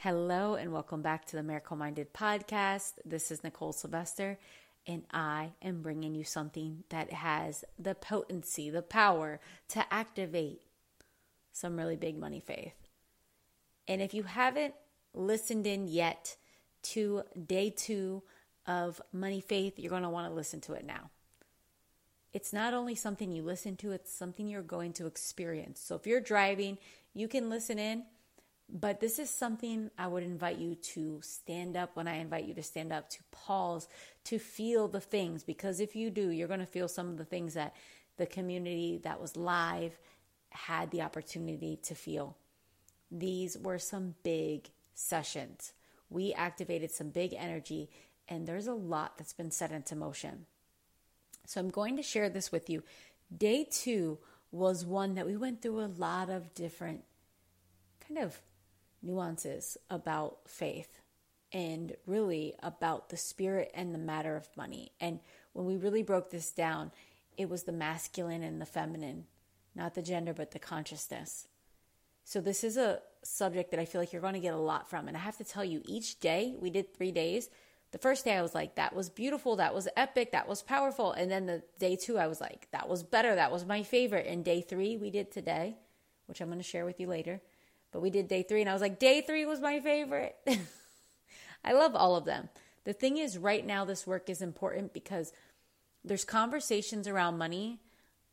Hello, 0.00 0.56
and 0.56 0.74
welcome 0.74 1.00
back 1.00 1.24
to 1.24 1.36
the 1.36 1.42
Miracle 1.42 1.74
Minded 1.74 2.12
Podcast. 2.12 2.92
This 3.06 3.30
is 3.30 3.42
Nicole 3.42 3.72
Sylvester, 3.72 4.38
and 4.86 5.04
I 5.10 5.52
am 5.62 5.80
bringing 5.80 6.14
you 6.14 6.22
something 6.22 6.84
that 6.90 7.14
has 7.14 7.64
the 7.78 7.94
potency, 7.94 8.68
the 8.68 8.82
power 8.82 9.40
to 9.68 9.82
activate 9.90 10.60
some 11.50 11.78
really 11.78 11.96
big 11.96 12.18
money 12.18 12.40
faith. 12.40 12.74
And 13.88 14.02
if 14.02 14.12
you 14.12 14.24
haven't 14.24 14.74
listened 15.14 15.66
in 15.66 15.88
yet 15.88 16.36
to 16.82 17.22
day 17.46 17.70
two 17.70 18.22
of 18.66 19.00
Money 19.14 19.40
Faith, 19.40 19.78
you're 19.78 19.90
going 19.90 20.02
to 20.02 20.10
want 20.10 20.28
to 20.28 20.34
listen 20.34 20.60
to 20.60 20.74
it 20.74 20.84
now. 20.84 21.08
It's 22.34 22.52
not 22.52 22.74
only 22.74 22.94
something 22.94 23.32
you 23.32 23.42
listen 23.42 23.76
to, 23.76 23.92
it's 23.92 24.12
something 24.12 24.46
you're 24.46 24.60
going 24.60 24.92
to 24.92 25.06
experience. 25.06 25.80
So 25.80 25.96
if 25.96 26.06
you're 26.06 26.20
driving, 26.20 26.76
you 27.14 27.28
can 27.28 27.48
listen 27.48 27.78
in 27.78 28.04
but 28.68 29.00
this 29.00 29.18
is 29.18 29.30
something 29.30 29.90
I 29.96 30.08
would 30.08 30.24
invite 30.24 30.58
you 30.58 30.74
to 30.74 31.20
stand 31.22 31.76
up 31.76 31.94
when 31.94 32.08
I 32.08 32.16
invite 32.16 32.46
you 32.46 32.54
to 32.54 32.62
stand 32.62 32.92
up, 32.92 33.08
to 33.10 33.22
pause, 33.30 33.88
to 34.24 34.38
feel 34.38 34.88
the 34.88 35.00
things. 35.00 35.44
Because 35.44 35.78
if 35.78 35.94
you 35.94 36.10
do, 36.10 36.30
you're 36.30 36.48
going 36.48 36.60
to 36.60 36.66
feel 36.66 36.88
some 36.88 37.08
of 37.08 37.16
the 37.16 37.24
things 37.24 37.54
that 37.54 37.74
the 38.16 38.26
community 38.26 39.00
that 39.04 39.20
was 39.20 39.36
live 39.36 39.98
had 40.50 40.90
the 40.90 41.02
opportunity 41.02 41.76
to 41.84 41.94
feel. 41.94 42.36
These 43.10 43.56
were 43.56 43.78
some 43.78 44.14
big 44.24 44.70
sessions. 44.94 45.72
We 46.10 46.32
activated 46.32 46.90
some 46.90 47.10
big 47.10 47.34
energy, 47.34 47.90
and 48.28 48.46
there's 48.46 48.66
a 48.66 48.74
lot 48.74 49.16
that's 49.16 49.32
been 49.32 49.50
set 49.50 49.70
into 49.70 49.94
motion. 49.94 50.46
So 51.46 51.60
I'm 51.60 51.70
going 51.70 51.96
to 51.96 52.02
share 52.02 52.28
this 52.28 52.50
with 52.50 52.68
you. 52.68 52.82
Day 53.36 53.66
two 53.70 54.18
was 54.50 54.84
one 54.84 55.14
that 55.14 55.26
we 55.26 55.36
went 55.36 55.62
through 55.62 55.80
a 55.80 55.86
lot 55.86 56.30
of 56.30 56.54
different 56.54 57.04
kind 58.06 58.18
of 58.18 58.40
nuances 59.02 59.76
about 59.90 60.38
faith 60.46 61.00
and 61.52 61.94
really 62.06 62.54
about 62.62 63.08
the 63.08 63.16
spirit 63.16 63.70
and 63.74 63.94
the 63.94 63.98
matter 63.98 64.36
of 64.36 64.48
money. 64.56 64.92
And 65.00 65.20
when 65.52 65.66
we 65.66 65.76
really 65.76 66.02
broke 66.02 66.30
this 66.30 66.50
down, 66.50 66.92
it 67.36 67.48
was 67.48 67.62
the 67.62 67.72
masculine 67.72 68.42
and 68.42 68.60
the 68.60 68.66
feminine, 68.66 69.24
not 69.74 69.94
the 69.94 70.02
gender, 70.02 70.34
but 70.34 70.50
the 70.50 70.58
consciousness. 70.58 71.48
So, 72.24 72.40
this 72.40 72.64
is 72.64 72.76
a 72.76 73.00
subject 73.22 73.70
that 73.70 73.80
I 73.80 73.84
feel 73.84 74.00
like 74.00 74.12
you're 74.12 74.22
going 74.22 74.34
to 74.34 74.40
get 74.40 74.54
a 74.54 74.58
lot 74.58 74.90
from. 74.90 75.06
And 75.06 75.16
I 75.16 75.20
have 75.20 75.36
to 75.38 75.44
tell 75.44 75.64
you, 75.64 75.82
each 75.84 76.18
day, 76.18 76.54
we 76.58 76.70
did 76.70 76.92
three 76.92 77.12
days. 77.12 77.48
The 77.92 77.98
first 77.98 78.24
day, 78.24 78.34
I 78.34 78.42
was 78.42 78.54
like, 78.54 78.74
that 78.74 78.94
was 78.94 79.08
beautiful. 79.08 79.56
That 79.56 79.74
was 79.74 79.88
epic. 79.96 80.32
That 80.32 80.48
was 80.48 80.62
powerful. 80.62 81.12
And 81.12 81.30
then 81.30 81.46
the 81.46 81.62
day 81.78 81.96
two, 81.96 82.18
I 82.18 82.26
was 82.26 82.40
like, 82.40 82.68
that 82.72 82.88
was 82.88 83.02
better. 83.04 83.34
That 83.34 83.52
was 83.52 83.64
my 83.64 83.82
favorite. 83.84 84.26
And 84.26 84.44
day 84.44 84.60
three, 84.60 84.96
we 84.96 85.10
did 85.10 85.30
today, 85.30 85.76
which 86.26 86.40
I'm 86.40 86.48
going 86.48 86.58
to 86.58 86.64
share 86.64 86.84
with 86.84 86.98
you 86.98 87.06
later. 87.06 87.40
But 87.92 88.02
we 88.02 88.10
did 88.10 88.28
day 88.28 88.42
three, 88.42 88.60
and 88.60 88.70
I 88.70 88.72
was 88.72 88.82
like, 88.82 88.98
day 88.98 89.20
three 89.20 89.46
was 89.46 89.60
my 89.60 89.80
favorite. 89.80 90.36
I 91.64 91.72
love 91.72 91.94
all 91.94 92.16
of 92.16 92.24
them. 92.24 92.48
The 92.84 92.92
thing 92.92 93.16
is, 93.16 93.38
right 93.38 93.66
now, 93.66 93.84
this 93.84 94.06
work 94.06 94.28
is 94.30 94.42
important 94.42 94.92
because 94.92 95.32
there's 96.04 96.24
conversations 96.24 97.08
around 97.08 97.38
money, 97.38 97.80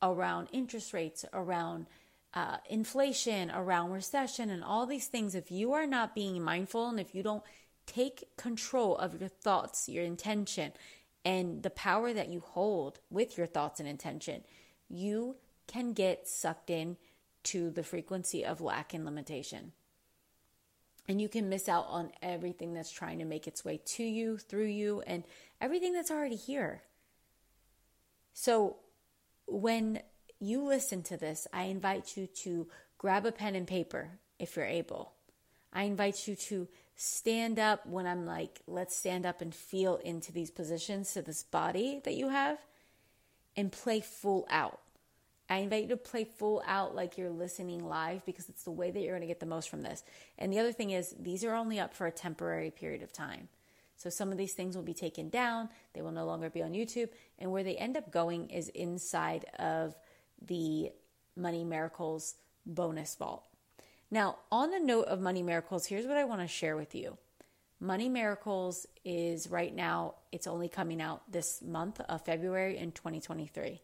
around 0.01 0.49
interest 0.51 0.93
rates, 0.93 1.25
around 1.33 1.87
uh, 2.33 2.57
inflation, 2.69 3.51
around 3.51 3.91
recession, 3.91 4.49
and 4.49 4.63
all 4.63 4.85
these 4.85 5.07
things. 5.07 5.33
If 5.33 5.51
you 5.51 5.73
are 5.73 5.87
not 5.87 6.15
being 6.15 6.41
mindful 6.41 6.89
and 6.89 6.99
if 6.99 7.15
you 7.15 7.23
don't 7.23 7.43
take 7.85 8.35
control 8.37 8.97
of 8.97 9.19
your 9.19 9.29
thoughts, 9.29 9.89
your 9.89 10.03
intention, 10.03 10.73
and 11.25 11.63
the 11.63 11.69
power 11.69 12.13
that 12.13 12.29
you 12.29 12.41
hold 12.41 12.99
with 13.09 13.37
your 13.37 13.47
thoughts 13.47 13.79
and 13.79 13.87
intention, 13.87 14.43
you 14.89 15.35
can 15.67 15.93
get 15.93 16.27
sucked 16.27 16.69
in 16.69 16.97
to 17.43 17.69
the 17.69 17.83
frequency 17.83 18.43
of 18.45 18.61
lack 18.61 18.93
and 18.93 19.05
limitation. 19.05 19.73
And 21.07 21.21
you 21.21 21.27
can 21.27 21.49
miss 21.49 21.67
out 21.67 21.85
on 21.89 22.11
everything 22.21 22.73
that's 22.73 22.91
trying 22.91 23.19
to 23.19 23.25
make 23.25 23.47
its 23.47 23.65
way 23.65 23.81
to 23.85 24.03
you, 24.03 24.37
through 24.37 24.67
you, 24.67 25.01
and 25.05 25.23
everything 25.59 25.93
that's 25.93 26.11
already 26.11 26.37
here. 26.37 26.83
So, 28.33 28.77
when 29.45 30.01
you 30.39 30.63
listen 30.63 31.03
to 31.03 31.17
this, 31.17 31.47
I 31.51 31.63
invite 31.63 32.15
you 32.15 32.27
to 32.27 32.67
grab 32.97 33.25
a 33.25 33.31
pen 33.31 33.55
and 33.55 33.67
paper 33.67 34.11
if 34.39 34.55
you're 34.55 34.65
able. 34.65 35.13
I 35.73 35.83
invite 35.83 36.27
you 36.27 36.35
to 36.35 36.67
stand 36.95 37.59
up 37.59 37.85
when 37.85 38.05
I'm 38.05 38.25
like, 38.25 38.61
let's 38.67 38.95
stand 38.95 39.25
up 39.25 39.41
and 39.41 39.53
feel 39.53 39.97
into 39.97 40.31
these 40.31 40.51
positions 40.51 41.13
to 41.13 41.21
this 41.21 41.43
body 41.43 42.01
that 42.05 42.15
you 42.15 42.29
have 42.29 42.59
and 43.55 43.71
play 43.71 43.99
full 43.99 44.45
out. 44.49 44.79
I 45.49 45.57
invite 45.57 45.83
you 45.83 45.89
to 45.89 45.97
play 45.97 46.23
full 46.23 46.63
out 46.65 46.95
like 46.95 47.17
you're 47.17 47.29
listening 47.29 47.85
live 47.85 48.25
because 48.25 48.49
it's 48.49 48.63
the 48.63 48.71
way 48.71 48.91
that 48.91 48.99
you're 48.99 49.11
going 49.11 49.21
to 49.21 49.27
get 49.27 49.39
the 49.39 49.45
most 49.45 49.69
from 49.69 49.81
this. 49.81 50.03
And 50.39 50.51
the 50.51 50.59
other 50.59 50.71
thing 50.71 50.91
is, 50.91 51.13
these 51.19 51.43
are 51.43 51.53
only 51.53 51.79
up 51.79 51.93
for 51.93 52.07
a 52.07 52.11
temporary 52.11 52.71
period 52.71 53.03
of 53.03 53.11
time. 53.11 53.49
So 53.97 54.09
some 54.09 54.31
of 54.31 54.37
these 54.37 54.53
things 54.53 54.75
will 54.75 54.83
be 54.83 54.93
taken 54.93 55.29
down, 55.29 55.69
they 55.93 56.01
will 56.01 56.11
no 56.11 56.25
longer 56.25 56.49
be 56.49 56.63
on 56.63 56.71
YouTube. 56.71 57.09
And 57.39 57.51
where 57.51 57.63
they 57.63 57.75
end 57.75 57.97
up 57.97 58.11
going 58.11 58.49
is 58.49 58.69
inside 58.69 59.45
of 59.59 59.95
the 60.41 60.91
Money 61.35 61.63
Miracles 61.63 62.35
bonus 62.65 63.15
vault. 63.15 63.45
Now, 64.09 64.37
on 64.51 64.71
the 64.71 64.79
note 64.79 65.07
of 65.07 65.19
Money 65.19 65.43
Miracles, 65.43 65.85
here's 65.85 66.05
what 66.05 66.17
I 66.17 66.23
want 66.23 66.41
to 66.41 66.47
share 66.47 66.75
with 66.75 66.95
you. 66.95 67.17
Money 67.79 68.09
Miracles 68.09 68.85
is 69.03 69.49
right 69.49 69.73
now, 69.73 70.15
it's 70.31 70.47
only 70.47 70.69
coming 70.69 71.01
out 71.01 71.29
this 71.31 71.61
month 71.61 71.99
of 71.99 72.23
February 72.23 72.77
in 72.77 72.91
2023. 72.91 73.81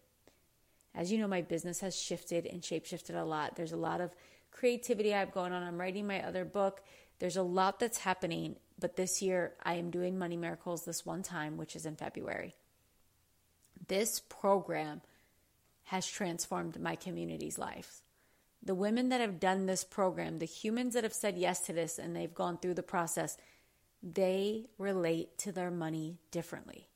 As 0.96 1.12
you 1.12 1.18
know, 1.18 1.28
my 1.28 1.42
business 1.42 1.82
has 1.82 1.96
shifted 1.96 2.46
and 2.46 2.62
shapeshifted 2.62 3.20
a 3.20 3.24
lot. 3.24 3.56
There's 3.56 3.72
a 3.72 3.78
lot 3.78 4.02
of 4.02 4.12
creativity 4.52 5.14
I 5.14 5.20
have 5.20 5.32
going 5.32 5.54
on. 5.54 5.64
I'm 5.64 5.80
writing 5.80 6.08
my 6.08 6.22
other 6.22 6.46
book. 6.46 6.82
There's 7.20 7.38
a 7.38 7.44
lot 7.44 7.80
that's 7.80 8.00
happening, 8.00 8.56
but 8.80 8.96
this 8.96 9.22
year 9.22 9.54
I 9.62 9.76
am 9.76 9.92
doing 9.92 10.18
Money 10.18 10.38
Miracles 10.38 10.86
this 10.86 11.06
one 11.06 11.22
time, 11.22 11.58
which 11.58 11.76
is 11.76 11.86
in 11.86 11.96
February. 11.96 12.56
This 13.88 14.22
program 14.30 15.02
has 15.86 16.06
transformed 16.06 16.80
my 16.80 16.96
community's 16.96 17.58
lives. 17.58 18.04
The 18.62 18.76
women 18.76 19.10
that 19.10 19.22
have 19.22 19.40
done 19.40 19.66
this 19.66 19.84
program, 19.84 20.40
the 20.40 20.46
humans 20.46 20.94
that 20.94 21.04
have 21.04 21.14
said 21.14 21.38
yes 21.38 21.62
to 21.62 21.74
this 21.74 21.98
and 21.98 22.16
they've 22.16 22.34
gone 22.34 22.58
through 22.58 22.74
the 22.74 22.84
process, 22.84 23.38
they 24.04 24.66
relate 24.78 25.38
to 25.40 25.52
their 25.52 25.72
money 25.72 26.20
differently. 26.32 26.89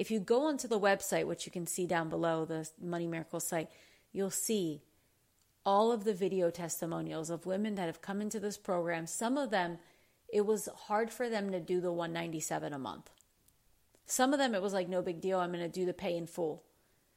If 0.00 0.10
you 0.10 0.18
go 0.18 0.46
onto 0.46 0.66
the 0.66 0.80
website, 0.80 1.26
which 1.26 1.44
you 1.44 1.52
can 1.52 1.66
see 1.66 1.84
down 1.84 2.08
below, 2.08 2.46
the 2.46 2.66
Money 2.80 3.06
Miracle 3.06 3.38
site, 3.38 3.68
you'll 4.12 4.30
see 4.30 4.80
all 5.66 5.92
of 5.92 6.04
the 6.04 6.14
video 6.14 6.48
testimonials 6.48 7.28
of 7.28 7.44
women 7.44 7.74
that 7.74 7.84
have 7.84 8.00
come 8.00 8.22
into 8.22 8.40
this 8.40 8.56
program. 8.56 9.06
Some 9.06 9.36
of 9.36 9.50
them, 9.50 9.76
it 10.32 10.46
was 10.46 10.70
hard 10.86 11.10
for 11.10 11.28
them 11.28 11.52
to 11.52 11.60
do 11.60 11.82
the 11.82 11.92
197 11.92 12.72
a 12.72 12.78
month. 12.78 13.10
Some 14.06 14.32
of 14.32 14.38
them, 14.38 14.54
it 14.54 14.62
was 14.62 14.72
like, 14.72 14.88
no 14.88 15.02
big 15.02 15.20
deal, 15.20 15.38
I'm 15.38 15.52
going 15.52 15.62
to 15.62 15.68
do 15.68 15.84
the 15.84 15.92
pay 15.92 16.16
in 16.16 16.26
full. 16.26 16.62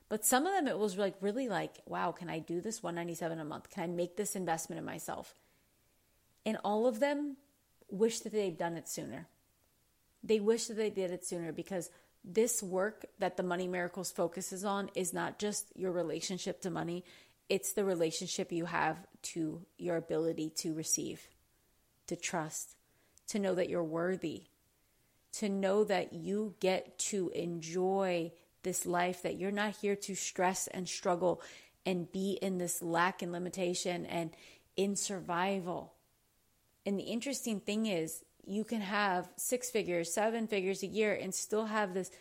But 0.10 0.26
some 0.26 0.46
of 0.46 0.52
them, 0.52 0.68
it 0.68 0.78
was 0.78 0.98
like, 0.98 1.16
really 1.22 1.48
like, 1.48 1.78
wow, 1.86 2.12
can 2.12 2.30
I 2.30 2.40
do 2.40 2.60
this 2.60 2.84
197 2.84 3.40
a 3.40 3.46
month? 3.46 3.70
Can 3.70 3.84
I 3.84 3.88
make 3.88 4.18
this 4.18 4.36
investment 4.36 4.78
in 4.78 4.84
myself? 4.84 5.36
And 6.46 6.58
all 6.66 6.86
of 6.86 7.00
them 7.00 7.38
wish 7.90 8.20
that 8.20 8.34
they'd 8.34 8.58
done 8.58 8.76
it 8.76 8.90
sooner. 8.90 9.30
They 10.22 10.42
wish 10.42 10.66
that 10.66 10.76
they 10.76 10.90
did 10.90 11.12
it 11.12 11.26
sooner 11.26 11.54
because 11.54 11.90
this 12.24 12.64
work 12.64 13.06
that 13.20 13.38
the 13.38 13.44
Money 13.44 13.68
Miracles 13.68 14.12
focuses 14.12 14.64
on 14.64 14.90
is 14.96 15.14
not 15.14 15.40
just 15.40 15.72
your 15.76 15.92
relationship 15.92 16.62
to 16.62 16.70
money, 16.70 17.04
it's 17.50 17.74
the 17.74 17.84
relationship 17.84 18.52
you 18.52 18.66
have 18.66 18.98
to 19.22 19.62
your 19.78 19.98
ability 19.98 20.50
to 20.58 20.74
receive, 20.74 21.28
to 22.08 22.16
trust, 22.16 22.76
to 23.28 23.40
know 23.40 23.56
that 23.56 23.70
you're 23.70 23.84
worthy, 23.84 24.44
to 25.34 25.50
know 25.50 25.84
that 25.84 26.14
you 26.14 26.56
get 26.60 26.98
to 26.98 27.30
enjoy 27.30 28.32
this 28.64 28.86
life, 28.86 29.22
that 29.24 29.38
you're 29.38 29.52
not 29.52 29.76
here 29.78 29.96
to 29.96 30.16
stress 30.16 30.68
and 30.68 30.88
struggle 30.88 31.42
and 31.86 32.12
be 32.12 32.38
in 32.42 32.58
this 32.58 32.82
lack 32.82 33.22
and 33.22 33.32
limitation 33.32 34.06
and 34.06 34.32
in 34.78 34.96
survival. 34.96 35.94
And 36.86 36.98
the 36.98 37.04
interesting 37.04 37.60
thing 37.60 37.86
is, 37.86 38.24
you 38.45 38.63
can 38.63 38.81
have 38.81 39.30
six 39.36 39.69
figures, 39.69 40.13
seven 40.13 40.48
figures 40.48 40.84
a 40.84 40.88
year, 40.88 41.13
and 41.13 41.34
still 41.34 41.66
have 41.66 41.94
this 41.94 42.12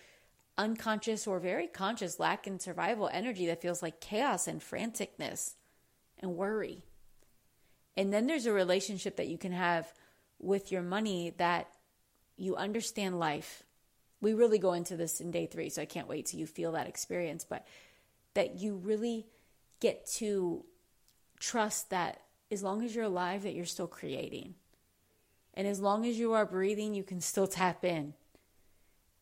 unconscious 0.56 1.26
or 1.26 1.38
very 1.38 1.66
conscious 1.66 2.20
lack 2.20 2.46
in 2.46 2.58
survival 2.58 3.08
energy 3.12 3.46
that 3.46 3.62
feels 3.62 3.82
like 3.82 4.00
chaos 4.00 4.46
and 4.46 4.60
franticness 4.60 5.54
and 6.18 6.36
worry. 6.36 6.84
And 7.96 8.12
then 8.12 8.26
there's 8.26 8.46
a 8.46 8.52
relationship 8.52 9.16
that 9.16 9.28
you 9.28 9.38
can 9.38 9.52
have 9.52 9.92
with 10.38 10.72
your 10.72 10.82
money 10.82 11.34
that 11.38 11.68
you 12.36 12.56
understand 12.56 13.18
life. 13.18 13.62
We 14.20 14.34
really 14.34 14.58
go 14.58 14.72
into 14.72 14.96
this 14.96 15.20
in 15.20 15.30
day 15.30 15.46
three, 15.46 15.68
so 15.68 15.82
I 15.82 15.86
can't 15.86 16.08
wait 16.08 16.26
till 16.26 16.40
you 16.40 16.46
feel 16.46 16.72
that 16.72 16.86
experience, 16.86 17.44
but 17.48 17.66
that 18.34 18.56
you 18.56 18.76
really 18.76 19.26
get 19.80 20.06
to 20.14 20.64
trust 21.40 21.90
that 21.90 22.20
as 22.50 22.62
long 22.62 22.84
as 22.84 22.94
you're 22.94 23.04
alive, 23.04 23.42
that 23.42 23.54
you're 23.54 23.64
still 23.64 23.86
creating 23.86 24.54
and 25.54 25.66
as 25.66 25.80
long 25.80 26.06
as 26.06 26.18
you 26.18 26.32
are 26.32 26.46
breathing, 26.46 26.94
you 26.94 27.02
can 27.02 27.20
still 27.20 27.46
tap 27.46 27.84
in. 27.84 28.14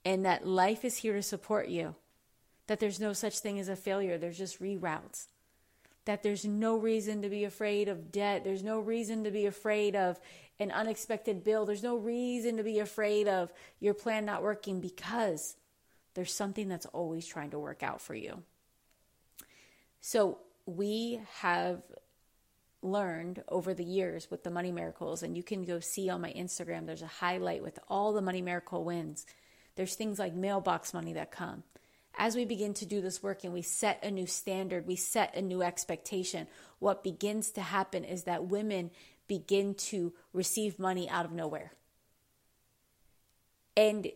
And 0.05 0.25
that 0.25 0.47
life 0.47 0.85
is 0.85 0.99
here 0.99 1.15
to 1.15 1.23
support 1.23 1.69
you. 1.69 1.94
That 2.69 2.81
there's 2.81 3.00
no 3.00 3.12
such 3.12 3.41
thing 3.41 3.59
as 3.59 3.69
a 3.69 3.77
failure, 3.77 4.17
there's 4.17 4.38
just 4.38 4.61
reroutes. 4.61 5.27
that 6.06 6.23
there's 6.23 6.44
no 6.44 6.77
reason 6.77 7.23
to 7.23 7.29
be 7.29 7.44
afraid 7.44 7.88
of 7.88 8.11
debt. 8.11 8.43
There's 8.43 8.62
no 8.62 8.81
reason 8.81 9.25
to 9.25 9.31
be 9.31 9.47
afraid 9.47 9.94
of 9.94 10.19
an 10.59 10.71
unexpected 10.71 11.44
bill. 11.44 11.67
There's 11.67 11.82
no 11.82 11.97
reason 11.97 12.56
to 12.56 12.62
be 12.62 12.79
afraid 12.79 13.29
of 13.29 13.53
your 13.81 13.94
plan 13.94 14.25
not 14.25 14.43
working 14.43 14.81
because 14.81 15.56
there's 16.15 16.33
something 16.33 16.69
that's 16.69 16.87
always 16.87 17.26
trying 17.26 17.50
to 17.50 17.59
work 17.59 17.83
out 17.83 18.00
for 18.00 18.15
you. 18.15 18.43
So, 20.00 20.38
we 20.67 21.21
have 21.41 21.83
learned 22.82 23.43
over 23.49 23.75
the 23.75 23.85
years 23.85 24.31
with 24.31 24.43
the 24.43 24.50
money 24.50 24.73
miracles, 24.73 25.23
and 25.23 25.37
you 25.37 25.43
can 25.43 25.65
go 25.65 25.81
see 25.81 26.09
on 26.09 26.21
my 26.21 26.32
Instagram, 26.32 26.87
there's 26.87 27.03
a 27.03 27.06
highlight 27.06 27.62
with 27.62 27.79
all 27.88 28.12
the 28.12 28.23
money 28.23 28.43
miracle 28.43 28.85
wins. 28.85 29.27
There's 29.77 29.94
things 29.94 30.19
like 30.19 30.35
mailbox 30.35 30.94
money 30.94 31.12
that 31.15 31.31
come. 31.31 31.62
As 32.17 32.35
we 32.35 32.44
begin 32.44 32.75
to 32.75 32.87
do 32.87 33.00
this 33.00 33.23
work 33.23 33.44
and 33.44 33.53
we 33.53 33.62
set 33.62 34.05
a 34.05 34.11
new 34.11 34.27
standard, 34.27 34.87
we 34.87 34.97
set 34.97 35.35
a 35.35 35.43
new 35.43 35.62
expectation, 35.62 36.49
what 36.79 37.05
begins 37.05 37.53
to 37.53 37.61
happen 37.61 38.05
is 38.05 38.25
that 38.25 38.47
women 38.47 38.91
begin 39.29 39.75
to 39.75 40.12
receive 40.33 40.79
money 40.79 41.09
out 41.09 41.25
of 41.25 41.33
nowhere. 41.33 41.73
And 43.76 44.11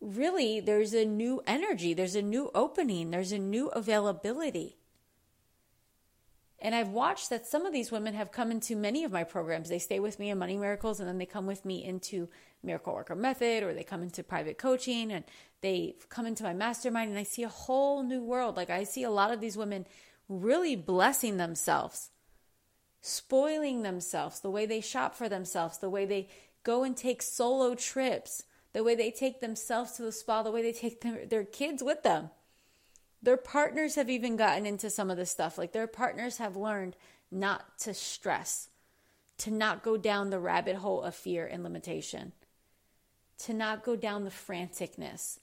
really, 0.00 0.60
there's 0.60 0.94
a 0.94 1.04
new 1.04 1.42
energy, 1.46 1.92
there's 1.92 2.16
a 2.16 2.22
new 2.22 2.50
opening, 2.54 3.10
there's 3.10 3.32
a 3.32 3.38
new 3.38 3.68
availability. 3.68 4.76
And 6.66 6.74
I've 6.74 6.88
watched 6.88 7.30
that 7.30 7.46
some 7.46 7.64
of 7.64 7.72
these 7.72 7.92
women 7.92 8.14
have 8.14 8.32
come 8.32 8.50
into 8.50 8.74
many 8.74 9.04
of 9.04 9.12
my 9.12 9.22
programs. 9.22 9.68
They 9.68 9.78
stay 9.78 10.00
with 10.00 10.18
me 10.18 10.30
in 10.30 10.38
Money 10.38 10.56
Miracles 10.56 10.98
and 10.98 11.08
then 11.08 11.16
they 11.16 11.24
come 11.24 11.46
with 11.46 11.64
me 11.64 11.84
into 11.84 12.28
Miracle 12.60 12.92
Worker 12.92 13.14
Method 13.14 13.62
or 13.62 13.72
they 13.72 13.84
come 13.84 14.02
into 14.02 14.24
private 14.24 14.58
coaching 14.58 15.12
and 15.12 15.24
they 15.60 15.94
come 16.08 16.26
into 16.26 16.42
my 16.42 16.52
mastermind 16.52 17.10
and 17.10 17.18
I 17.20 17.22
see 17.22 17.44
a 17.44 17.48
whole 17.48 18.02
new 18.02 18.20
world. 18.20 18.56
Like 18.56 18.68
I 18.68 18.82
see 18.82 19.04
a 19.04 19.12
lot 19.12 19.32
of 19.32 19.40
these 19.40 19.56
women 19.56 19.86
really 20.28 20.74
blessing 20.74 21.36
themselves, 21.36 22.10
spoiling 23.00 23.82
themselves, 23.82 24.40
the 24.40 24.50
way 24.50 24.66
they 24.66 24.80
shop 24.80 25.14
for 25.14 25.28
themselves, 25.28 25.78
the 25.78 25.88
way 25.88 26.04
they 26.04 26.28
go 26.64 26.82
and 26.82 26.96
take 26.96 27.22
solo 27.22 27.76
trips, 27.76 28.42
the 28.72 28.82
way 28.82 28.96
they 28.96 29.12
take 29.12 29.38
themselves 29.38 29.92
to 29.92 30.02
the 30.02 30.10
spa, 30.10 30.42
the 30.42 30.50
way 30.50 30.62
they 30.62 30.72
take 30.72 31.00
their, 31.02 31.26
their 31.26 31.44
kids 31.44 31.80
with 31.80 32.02
them. 32.02 32.30
Their 33.22 33.36
partners 33.36 33.94
have 33.94 34.10
even 34.10 34.36
gotten 34.36 34.66
into 34.66 34.90
some 34.90 35.10
of 35.10 35.16
this 35.16 35.30
stuff. 35.30 35.58
Like 35.58 35.72
their 35.72 35.86
partners 35.86 36.38
have 36.38 36.56
learned 36.56 36.96
not 37.30 37.78
to 37.80 37.94
stress, 37.94 38.68
to 39.38 39.50
not 39.50 39.82
go 39.82 39.96
down 39.96 40.30
the 40.30 40.38
rabbit 40.38 40.76
hole 40.76 41.02
of 41.02 41.14
fear 41.14 41.46
and 41.46 41.62
limitation, 41.62 42.32
to 43.38 43.52
not 43.52 43.84
go 43.84 43.96
down 43.96 44.24
the 44.24 44.30
franticness. 44.30 45.38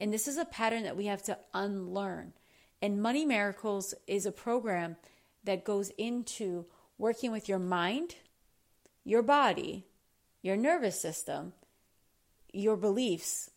And 0.00 0.12
this 0.12 0.28
is 0.28 0.36
a 0.36 0.44
pattern 0.44 0.82
that 0.84 0.96
we 0.96 1.06
have 1.06 1.22
to 1.24 1.38
unlearn. 1.54 2.32
And 2.80 3.02
Money 3.02 3.24
Miracles 3.24 3.94
is 4.06 4.26
a 4.26 4.32
program 4.32 4.96
that 5.44 5.64
goes 5.64 5.90
into 5.98 6.66
working 6.98 7.32
with 7.32 7.48
your 7.48 7.58
mind, 7.58 8.16
your 9.04 9.22
body, 9.22 9.86
your 10.42 10.56
nervous 10.56 11.00
system, 11.00 11.52
your 12.52 12.76
beliefs, 12.76 13.50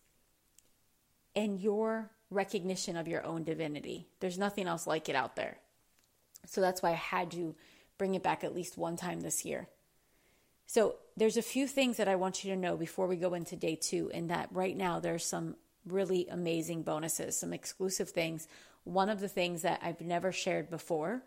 and 1.36 1.60
your 1.60 2.12
recognition 2.32 2.98
of 2.98 3.08
your 3.08 3.24
own 3.24 3.44
divinity. 3.44 4.08
There's 4.20 4.40
nothing 4.40 4.66
else 4.66 4.88
like 4.88 5.10
it 5.10 5.16
out 5.16 5.36
there. 5.36 5.58
So 6.48 6.62
that's 6.62 6.82
why 6.82 6.92
I 6.92 6.94
had 6.94 7.30
to 7.32 7.56
bring 7.98 8.16
it 8.16 8.24
back 8.24 8.44
at 8.44 8.56
least 8.56 8.78
one 8.78 8.96
time 8.96 9.22
this 9.22 9.46
year. 9.46 9.68
So 10.66 10.96
there's 11.18 11.38
a 11.38 11.44
few 11.44 11.68
things 11.68 11.98
that 11.98 12.08
I 12.08 12.16
want 12.16 12.44
you 12.44 12.54
to 12.54 12.60
know 12.60 12.78
before 12.78 13.06
we 13.06 13.18
go 13.18 13.34
into 13.34 13.56
day 13.56 13.76
two, 13.76 14.10
and 14.14 14.30
that 14.30 14.48
right 14.52 14.76
now 14.76 15.00
there's 15.00 15.26
some 15.26 15.56
really 15.86 16.28
amazing 16.30 16.84
bonuses, 16.84 17.38
some 17.38 17.54
exclusive 17.54 18.10
things. 18.10 18.48
One 18.86 19.10
of 19.10 19.20
the 19.20 19.28
things 19.28 19.64
that 19.64 19.82
I've 19.84 20.02
never 20.02 20.32
shared 20.32 20.70
before, 20.70 21.24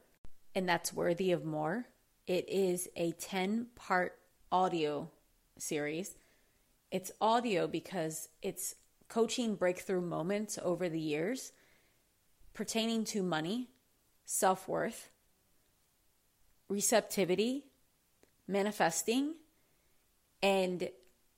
and 0.55 0.69
that's 0.69 0.93
worthy 0.93 1.33
of 1.33 1.45
more. 1.45 1.85
It 2.27 2.49
is 2.49 2.89
a 2.97 3.13
10 3.13 3.67
part 3.77 4.17
audio 4.51 5.11
series. 5.59 6.17
It's 6.91 7.13
audio 7.21 7.67
because 7.67 8.29
it's 8.41 8.77
coaching 9.15 9.55
breakthrough 9.55 10.01
moments 10.01 10.59
over 10.61 10.89
the 10.89 10.99
years 10.99 11.53
pertaining 12.53 13.05
to 13.05 13.23
money, 13.23 13.69
self 14.25 14.67
worth, 14.67 15.11
receptivity, 16.69 17.63
manifesting, 18.49 19.35
and 20.43 20.89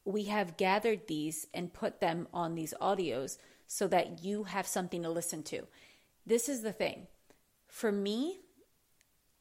we 0.07 0.25
have 0.25 0.57
gathered 0.57 1.07
these 1.07 1.49
and 1.53 1.75
put 1.75 2.01
them 2.01 2.27
on 2.33 2.55
these 2.55 2.73
audios 2.81 3.37
so 3.67 3.87
that 3.87 4.25
you 4.25 4.45
have 4.45 4.67
something 4.67 5.03
to 5.03 5.11
listen 5.11 5.43
to. 5.43 5.67
This 6.25 6.49
is 6.49 6.63
the 6.63 6.73
thing. 6.73 7.09
For 7.67 7.93
me, 7.93 8.39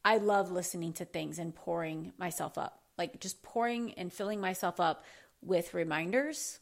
I 0.04 0.18
love 0.18 0.52
listening 0.52 0.92
to 0.94 1.06
things 1.06 1.38
and 1.38 1.54
pouring 1.54 2.12
myself 2.18 2.58
up, 2.58 2.82
like 2.98 3.18
just 3.18 3.42
pouring 3.42 3.94
and 3.94 4.12
filling 4.12 4.42
myself 4.42 4.78
up 4.78 5.04
with 5.40 5.72
reminders, 5.72 6.60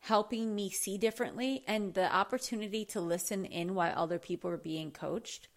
helping 0.00 0.54
me 0.54 0.70
see 0.70 0.96
differently 0.96 1.64
and 1.66 1.94
the 1.94 2.14
opportunity 2.14 2.84
to 2.84 3.00
listen 3.00 3.44
in 3.44 3.74
while 3.74 3.92
other 3.96 4.18
people 4.18 4.50
are 4.50 4.56
being 4.56 4.90
coached. 4.90 5.48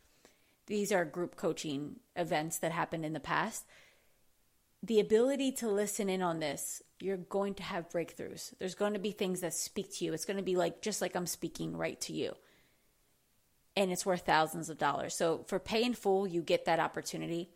These 0.67 0.91
are 0.91 1.05
group 1.05 1.35
coaching 1.35 1.97
events 2.15 2.57
that 2.59 2.71
happened 2.71 3.05
in 3.05 3.13
the 3.13 3.19
past. 3.19 3.65
The 4.83 4.99
ability 4.99 5.51
to 5.53 5.67
listen 5.69 6.09
in 6.09 6.21
on 6.21 6.39
this, 6.39 6.81
you're 6.99 7.17
going 7.17 7.53
to 7.55 7.63
have 7.63 7.89
breakthroughs. 7.89 8.53
There's 8.57 8.75
going 8.75 8.93
to 8.93 8.99
be 8.99 9.11
things 9.11 9.41
that 9.41 9.53
speak 9.53 9.93
to 9.95 10.05
you. 10.05 10.13
It's 10.13 10.25
going 10.25 10.38
to 10.38 10.43
be 10.43 10.55
like 10.55 10.81
just 10.81 11.01
like 11.01 11.15
I'm 11.15 11.27
speaking 11.27 11.77
right 11.77 11.99
to 12.01 12.13
you. 12.13 12.35
And 13.75 13.91
it's 13.91 14.05
worth 14.05 14.25
thousands 14.25 14.69
of 14.69 14.77
dollars. 14.77 15.15
So 15.15 15.45
for 15.47 15.59
pay 15.59 15.83
in 15.83 15.93
full, 15.93 16.27
you 16.27 16.41
get 16.41 16.65
that 16.65 16.79
opportunity. 16.79 17.49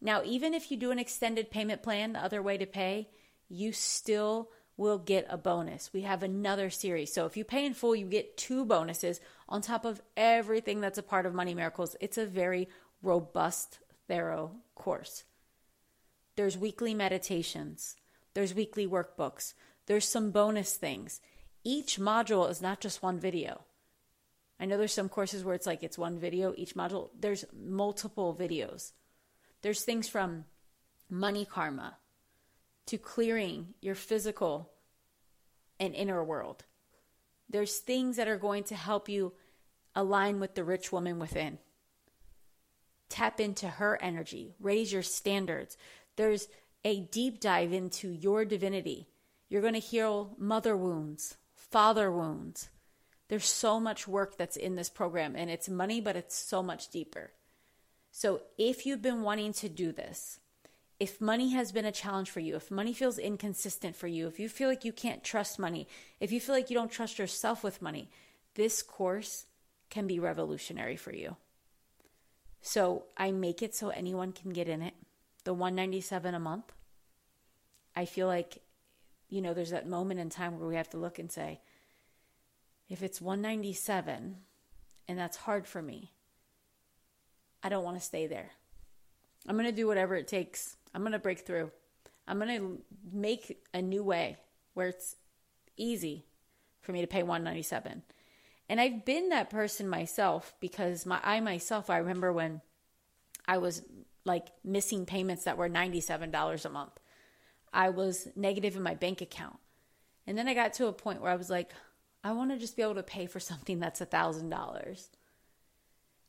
Now, 0.00 0.22
even 0.24 0.54
if 0.54 0.70
you 0.70 0.76
do 0.76 0.90
an 0.90 0.98
extended 0.98 1.50
payment 1.50 1.82
plan, 1.82 2.12
the 2.12 2.22
other 2.22 2.42
way 2.42 2.58
to 2.58 2.66
pay, 2.66 3.08
you 3.48 3.72
still 3.72 4.50
will 4.76 4.98
get 4.98 5.26
a 5.30 5.36
bonus. 5.38 5.90
We 5.92 6.02
have 6.02 6.22
another 6.22 6.70
series. 6.70 7.12
So 7.12 7.26
if 7.26 7.36
you 7.36 7.44
pay 7.44 7.64
in 7.64 7.74
full, 7.74 7.96
you 7.96 8.06
get 8.06 8.36
two 8.36 8.64
bonuses 8.64 9.20
on 9.48 9.62
top 9.62 9.84
of 9.84 10.02
everything 10.16 10.80
that's 10.80 10.98
a 10.98 11.02
part 11.02 11.26
of 11.26 11.34
Money 11.34 11.54
Miracles. 11.54 11.96
It's 12.00 12.18
a 12.18 12.26
very 12.26 12.68
robust, 13.02 13.78
thorough 14.08 14.52
course. 14.74 15.24
There's 16.36 16.58
weekly 16.58 16.92
meditations, 16.92 17.96
there's 18.34 18.54
weekly 18.54 18.86
workbooks, 18.86 19.54
there's 19.86 20.06
some 20.06 20.30
bonus 20.30 20.74
things. 20.76 21.20
Each 21.64 21.98
module 21.98 22.50
is 22.50 22.60
not 22.60 22.80
just 22.80 23.02
one 23.02 23.18
video. 23.18 23.62
I 24.60 24.66
know 24.66 24.76
there's 24.76 24.92
some 24.92 25.08
courses 25.08 25.44
where 25.44 25.54
it's 25.54 25.66
like 25.66 25.82
it's 25.82 25.98
one 25.98 26.18
video 26.18 26.52
each 26.56 26.74
module. 26.74 27.10
There's 27.18 27.44
multiple 27.54 28.36
videos. 28.38 28.92
There's 29.62 29.82
things 29.82 30.08
from 30.08 30.44
money 31.08 31.44
karma, 31.44 31.96
to 32.86 32.98
clearing 32.98 33.74
your 33.80 33.94
physical 33.94 34.70
and 35.78 35.94
inner 35.94 36.22
world. 36.22 36.64
There's 37.48 37.78
things 37.78 38.16
that 38.16 38.28
are 38.28 38.38
going 38.38 38.64
to 38.64 38.74
help 38.74 39.08
you 39.08 39.32
align 39.94 40.40
with 40.40 40.54
the 40.54 40.64
rich 40.64 40.92
woman 40.92 41.18
within. 41.18 41.58
Tap 43.08 43.40
into 43.40 43.68
her 43.68 44.00
energy, 44.02 44.54
raise 44.60 44.92
your 44.92 45.02
standards. 45.02 45.76
There's 46.16 46.48
a 46.84 47.00
deep 47.00 47.40
dive 47.40 47.72
into 47.72 48.08
your 48.08 48.44
divinity. 48.44 49.08
You're 49.48 49.62
going 49.62 49.74
to 49.74 49.80
heal 49.80 50.34
mother 50.38 50.76
wounds, 50.76 51.36
father 51.54 52.10
wounds. 52.10 52.68
There's 53.28 53.46
so 53.46 53.80
much 53.80 54.06
work 54.06 54.36
that's 54.36 54.56
in 54.56 54.76
this 54.76 54.88
program, 54.88 55.34
and 55.36 55.50
it's 55.50 55.68
money, 55.68 56.00
but 56.00 56.16
it's 56.16 56.36
so 56.36 56.62
much 56.62 56.90
deeper. 56.90 57.32
So, 58.12 58.42
if 58.56 58.86
you've 58.86 59.02
been 59.02 59.22
wanting 59.22 59.52
to 59.54 59.68
do 59.68 59.92
this, 59.92 60.40
if 60.98 61.20
money 61.20 61.50
has 61.50 61.72
been 61.72 61.84
a 61.84 61.92
challenge 61.92 62.30
for 62.30 62.40
you, 62.40 62.56
if 62.56 62.70
money 62.70 62.92
feels 62.94 63.18
inconsistent 63.18 63.94
for 63.96 64.06
you, 64.06 64.26
if 64.26 64.40
you 64.40 64.48
feel 64.48 64.68
like 64.68 64.84
you 64.84 64.92
can't 64.92 65.22
trust 65.22 65.58
money, 65.58 65.86
if 66.20 66.32
you 66.32 66.40
feel 66.40 66.54
like 66.54 66.70
you 66.70 66.76
don't 66.76 66.90
trust 66.90 67.18
yourself 67.18 67.62
with 67.62 67.82
money, 67.82 68.10
this 68.54 68.82
course 68.82 69.44
can 69.90 70.06
be 70.06 70.18
revolutionary 70.18 70.96
for 70.96 71.14
you. 71.14 71.36
So 72.62 73.04
I 73.16 73.30
make 73.30 73.62
it 73.62 73.74
so 73.74 73.90
anyone 73.90 74.32
can 74.32 74.52
get 74.52 74.68
in 74.68 74.82
it. 74.82 74.94
The 75.44 75.54
197 75.54 76.34
a 76.34 76.40
month. 76.40 76.72
I 77.94 78.04
feel 78.06 78.26
like 78.26 78.58
you 79.28 79.40
know 79.40 79.54
there's 79.54 79.70
that 79.70 79.88
moment 79.88 80.20
in 80.20 80.30
time 80.30 80.58
where 80.58 80.68
we 80.68 80.76
have 80.76 80.90
to 80.90 80.98
look 80.98 81.18
and 81.18 81.30
say 81.30 81.60
if 82.88 83.02
it's 83.02 83.20
197 83.20 84.36
and 85.08 85.18
that's 85.18 85.36
hard 85.36 85.66
for 85.66 85.82
me, 85.82 86.12
I 87.62 87.68
don't 87.68 87.84
want 87.84 87.98
to 87.98 88.04
stay 88.04 88.26
there. 88.26 88.50
I'm 89.48 89.56
going 89.56 89.66
to 89.66 89.72
do 89.72 89.86
whatever 89.86 90.16
it 90.16 90.28
takes 90.28 90.76
I'm 90.96 91.02
going 91.02 91.12
to 91.12 91.18
break 91.18 91.40
through. 91.40 91.70
I'm 92.26 92.38
going 92.38 92.58
to 92.58 92.78
make 93.12 93.62
a 93.74 93.82
new 93.82 94.02
way 94.02 94.38
where 94.72 94.88
it's 94.88 95.14
easy 95.76 96.24
for 96.80 96.92
me 96.92 97.02
to 97.02 97.06
pay 97.06 97.22
197. 97.22 98.02
And 98.70 98.80
I've 98.80 99.04
been 99.04 99.28
that 99.28 99.50
person 99.50 99.90
myself 99.90 100.54
because 100.58 101.04
my 101.04 101.20
I 101.22 101.40
myself 101.40 101.90
I 101.90 101.98
remember 101.98 102.32
when 102.32 102.62
I 103.46 103.58
was 103.58 103.82
like 104.24 104.46
missing 104.64 105.04
payments 105.04 105.44
that 105.44 105.58
were 105.58 105.68
$97 105.68 106.64
a 106.64 106.68
month. 106.70 106.98
I 107.74 107.90
was 107.90 108.28
negative 108.34 108.74
in 108.74 108.82
my 108.82 108.94
bank 108.94 109.20
account. 109.20 109.58
And 110.26 110.38
then 110.38 110.48
I 110.48 110.54
got 110.54 110.72
to 110.74 110.86
a 110.86 110.94
point 110.94 111.20
where 111.20 111.30
I 111.30 111.36
was 111.36 111.50
like, 111.50 111.72
I 112.24 112.32
want 112.32 112.52
to 112.52 112.58
just 112.58 112.74
be 112.74 112.82
able 112.82 112.94
to 112.94 113.02
pay 113.02 113.26
for 113.26 113.38
something 113.38 113.80
that's 113.80 114.00
$1000. 114.00 115.08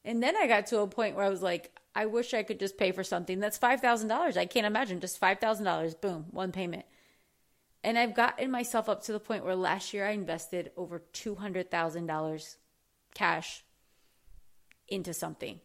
And 0.08 0.24
then 0.24 0.38
I 0.38 0.48
got 0.48 0.68
to 0.68 0.80
a 0.80 0.88
point 0.88 1.18
where 1.18 1.26
I 1.26 1.30
was 1.30 1.42
like, 1.42 1.78
I 1.94 2.06
wish 2.06 2.34
I 2.34 2.42
could 2.42 2.62
just 2.62 2.78
pay 2.78 2.94
for 2.94 3.04
something 3.04 3.42
that's 3.42 3.60
$5,000. 3.60 4.38
I 4.38 4.46
can't 4.46 4.66
imagine 4.66 5.02
just 5.02 5.20
$5,000, 5.20 6.00
boom, 6.00 6.28
one 6.32 6.54
payment. 6.54 6.86
And 7.84 8.00
I've 8.00 8.16
gotten 8.16 8.50
myself 8.50 8.88
up 8.88 9.04
to 9.04 9.12
the 9.12 9.20
point 9.20 9.44
where 9.44 9.54
last 9.54 9.94
year 9.94 10.08
I 10.08 10.12
invested 10.12 10.72
over 10.78 11.04
$200,000 11.12 12.56
cash 13.16 13.66
into 14.88 15.14
something. 15.14 15.60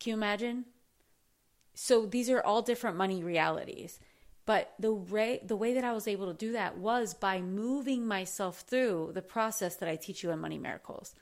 Can 0.00 0.10
you 0.10 0.16
imagine? 0.16 0.64
So 1.74 2.04
these 2.04 2.28
are 2.28 2.42
all 2.42 2.62
different 2.62 2.96
money 2.96 3.22
realities. 3.22 4.00
But 4.44 4.74
the 4.76 4.92
way 4.92 5.40
the 5.44 5.54
way 5.54 5.72
that 5.74 5.84
I 5.84 5.92
was 5.92 6.08
able 6.08 6.26
to 6.26 6.34
do 6.34 6.50
that 6.54 6.76
was 6.76 7.14
by 7.14 7.40
moving 7.40 8.08
myself 8.08 8.64
through 8.66 9.12
the 9.14 9.22
process 9.22 9.76
that 9.76 9.88
I 9.88 9.94
teach 9.94 10.24
you 10.24 10.32
in 10.32 10.40
Money 10.40 10.58
Miracles. 10.58 11.14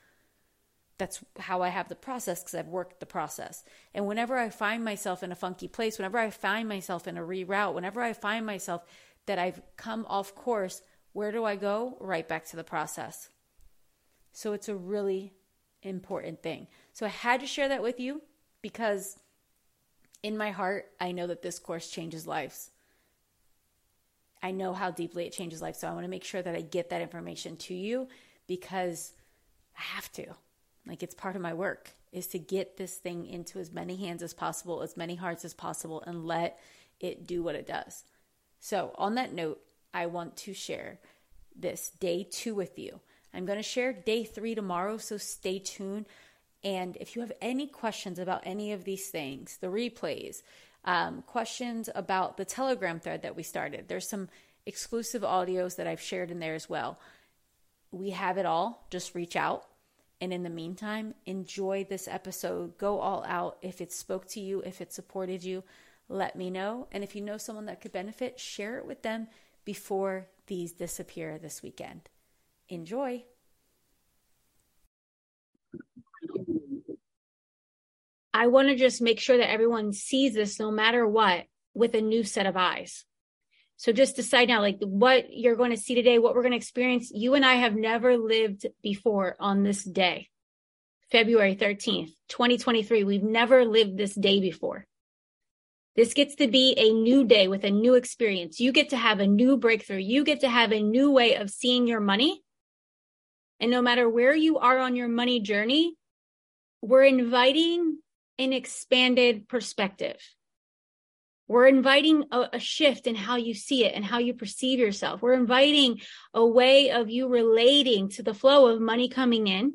That's 1.01 1.25
how 1.39 1.63
I 1.63 1.71
have 1.71 1.89
the 1.89 1.95
process 1.95 2.43
because 2.43 2.55
I've 2.55 2.69
worked 2.69 3.01
the 3.01 3.07
process. 3.07 3.65
And 3.95 4.07
whenever 4.07 4.37
I 4.37 4.51
find 4.51 4.85
myself 4.85 5.23
in 5.23 5.33
a 5.33 5.35
funky 5.35 5.67
place, 5.67 5.99
whenever 5.99 6.19
I 6.19 6.29
find 6.29 6.69
myself 6.69 7.09
in 7.09 7.17
a 7.17 7.23
reroute, 7.23 7.73
whenever 7.73 8.03
I 8.03 8.13
find 8.13 8.45
myself 8.45 8.85
that 9.25 9.39
I've 9.39 9.63
come 9.79 10.05
off 10.11 10.35
course, 10.35 10.83
where 11.15 11.33
do 11.33 11.43
I 11.43 11.57
go? 11.57 11.97
Right 12.01 12.29
back 12.29 12.45
to 12.49 12.57
the 12.57 12.65
process. 12.65 13.31
So 14.33 14.53
it's 14.53 14.69
a 14.69 14.77
really 14.77 15.33
important 15.83 16.43
thing. 16.43 16.67
So 16.93 17.07
I 17.07 17.09
had 17.09 17.41
to 17.41 17.47
share 17.47 17.69
that 17.69 17.83
with 17.83 17.99
you 17.99 18.21
because 18.61 19.19
in 20.23 20.37
my 20.37 20.51
heart, 20.51 20.91
I 21.01 21.13
know 21.13 21.27
that 21.29 21.41
this 21.41 21.59
course 21.59 21.89
changes 21.89 22.27
lives. 22.27 22.73
I 24.43 24.51
know 24.51 24.75
how 24.75 24.91
deeply 24.91 25.25
it 25.25 25.33
changes 25.33 25.63
life. 25.63 25.77
So 25.77 25.89
I 25.89 25.93
want 25.93 26.05
to 26.05 26.11
make 26.11 26.25
sure 26.25 26.43
that 26.43 26.55
I 26.55 26.61
get 26.61 26.91
that 26.91 27.01
information 27.01 27.57
to 27.57 27.75
you 27.75 28.07
because 28.47 29.15
I 29.79 29.81
have 29.81 30.13
to. 30.13 30.35
Like 30.87 31.03
it's 31.03 31.15
part 31.15 31.37
of 31.37 31.43
my 31.43 31.55
work 31.55 31.91
is 32.13 32.27
to 32.29 32.39
get 32.39 32.77
this 32.77 32.97
thing 32.97 33.27
into 33.27 33.59
as 33.59 33.73
many 33.73 33.97
hands 33.97 34.23
as 34.23 34.35
possible, 34.35 34.83
as 34.83 34.97
many 34.97 35.15
hearts 35.15 35.45
as 35.45 35.55
possible, 35.55 36.03
and 36.07 36.27
let 36.27 36.59
it 36.99 37.27
do 37.27 37.43
what 37.43 37.55
it 37.55 37.67
does. 37.67 38.05
So, 38.59 38.93
on 38.97 39.15
that 39.15 39.33
note, 39.33 39.61
I 39.95 40.07
want 40.07 40.37
to 40.39 40.55
share 40.55 40.99
this 41.57 41.91
day 41.91 42.27
two 42.31 42.55
with 42.55 42.79
you. 42.79 43.01
I'm 43.33 43.47
going 43.47 43.59
to 43.59 43.63
share 43.63 43.93
day 43.93 44.25
three 44.25 44.55
tomorrow, 44.55 44.99
so 44.99 45.17
stay 45.17 45.59
tuned. 45.59 46.07
And 46.63 46.97
if 46.97 47.15
you 47.15 47.23
have 47.23 47.33
any 47.41 47.67
questions 47.67 48.19
about 48.19 48.43
any 48.45 48.73
of 48.73 48.85
these 48.85 49.09
things, 49.09 49.57
the 49.61 49.69
replays, 49.69 50.43
um, 50.85 51.23
questions 51.23 51.89
about 51.95 52.37
the 52.37 52.45
Telegram 52.45 53.01
thread 53.01 53.23
that 53.23 53.37
we 53.37 53.43
started, 53.43 53.89
there's 53.89 54.09
some 54.09 54.29
exclusive 54.67 55.23
audios 55.23 55.77
that 55.77 55.87
I've 55.87 56.01
shared 56.01 56.31
in 56.31 56.39
there 56.39 56.55
as 56.55 56.69
well. 56.69 56.99
We 57.93 58.11
have 58.11 58.37
it 58.37 58.47
all. 58.47 58.87
Just 58.91 59.15
reach 59.15 59.37
out. 59.37 59.67
And 60.21 60.33
in 60.33 60.43
the 60.43 60.51
meantime, 60.51 61.15
enjoy 61.25 61.87
this 61.89 62.07
episode. 62.07 62.77
Go 62.77 63.01
all 63.01 63.25
out. 63.27 63.57
If 63.63 63.81
it 63.81 63.93
spoke 63.93 64.27
to 64.29 64.41
you, 64.41 64.63
if 64.67 64.81
it 64.81 64.93
supported 64.93 65.43
you, 65.43 65.65
let 66.09 66.37
me 66.37 66.51
know. 66.51 66.89
And 66.93 67.03
if 67.03 67.15
you 67.17 67.23
know 67.23 67.39
someone 67.39 67.67
that 67.67 67.81
could 67.81 67.93
benefit, 67.93 68.39
share 68.39 68.79
it 68.79 68.87
with 68.87 69.03
them 69.03 69.29
before 69.65 70.29
these 70.47 70.73
disappear 70.73 71.39
this 71.39 71.63
weekend. 71.63 72.11
Enjoy. 72.69 73.25
I 78.35 78.47
want 78.47 78.69
to 78.69 78.77
just 78.77 79.03
make 79.03 79.21
sure 79.21 79.39
that 79.39 79.51
everyone 79.51 79.93
sees 79.93 80.35
this 80.35 80.61
no 80.61 80.71
matter 80.71 81.07
what 81.07 81.47
with 81.75 81.95
a 81.95 82.01
new 82.01 82.25
set 82.25 82.47
of 82.47 82.57
eyes. 82.57 83.05
So 83.81 83.93
just 83.93 84.15
decide 84.15 84.49
now, 84.49 84.61
like 84.61 84.77
what 84.81 85.33
you're 85.33 85.57
going 85.57 85.71
to 85.71 85.77
see 85.79 85.95
today, 85.95 86.19
what 86.19 86.35
we're 86.35 86.43
going 86.43 86.53
to 86.53 86.59
experience. 86.59 87.11
You 87.15 87.33
and 87.33 87.47
I 87.47 87.55
have 87.55 87.75
never 87.75 88.19
lived 88.19 88.67
before 88.83 89.37
on 89.41 89.63
this 89.63 89.83
day, 89.83 90.29
February 91.11 91.57
13th, 91.57 92.11
2023. 92.29 93.05
We've 93.05 93.23
never 93.23 93.65
lived 93.65 93.97
this 93.97 94.15
day 94.15 94.39
before. 94.39 94.87
This 95.97 96.13
gets 96.13 96.35
to 96.35 96.47
be 96.47 96.75
a 96.77 96.93
new 96.93 97.25
day 97.25 97.49
with 97.49 97.65
a 97.65 97.71
new 97.71 97.95
experience. 97.95 98.61
You 98.61 98.71
get 98.71 98.91
to 98.91 98.99
have 98.99 99.19
a 99.19 99.27
new 99.27 99.57
breakthrough. 99.57 99.97
You 99.97 100.25
get 100.25 100.41
to 100.41 100.51
have 100.51 100.73
a 100.73 100.83
new 100.83 101.11
way 101.11 101.37
of 101.37 101.49
seeing 101.49 101.87
your 101.87 102.01
money. 102.01 102.43
And 103.61 103.71
no 103.71 103.81
matter 103.81 104.07
where 104.07 104.35
you 104.35 104.59
are 104.59 104.79
on 104.79 104.95
your 104.95 105.09
money 105.09 105.41
journey, 105.41 105.95
we're 106.83 107.05
inviting 107.05 107.97
an 108.39 108.53
expanded 108.53 109.49
perspective. 109.49 110.19
We're 111.51 111.67
inviting 111.67 112.27
a, 112.31 112.47
a, 112.53 112.59
shift 112.61 113.09
in 113.09 113.17
how 113.17 113.35
you 113.35 113.55
see 113.55 113.85
it 113.85 113.93
and 113.97 114.05
how 114.05 114.19
you 114.19 114.35
perceive 114.35 114.79
yourself. 114.79 115.21
We're 115.21 115.33
inviting 115.33 116.01
a 116.33 116.47
way 116.47 116.93
of 116.93 117.11
you 117.11 117.27
relating 117.27 118.09
to 118.11 118.23
the 118.23 118.35
flow 118.35 118.69
of 118.69 118.81
money 118.81 119.09
coming 119.09 119.49
in, 119.49 119.75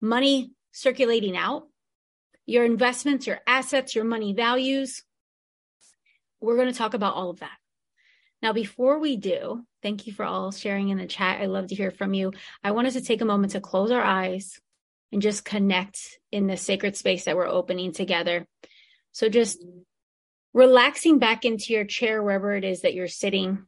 money 0.00 0.50
circulating 0.72 1.36
out, 1.36 1.68
your 2.44 2.64
investments, 2.64 3.28
your 3.28 3.38
assets, 3.46 3.94
your 3.94 4.04
money 4.04 4.32
values. 4.32 5.04
We're 6.40 6.56
going 6.56 6.72
to 6.72 6.76
talk 6.76 6.94
about 6.94 7.14
all 7.14 7.30
of 7.30 7.38
that. 7.38 7.58
Now, 8.42 8.52
before 8.52 8.98
we 8.98 9.16
do, 9.16 9.64
thank 9.80 10.08
you 10.08 10.12
for 10.12 10.24
all 10.24 10.50
sharing 10.50 10.88
in 10.88 10.98
the 10.98 11.06
chat. 11.06 11.40
I 11.40 11.46
love 11.46 11.68
to 11.68 11.76
hear 11.76 11.92
from 11.92 12.14
you. 12.14 12.32
I 12.64 12.72
want 12.72 12.88
us 12.88 12.94
to 12.94 13.00
take 13.00 13.20
a 13.20 13.26
moment 13.26 13.52
to 13.52 13.60
close 13.60 13.92
our 13.92 14.02
eyes 14.02 14.60
and 15.12 15.22
just 15.22 15.44
connect 15.44 16.18
in 16.32 16.48
the 16.48 16.56
sacred 16.56 16.96
space 16.96 17.26
that 17.26 17.36
we're 17.36 17.46
opening 17.46 17.92
together. 17.92 18.44
So 19.12 19.28
just 19.28 19.64
relaxing 20.56 21.18
back 21.18 21.44
into 21.44 21.74
your 21.74 21.84
chair, 21.84 22.22
wherever 22.22 22.56
it 22.56 22.64
is 22.64 22.80
that 22.80 22.94
you're 22.94 23.08
sitting. 23.08 23.66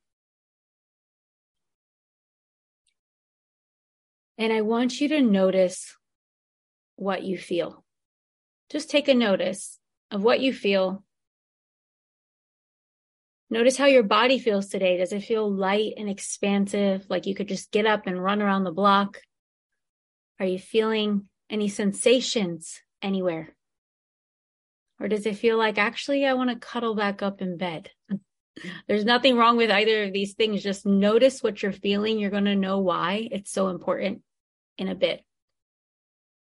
And 4.39 4.51
I 4.51 4.63
want 4.63 4.99
you 4.99 5.09
to 5.09 5.21
notice 5.21 5.95
what 6.97 7.25
you 7.25 7.37
feel. 7.37 7.85
Just 8.71 8.89
take 8.89 9.07
a 9.07 9.15
notice 9.15 9.79
of 10.11 10.23
what 10.23 10.41
you 10.41 10.55
feel. 10.55 11.05
Notice 13.51 13.77
how 13.77 13.85
your 13.85 14.03
body 14.03 14.39
feels 14.39 14.69
today. 14.69 14.97
Does 14.97 15.13
it 15.13 15.25
feel 15.25 15.51
light 15.51 15.93
and 15.99 16.09
expansive, 16.09 17.05
like 17.11 17.27
you 17.27 17.35
could 17.35 17.49
just 17.49 17.71
get 17.71 17.85
up 17.85 18.07
and 18.07 18.23
run 18.23 18.41
around 18.41 18.65
the 18.65 18.73
block? 18.73 19.21
Are 20.41 20.47
you 20.47 20.59
feeling 20.59 21.29
any 21.51 21.69
sensations 21.69 22.81
anywhere? 23.03 23.55
Or 25.01 25.09
does 25.09 25.27
it 25.27 25.37
feel 25.37 25.57
like 25.57 25.79
actually 25.79 26.27
I 26.27 26.35
want 26.35 26.51
to 26.51 26.57
cuddle 26.57 26.95
back 26.95 27.23
up 27.23 27.41
in 27.41 27.57
bed? 27.57 27.91
There's 28.89 29.05
nothing 29.05 29.37
wrong 29.37 29.57
with 29.57 29.71
either 29.71 30.05
of 30.05 30.13
these 30.13 30.35
things. 30.35 30.63
Just 30.63 30.85
notice 30.85 31.43
what 31.43 31.63
you're 31.63 31.73
feeling. 31.73 32.19
You're 32.19 32.31
going 32.31 32.47
to 32.47 32.57
know 32.57 32.81
why 32.81 33.29
it's 33.31 33.53
so 33.53 33.69
important 33.69 34.23
in 34.77 34.89
a 34.89 34.97
bit. 34.97 35.23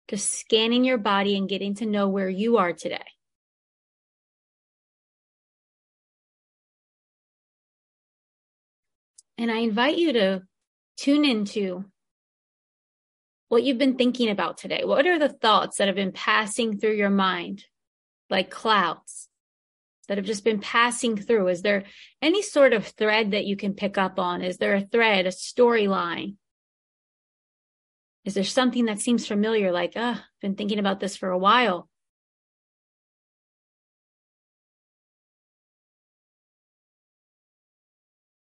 Just 0.07 0.29
scanning 0.39 0.85
your 0.85 0.97
body 0.97 1.35
and 1.35 1.49
getting 1.49 1.75
to 1.75 1.85
know 1.85 2.07
where 2.07 2.29
you 2.29 2.57
are 2.57 2.71
today. 2.71 3.03
And 9.37 9.51
I 9.51 9.57
invite 9.57 9.97
you 9.97 10.13
to 10.13 10.43
tune 10.95 11.25
into 11.25 11.85
what 13.49 13.63
you've 13.63 13.77
been 13.77 13.97
thinking 13.97 14.29
about 14.29 14.57
today. 14.57 14.83
What 14.83 15.05
are 15.05 15.19
the 15.19 15.29
thoughts 15.29 15.77
that 15.77 15.87
have 15.87 15.95
been 15.95 16.11
passing 16.11 16.79
through 16.79 16.95
your 16.95 17.09
mind 17.09 17.65
like 18.29 18.49
clouds 18.49 19.27
that 20.07 20.17
have 20.17 20.25
just 20.25 20.43
been 20.43 20.59
passing 20.59 21.17
through? 21.17 21.47
Is 21.49 21.61
there 21.61 21.83
any 22.21 22.41
sort 22.41 22.73
of 22.73 22.87
thread 22.87 23.31
that 23.31 23.45
you 23.45 23.55
can 23.55 23.73
pick 23.73 23.97
up 23.97 24.19
on? 24.19 24.41
Is 24.41 24.57
there 24.57 24.75
a 24.75 24.81
thread, 24.81 25.25
a 25.25 25.29
storyline? 25.29 26.35
Is 28.25 28.33
there 28.33 28.43
something 28.43 28.85
that 28.85 28.99
seems 28.99 29.25
familiar, 29.25 29.71
like, 29.71 29.93
oh, 29.95 30.01
I've 30.01 30.21
been 30.41 30.55
thinking 30.55 30.79
about 30.79 30.99
this 30.99 31.15
for 31.15 31.29
a 31.29 31.37
while? 31.37 31.89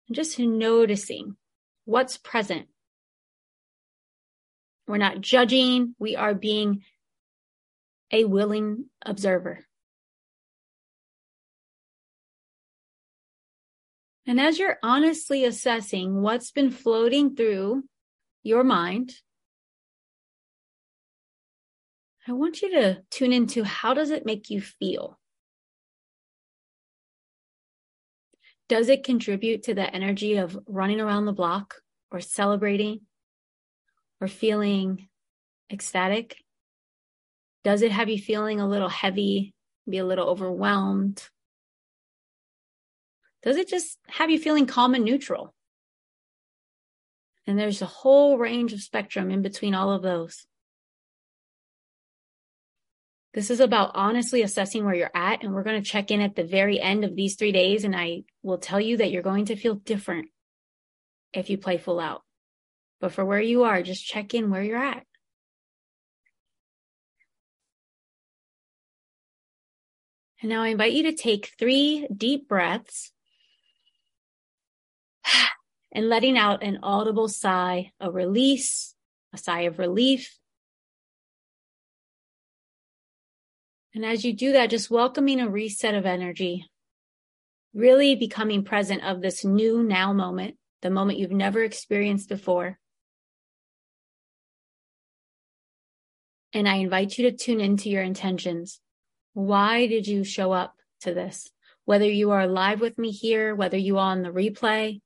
And 0.07 0.15
just 0.15 0.39
noticing 0.39 1.35
what's 1.85 2.17
present 2.17 2.67
we're 4.87 4.97
not 4.97 5.21
judging. 5.21 5.95
We 5.99 6.15
are 6.15 6.33
being 6.33 6.83
a 8.11 8.23
willing 8.23 8.85
observer. 9.05 9.66
And 14.27 14.41
as 14.41 14.59
you're 14.59 14.77
honestly 14.83 15.45
assessing 15.45 16.21
what's 16.21 16.51
been 16.51 16.69
floating 16.69 17.33
through 17.33 17.83
your 18.43 18.65
mind, 18.65 19.13
I 22.27 22.33
want 22.33 22.61
you 22.61 22.69
to 22.71 23.03
tune 23.09 23.31
into 23.31 23.63
how 23.63 23.93
does 23.93 24.11
it 24.11 24.25
make 24.25 24.49
you 24.49 24.59
feel? 24.59 25.17
Does 28.67 28.89
it 28.89 29.05
contribute 29.05 29.63
to 29.63 29.73
the 29.73 29.89
energy 29.95 30.35
of 30.35 30.59
running 30.67 30.99
around 30.99 31.25
the 31.25 31.31
block 31.31 31.75
or 32.11 32.19
celebrating 32.19 32.99
or 34.19 34.27
feeling 34.27 35.07
ecstatic? 35.71 36.43
Does 37.63 37.81
it 37.81 37.93
have 37.93 38.09
you 38.09 38.19
feeling 38.19 38.59
a 38.59 38.67
little 38.67 38.89
heavy, 38.89 39.53
be 39.89 39.99
a 39.99 40.05
little 40.05 40.27
overwhelmed? 40.27 41.29
Does 43.43 43.57
it 43.57 43.67
just 43.67 43.97
have 44.07 44.29
you 44.29 44.39
feeling 44.39 44.65
calm 44.65 44.93
and 44.93 45.05
neutral? 45.05 45.53
And 47.45 47.57
there's 47.57 47.81
a 47.81 47.85
whole 47.85 48.37
range 48.37 48.73
of 48.73 48.81
spectrum 48.81 49.31
in 49.31 49.41
between 49.41 49.73
all 49.73 49.91
of 49.91 50.01
those. 50.01 50.45
This 53.33 53.49
is 53.49 53.59
about 53.59 53.91
honestly 53.93 54.41
assessing 54.41 54.83
where 54.83 54.95
you're 54.95 55.11
at. 55.13 55.43
And 55.43 55.53
we're 55.53 55.63
going 55.63 55.81
to 55.81 55.89
check 55.89 56.11
in 56.11 56.21
at 56.21 56.35
the 56.35 56.43
very 56.43 56.81
end 56.81 57.05
of 57.05 57.15
these 57.15 57.35
three 57.35 57.51
days. 57.51 57.83
And 57.83 57.95
I 57.95 58.23
will 58.41 58.57
tell 58.57 58.81
you 58.81 58.97
that 58.97 59.11
you're 59.11 59.21
going 59.21 59.45
to 59.45 59.55
feel 59.55 59.75
different 59.75 60.29
if 61.33 61.49
you 61.49 61.57
play 61.57 61.77
full 61.77 61.99
out. 61.99 62.23
But 62.99 63.13
for 63.13 63.23
where 63.23 63.39
you 63.39 63.63
are, 63.63 63.81
just 63.83 64.05
check 64.05 64.33
in 64.33 64.49
where 64.49 64.63
you're 64.63 64.83
at. 64.83 65.03
And 70.41 70.49
now 70.49 70.63
I 70.63 70.69
invite 70.69 70.93
you 70.93 71.03
to 71.03 71.13
take 71.13 71.53
three 71.57 72.07
deep 72.15 72.47
breaths 72.47 73.11
and 75.91 76.09
letting 76.09 76.37
out 76.37 76.63
an 76.63 76.79
audible 76.83 77.27
sigh, 77.27 77.91
a 77.99 78.11
release, 78.11 78.95
a 79.33 79.37
sigh 79.37 79.61
of 79.61 79.79
relief. 79.79 80.37
And 83.93 84.05
as 84.05 84.23
you 84.23 84.33
do 84.33 84.51
that, 84.51 84.69
just 84.69 84.91
welcoming 84.91 85.39
a 85.39 85.49
reset 85.49 85.95
of 85.95 86.05
energy, 86.05 86.65
really 87.73 88.15
becoming 88.15 88.63
present 88.63 89.03
of 89.03 89.21
this 89.21 89.43
new 89.43 89.81
now 89.81 90.13
moment, 90.13 90.55
the 90.81 90.91
moment 90.91 91.17
you've 91.17 91.31
never 91.31 91.63
experienced 91.63 92.29
before. 92.29 92.77
And 96.53 96.67
I 96.67 96.75
invite 96.75 97.17
you 97.17 97.29
to 97.29 97.35
tune 97.35 97.59
into 97.59 97.89
your 97.89 98.03
intentions. 98.03 98.79
Why 99.33 99.87
did 99.87 100.07
you 100.07 100.23
show 100.23 100.51
up 100.51 100.75
to 101.01 101.13
this? 101.13 101.49
Whether 101.85 102.05
you 102.05 102.31
are 102.31 102.47
live 102.47 102.81
with 102.81 102.97
me 102.97 103.11
here, 103.11 103.55
whether 103.55 103.77
you 103.77 103.97
are 103.97 104.11
on 104.11 104.21
the 104.21 104.29
replay, 104.29 105.01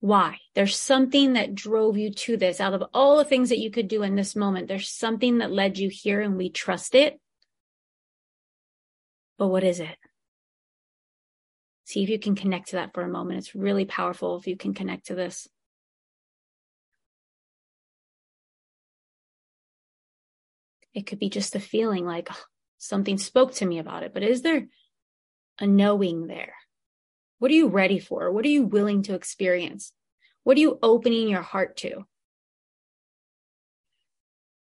why? 0.00 0.38
There's 0.54 0.76
something 0.76 1.32
that 1.32 1.54
drove 1.54 1.96
you 1.96 2.10
to 2.10 2.36
this 2.36 2.60
out 2.60 2.74
of 2.74 2.84
all 2.92 3.16
the 3.16 3.24
things 3.24 3.48
that 3.48 3.58
you 3.58 3.70
could 3.70 3.88
do 3.88 4.02
in 4.02 4.14
this 4.14 4.36
moment. 4.36 4.68
There's 4.68 4.88
something 4.88 5.38
that 5.38 5.50
led 5.50 5.78
you 5.78 5.88
here 5.88 6.20
and 6.20 6.36
we 6.36 6.50
trust 6.50 6.94
it. 6.94 7.18
But 9.38 9.48
what 9.48 9.64
is 9.64 9.80
it? 9.80 9.96
See 11.84 12.02
if 12.02 12.08
you 12.08 12.18
can 12.18 12.34
connect 12.34 12.68
to 12.68 12.76
that 12.76 12.92
for 12.92 13.02
a 13.02 13.08
moment. 13.08 13.38
It's 13.38 13.54
really 13.54 13.84
powerful 13.84 14.36
if 14.36 14.46
you 14.46 14.56
can 14.56 14.74
connect 14.74 15.06
to 15.06 15.14
this. 15.14 15.48
It 20.94 21.06
could 21.06 21.18
be 21.18 21.28
just 21.28 21.54
a 21.54 21.60
feeling 21.60 22.06
like 22.06 22.28
oh, 22.30 22.42
something 22.78 23.18
spoke 23.18 23.52
to 23.54 23.66
me 23.66 23.78
about 23.78 24.02
it, 24.02 24.14
but 24.14 24.22
is 24.22 24.42
there 24.42 24.66
a 25.60 25.66
knowing 25.66 26.26
there? 26.26 26.54
What 27.38 27.50
are 27.50 27.54
you 27.54 27.68
ready 27.68 27.98
for? 27.98 28.32
What 28.32 28.44
are 28.44 28.48
you 28.48 28.64
willing 28.64 29.02
to 29.04 29.14
experience? 29.14 29.92
What 30.44 30.56
are 30.56 30.60
you 30.60 30.78
opening 30.82 31.28
your 31.28 31.42
heart 31.42 31.76
to? 31.78 32.06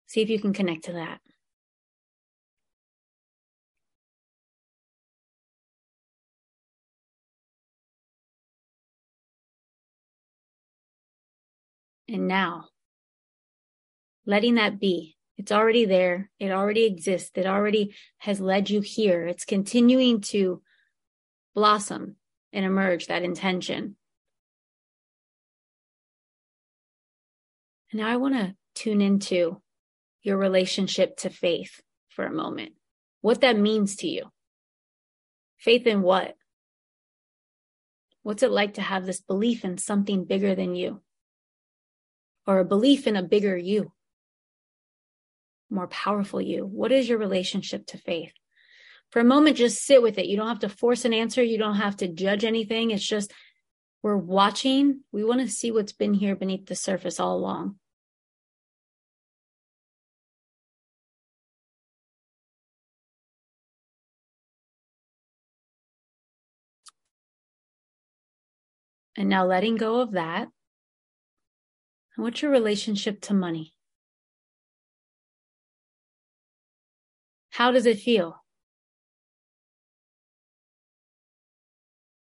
See 0.08 0.22
if 0.22 0.30
you 0.30 0.40
can 0.40 0.54
connect 0.54 0.86
to 0.86 0.94
that. 0.94 1.20
And 12.08 12.28
now, 12.28 12.66
letting 14.26 14.56
that 14.56 14.80
be. 14.80 15.16
It's 15.38 15.52
already 15.52 15.86
there. 15.86 16.30
It 16.40 16.52
already 16.52 16.84
exists. 16.86 17.32
It 17.36 17.46
already 17.46 17.96
has 18.18 18.40
led 18.40 18.70
you 18.70 18.82
here. 18.82 19.26
It's 19.26 19.46
continuing 19.46 20.22
to 20.22 20.62
blossom 21.56 22.18
and 22.54 22.66
emerge 22.66 23.08
that 23.08 23.24
intention. 23.24 23.96
And 27.92 28.02
now 28.02 28.08
I 28.08 28.18
want 28.18 28.36
to 28.36 28.56
tune 28.76 29.02
into 29.02 29.62
your 30.24 30.38
relationship 30.38 31.18
to 31.18 31.30
faith 31.30 31.82
for 32.10 32.26
a 32.26 32.34
moment. 32.34 32.74
What 33.22 33.42
that 33.42 33.58
means 33.58 33.98
to 33.98 34.08
you. 34.08 34.32
Faith 35.58 35.86
in 35.86 36.02
what? 36.02 36.36
What's 38.24 38.44
it 38.44 38.52
like 38.52 38.76
to 38.76 38.82
have 38.82 39.06
this 39.06 39.20
belief 39.20 39.66
in 39.66 39.78
something 39.78 40.26
bigger 40.26 40.56
than 40.56 40.76
you? 40.76 41.02
Or 42.48 42.60
a 42.60 42.66
belief 42.66 43.08
in 43.08 43.16
a 43.16 43.24
bigger 43.24 43.58
you? 43.58 43.92
More 45.70 45.88
powerful 45.88 46.42
you? 46.42 46.66
What 46.66 46.92
is 46.92 47.08
your 47.08 47.18
relationship 47.18 47.86
to 47.88 47.98
faith? 47.98 48.34
For 49.12 49.20
a 49.20 49.26
moment, 49.26 49.58
just 49.58 49.84
sit 49.84 50.02
with 50.02 50.18
it. 50.18 50.28
You 50.28 50.38
don't 50.38 50.48
have 50.48 50.60
to 50.60 50.70
force 50.70 51.04
an 51.04 51.14
answer. 51.14 51.44
You 51.44 51.58
don't 51.58 51.76
have 51.76 51.98
to 51.98 52.08
judge 52.08 52.46
anything. 52.46 52.92
It's 52.92 53.06
just 53.06 53.34
we're 54.02 54.16
watching. 54.16 55.02
We 55.12 55.24
want 55.26 55.42
to 55.42 55.50
see 55.50 55.70
what's 55.70 55.92
been 55.92 56.14
here 56.14 56.36
beneath 56.36 56.66
the 56.66 56.76
surface 56.76 57.20
all 57.20 57.36
along. 57.36 57.76
And 69.18 69.28
now 69.28 69.46
letting 69.46 69.76
go 69.76 70.00
of 70.00 70.14
that. 70.14 70.48
What's 72.16 72.42
your 72.42 72.52
relationship 72.52 73.20
to 73.22 73.34
money? 73.34 73.74
How 77.50 77.72
does 77.72 77.86
it 77.86 78.00
feel? 78.00 78.42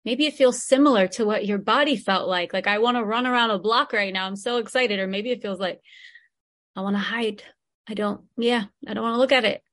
Maybe 0.06 0.26
it 0.26 0.36
feels 0.36 0.64
similar 0.64 1.08
to 1.08 1.26
what 1.26 1.46
your 1.46 1.58
body 1.58 1.96
felt 1.96 2.28
like. 2.28 2.54
Like, 2.54 2.68
I 2.68 2.80
want 2.80 2.98
to 2.98 3.04
run 3.04 3.28
around 3.28 3.52
a 3.52 3.60
block 3.60 3.94
right 3.94 4.14
now. 4.14 4.26
I'm 4.26 4.36
so 4.36 4.58
excited. 4.58 5.00
Or 5.00 5.08
maybe 5.08 5.32
it 5.32 5.42
feels 5.42 5.60
like 5.60 5.82
I 6.76 6.82
want 6.82 6.96
to 6.96 7.02
hide. 7.02 7.44
I 7.88 7.94
don't, 7.94 8.22
yeah, 8.38 8.66
I 8.88 8.94
don't 8.94 9.04
want 9.04 9.16
to 9.16 9.20
look 9.20 9.32
at 9.32 9.46
it. 9.46 9.64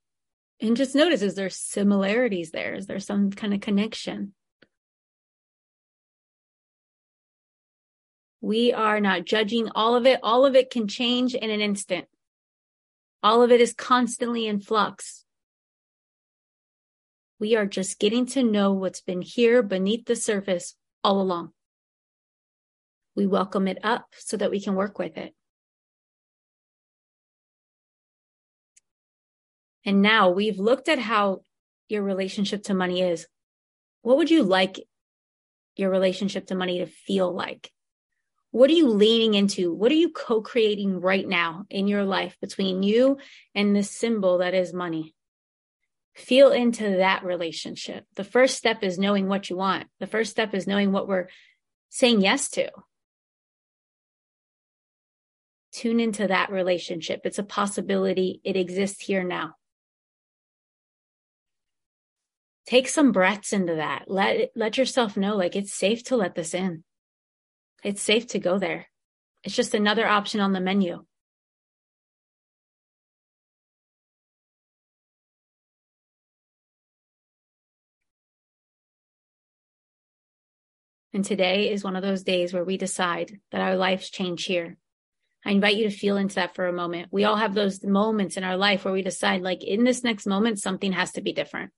And 0.61 0.77
just 0.77 0.95
notice, 0.95 1.23
is 1.23 1.35
there 1.35 1.51
similarities 1.51 2.51
there? 2.51 2.75
Is 2.75 2.87
there 2.87 2.99
some 2.99 3.31
kind 3.31 3.55
of 3.55 3.61
connection? 3.61 4.35
We 8.41 8.73
are 8.73 9.01
not 9.01 9.25
judging 9.25 9.69
all 9.75 9.95
of 9.95 10.07
it. 10.07 10.21
All 10.23 10.47
of 10.47 10.55
it 10.55 10.71
can 10.71 10.88
change 10.88 11.35
in 11.35 11.51
an 11.51 11.61
instant. 11.61 12.07
All 13.23 13.43
of 13.43 13.51
it 13.51 13.61
is 13.61 13.73
constantly 13.73 14.47
in 14.47 14.61
flux. 14.61 15.25
We 17.40 17.55
are 17.55 17.66
just 17.66 18.01
getting 18.01 18.27
to 18.27 18.42
know 18.42 18.72
what's 18.72 19.01
been 19.01 19.22
here 19.22 19.62
beneath 19.62 20.07
the 20.07 20.16
surface 20.16 20.74
all 21.05 21.20
along. 21.20 21.53
We 23.14 23.27
welcome 23.27 23.68
it 23.68 23.79
up 23.83 24.07
so 24.18 24.37
that 24.37 24.51
we 24.51 24.61
can 24.61 24.74
work 24.74 24.98
with 24.98 25.16
it. 25.16 25.35
And 29.85 30.03
now 30.03 30.31
we've 30.31 30.59
looked 30.59 30.88
at 30.88 30.98
how 30.98 31.42
your 31.88 32.03
relationship 32.03 32.64
to 32.64 32.74
money 32.74 33.03
is. 33.03 33.27
What 34.03 34.16
would 34.16 34.31
you 34.31 34.42
like 34.42 34.81
your 35.77 35.90
relationship 35.90 36.48
to 36.48 36.55
money 36.55 36.79
to 36.79 36.87
feel 36.87 37.33
like? 37.33 37.70
What 38.51 38.70
are 38.70 38.74
you 38.74 38.88
leaning 38.88 39.35
into? 39.35 39.72
What 39.72 39.92
are 39.92 39.96
you 39.96 40.11
co 40.11 40.42
creating 40.42 41.01
right 41.01 41.27
now 41.27 41.66
in 41.70 41.87
your 41.87 42.05
life 42.05 42.37
between 42.40 42.83
you 42.83 43.18
and 43.55 43.74
this 43.74 43.90
symbol 43.90 44.38
that 44.38 44.55
is 44.55 44.72
money? 44.72 45.14
Feel 46.19 46.51
into 46.51 46.97
that 46.99 47.25
relationship. 47.25 48.05
The 48.17 48.25
first 48.25 48.57
step 48.57 48.83
is 48.83 48.99
knowing 48.99 49.29
what 49.29 49.49
you 49.49 49.57
want. 49.57 49.87
The 50.01 50.07
first 50.07 50.31
step 50.31 50.53
is 50.53 50.67
knowing 50.67 50.91
what 50.91 51.07
we're 51.07 51.29
saying 51.91 52.23
yes 52.23 52.51
to. 52.51 52.71
Tune 55.73 56.01
into 56.01 56.27
that 56.27 56.51
relationship. 56.51 57.21
It's 57.25 57.39
a 57.39 57.45
possibility. 57.45 58.41
It 58.43 58.57
exists 58.57 59.03
here 59.05 59.23
now. 59.23 59.55
Take 62.67 62.89
some 62.89 63.13
breaths 63.13 63.53
into 63.53 63.77
that. 63.77 64.05
Let 64.09 64.51
let 64.57 64.77
yourself 64.77 65.17
know 65.17 65.37
like 65.37 65.57
it's 65.57 65.73
safe 65.73 66.03
to 66.05 66.17
let 66.17 66.35
this 66.35 66.53
in. 66.53 66.85
It's 67.85 68.03
safe 68.03 68.27
to 68.29 68.39
go 68.39 68.59
there. 68.59 68.89
It's 69.45 69.55
just 69.55 69.73
another 69.73 70.07
option 70.07 70.41
on 70.41 70.53
the 70.53 70.61
menu. 70.61 71.05
And 81.14 81.25
today 81.25 81.71
is 81.71 81.85
one 81.85 81.97
of 81.97 82.03
those 82.03 82.23
days 82.23 82.53
where 82.53 82.64
we 82.64 82.77
decide 82.77 83.40
that 83.51 83.61
our 83.61 83.77
lives 83.77 84.11
change 84.11 84.44
here. 84.44 84.77
I 85.44 85.53
invite 85.53 85.77
you 85.77 85.88
to 85.88 85.97
feel 85.97 86.16
into 86.16 86.35
that 86.35 86.55
for 86.55 86.66
a 86.66 86.73
moment. 86.73 87.09
We 87.11 87.25
all 87.25 87.37
have 87.37 87.55
those 87.55 87.83
moments 87.83 88.37
in 88.37 88.44
our 88.44 88.57
life 88.57 88.85
where 88.85 88.92
we 88.92 89.03
decide, 89.03 89.40
like, 89.40 89.64
in 89.64 89.85
this 89.85 90.05
next 90.05 90.27
moment, 90.27 90.59
something 90.59 90.92
has 90.92 91.12
to 91.12 91.23
be 91.23 91.33
different. 91.33 91.71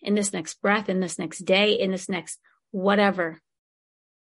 In 0.00 0.14
this 0.14 0.32
next 0.32 0.60
breath, 0.60 0.88
in 0.88 1.00
this 1.00 1.18
next 1.18 1.40
day, 1.40 1.72
in 1.74 1.90
this 1.90 2.08
next 2.08 2.40
whatever, 2.70 3.40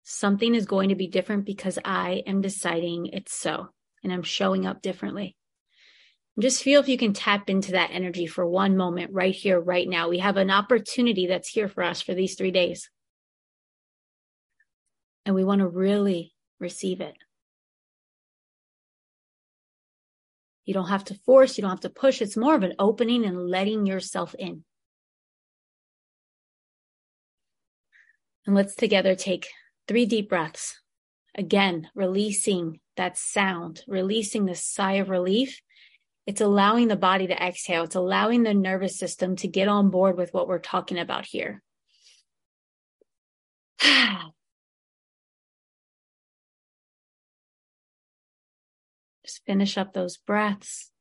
something 0.03 0.55
is 0.55 0.65
going 0.65 0.89
to 0.89 0.95
be 0.95 1.07
different 1.07 1.45
because 1.45 1.79
I 1.83 2.23
am 2.25 2.41
deciding 2.41 3.07
it's 3.07 3.33
so 3.33 3.67
and 4.03 4.13
I'm 4.13 4.23
showing 4.23 4.65
up 4.65 4.81
differently. 4.81 5.35
Just 6.39 6.63
feel 6.63 6.79
if 6.79 6.87
you 6.87 6.97
can 6.97 7.11
tap 7.11 7.49
into 7.49 7.73
that 7.73 7.89
energy 7.91 8.25
for 8.25 8.45
one 8.45 8.77
moment 8.77 9.11
right 9.11 9.35
here, 9.35 9.59
right 9.59 9.87
now. 9.87 10.07
We 10.07 10.19
have 10.19 10.37
an 10.37 10.49
opportunity 10.49 11.27
that's 11.27 11.49
here 11.49 11.67
for 11.67 11.83
us 11.83 12.01
for 12.01 12.13
these 12.13 12.35
three 12.35 12.51
days. 12.51 12.89
And 15.25 15.35
we 15.35 15.43
want 15.43 15.59
to 15.59 15.67
really 15.67 16.33
receive 16.59 17.01
it. 17.01 17.15
You 20.65 20.73
don't 20.73 20.89
have 20.89 21.05
to 21.05 21.15
force, 21.25 21.57
you 21.57 21.63
don't 21.63 21.71
have 21.71 21.79
to 21.81 21.89
push. 21.89 22.21
It's 22.21 22.37
more 22.37 22.55
of 22.55 22.63
an 22.63 22.75
opening 22.79 23.25
and 23.25 23.49
letting 23.49 23.85
yourself 23.85 24.35
in. 24.37 24.63
And 28.45 28.55
let's 28.55 28.75
together 28.75 29.15
take 29.15 29.47
three 29.87 30.05
deep 30.05 30.29
breaths. 30.29 30.79
Again, 31.35 31.87
releasing 31.95 32.79
that 32.97 33.17
sound, 33.17 33.83
releasing 33.87 34.45
the 34.45 34.55
sigh 34.55 34.93
of 34.93 35.09
relief. 35.09 35.59
It's 36.25 36.41
allowing 36.41 36.87
the 36.87 36.95
body 36.95 37.27
to 37.27 37.33
exhale. 37.33 37.83
It's 37.83 37.95
allowing 37.95 38.43
the 38.43 38.53
nervous 38.53 38.97
system 38.99 39.35
to 39.37 39.47
get 39.47 39.67
on 39.67 39.89
board 39.89 40.17
with 40.17 40.33
what 40.33 40.47
we're 40.47 40.59
talking 40.59 40.99
about 40.99 41.25
here. 41.25 41.63
Just 49.25 49.43
finish 49.45 49.77
up 49.77 49.93
those 49.93 50.17
breaths. 50.17 50.91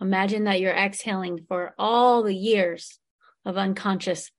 Imagine 0.00 0.44
that 0.44 0.60
you're 0.60 0.72
exhaling 0.74 1.40
for 1.48 1.74
all 1.78 2.22
the 2.22 2.34
years 2.34 2.98
of 3.44 3.56
unconscious 3.56 4.30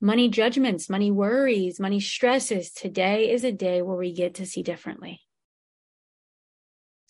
money 0.00 0.28
judgments, 0.28 0.88
money 0.88 1.10
worries, 1.10 1.78
money 1.78 2.00
stresses. 2.00 2.70
Today 2.70 3.30
is 3.30 3.44
a 3.44 3.52
day 3.52 3.82
where 3.82 3.96
we 3.96 4.12
get 4.12 4.34
to 4.36 4.46
see 4.46 4.62
differently. 4.62 5.20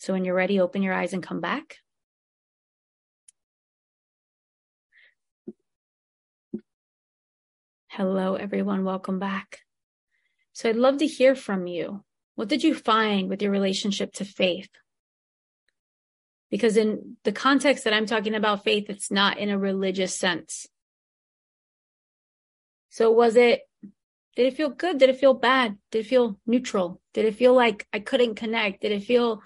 So 0.01 0.13
when 0.13 0.25
you're 0.25 0.33
ready, 0.33 0.59
open 0.59 0.81
your 0.81 0.95
eyes 0.95 1.13
and 1.13 1.21
come 1.21 1.41
back. 1.41 1.77
Hello, 7.87 8.33
everyone. 8.33 8.83
Welcome 8.83 9.19
back. 9.19 9.59
So 10.53 10.69
I'd 10.69 10.75
love 10.75 10.97
to 10.97 11.05
hear 11.05 11.35
from 11.35 11.67
you. 11.67 12.03
What 12.33 12.47
did 12.47 12.63
you 12.63 12.73
find 12.73 13.29
with 13.29 13.43
your 13.43 13.51
relationship 13.51 14.11
to 14.13 14.25
faith? 14.25 14.69
Because 16.49 16.77
in 16.77 17.17
the 17.23 17.31
context 17.31 17.83
that 17.83 17.93
I'm 17.93 18.07
talking 18.07 18.33
about 18.33 18.63
faith, 18.63 18.89
it's 18.89 19.11
not 19.11 19.37
in 19.37 19.51
a 19.51 19.59
religious 19.59 20.17
sense. 20.17 20.65
So 22.89 23.11
was 23.11 23.35
it, 23.35 23.61
did 24.35 24.47
it 24.47 24.57
feel 24.57 24.69
good? 24.69 24.97
Did 24.97 25.11
it 25.11 25.19
feel 25.19 25.35
bad? 25.35 25.77
Did 25.91 25.99
it 25.99 26.09
feel 26.09 26.39
neutral? 26.47 26.99
Did 27.13 27.25
it 27.25 27.35
feel 27.35 27.53
like 27.53 27.85
I 27.93 27.99
couldn't 27.99 28.33
connect? 28.33 28.81
Did 28.81 28.93
it 28.93 29.03
feel 29.03 29.43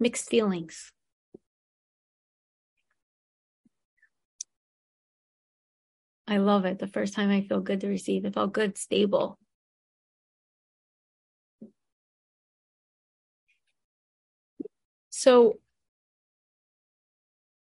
mixed 0.00 0.28
feelings? 0.28 0.92
I 6.26 6.38
love 6.38 6.64
it. 6.64 6.78
The 6.78 6.86
first 6.86 7.14
time 7.14 7.30
I 7.30 7.42
feel 7.42 7.60
good 7.60 7.80
to 7.80 7.88
receive, 7.88 8.24
it 8.24 8.34
felt 8.34 8.52
good, 8.52 8.78
stable. 8.78 9.38
So, 15.10 15.58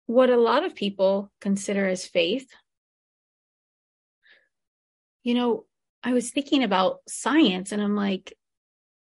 what 0.08 0.30
a 0.30 0.38
lot 0.38 0.64
of 0.66 0.76
people 0.76 1.32
consider 1.40 1.88
as 1.88 2.06
faith 2.06 2.48
you 5.28 5.34
know, 5.34 5.66
I 6.04 6.14
was 6.14 6.32
thinking 6.32 6.64
about 6.64 7.00
science 7.06 7.74
and 7.74 7.82
I'm 7.82 7.98
like, 7.98 8.37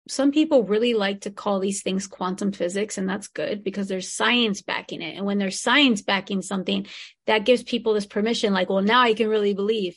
some 0.09 0.33
people 0.33 0.64
really 0.64 0.95
like 0.95 1.23
to 1.23 1.31
call 1.31 1.61
these 1.61 1.83
things 1.83 2.07
quantum 2.07 2.53
physics, 2.53 2.99
and 2.99 3.09
that's 3.09 3.29
good 3.29 3.64
because 3.64 3.88
there's 3.88 4.12
science 4.12 4.61
backing 4.62 5.01
it. 5.01 5.17
And 5.17 5.25
when 5.25 5.38
there's 5.38 5.61
science 5.61 6.03
backing 6.03 6.43
something, 6.43 6.87
that 7.27 7.47
gives 7.47 7.62
people 7.62 7.95
this 7.95 8.07
permission, 8.07 8.53
like, 8.53 8.69
well, 8.69 8.83
now 8.83 9.03
I 9.03 9.14
can 9.14 9.29
really 9.29 9.55
believe. 9.55 9.97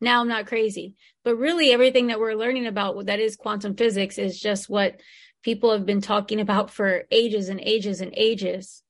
Now 0.00 0.20
I'm 0.20 0.28
not 0.28 0.46
crazy. 0.46 0.94
But 1.24 1.36
really, 1.36 1.72
everything 1.72 2.06
that 2.08 2.20
we're 2.20 2.34
learning 2.34 2.66
about 2.66 3.06
that 3.06 3.18
is 3.18 3.36
quantum 3.36 3.74
physics 3.74 4.18
is 4.18 4.38
just 4.38 4.70
what 4.70 5.00
people 5.42 5.72
have 5.72 5.84
been 5.84 6.00
talking 6.00 6.40
about 6.40 6.70
for 6.70 7.04
ages 7.10 7.48
and 7.48 7.60
ages 7.60 8.00
and 8.00 8.12
ages, 8.16 8.82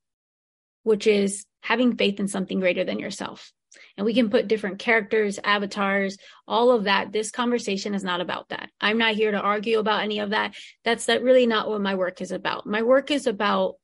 which 0.83 1.07
is 1.07 1.45
having 1.61 1.97
faith 1.97 2.19
in 2.19 2.27
something 2.27 2.59
greater 2.59 2.83
than 2.83 2.99
yourself 2.99 3.51
and 3.97 4.05
we 4.05 4.13
can 4.13 4.29
put 4.29 4.47
different 4.47 4.79
characters, 4.79 5.39
avatars, 5.43 6.17
all 6.47 6.71
of 6.71 6.85
that. 6.85 7.11
This 7.11 7.31
conversation 7.31 7.93
is 7.93 8.03
not 8.03 8.21
about 8.21 8.49
that. 8.49 8.69
I'm 8.79 8.97
not 8.97 9.15
here 9.15 9.31
to 9.31 9.39
argue 9.39 9.79
about 9.79 10.03
any 10.03 10.19
of 10.19 10.31
that. 10.31 10.55
That's 10.83 11.05
that 11.05 11.23
really 11.23 11.45
not 11.45 11.69
what 11.69 11.81
my 11.81 11.95
work 11.95 12.21
is 12.21 12.31
about. 12.31 12.65
My 12.65 12.81
work 12.81 13.11
is 13.11 13.27
about 13.27 13.75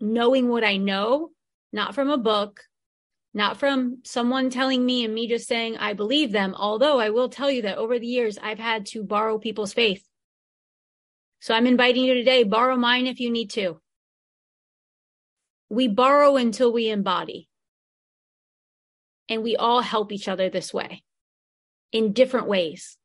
knowing 0.00 0.48
what 0.48 0.64
I 0.64 0.76
know, 0.76 1.30
not 1.72 1.94
from 1.94 2.10
a 2.10 2.18
book, 2.18 2.60
not 3.34 3.56
from 3.56 3.98
someone 4.04 4.50
telling 4.50 4.84
me 4.84 5.04
and 5.04 5.14
me 5.14 5.26
just 5.26 5.48
saying 5.48 5.78
I 5.78 5.94
believe 5.94 6.32
them. 6.32 6.54
Although 6.56 6.98
I 6.98 7.10
will 7.10 7.28
tell 7.28 7.50
you 7.50 7.62
that 7.62 7.78
over 7.78 7.98
the 7.98 8.06
years, 8.06 8.38
I've 8.42 8.58
had 8.58 8.86
to 8.86 9.02
borrow 9.02 9.38
people's 9.38 9.72
faith. 9.72 10.06
So 11.40 11.54
I'm 11.54 11.66
inviting 11.66 12.04
you 12.04 12.14
today, 12.14 12.44
borrow 12.44 12.76
mine 12.76 13.06
if 13.06 13.18
you 13.20 13.30
need 13.30 13.50
to. 13.50 13.80
We 15.70 15.88
borrow 15.88 16.36
until 16.36 16.72
we 16.72 16.90
embody. 16.90 17.48
And 19.32 19.42
we 19.42 19.56
all 19.56 19.80
help 19.80 20.12
each 20.12 20.28
other 20.28 20.50
this 20.50 20.74
way 20.74 21.02
in 21.90 22.12
different 22.12 22.48
ways. 22.48 22.98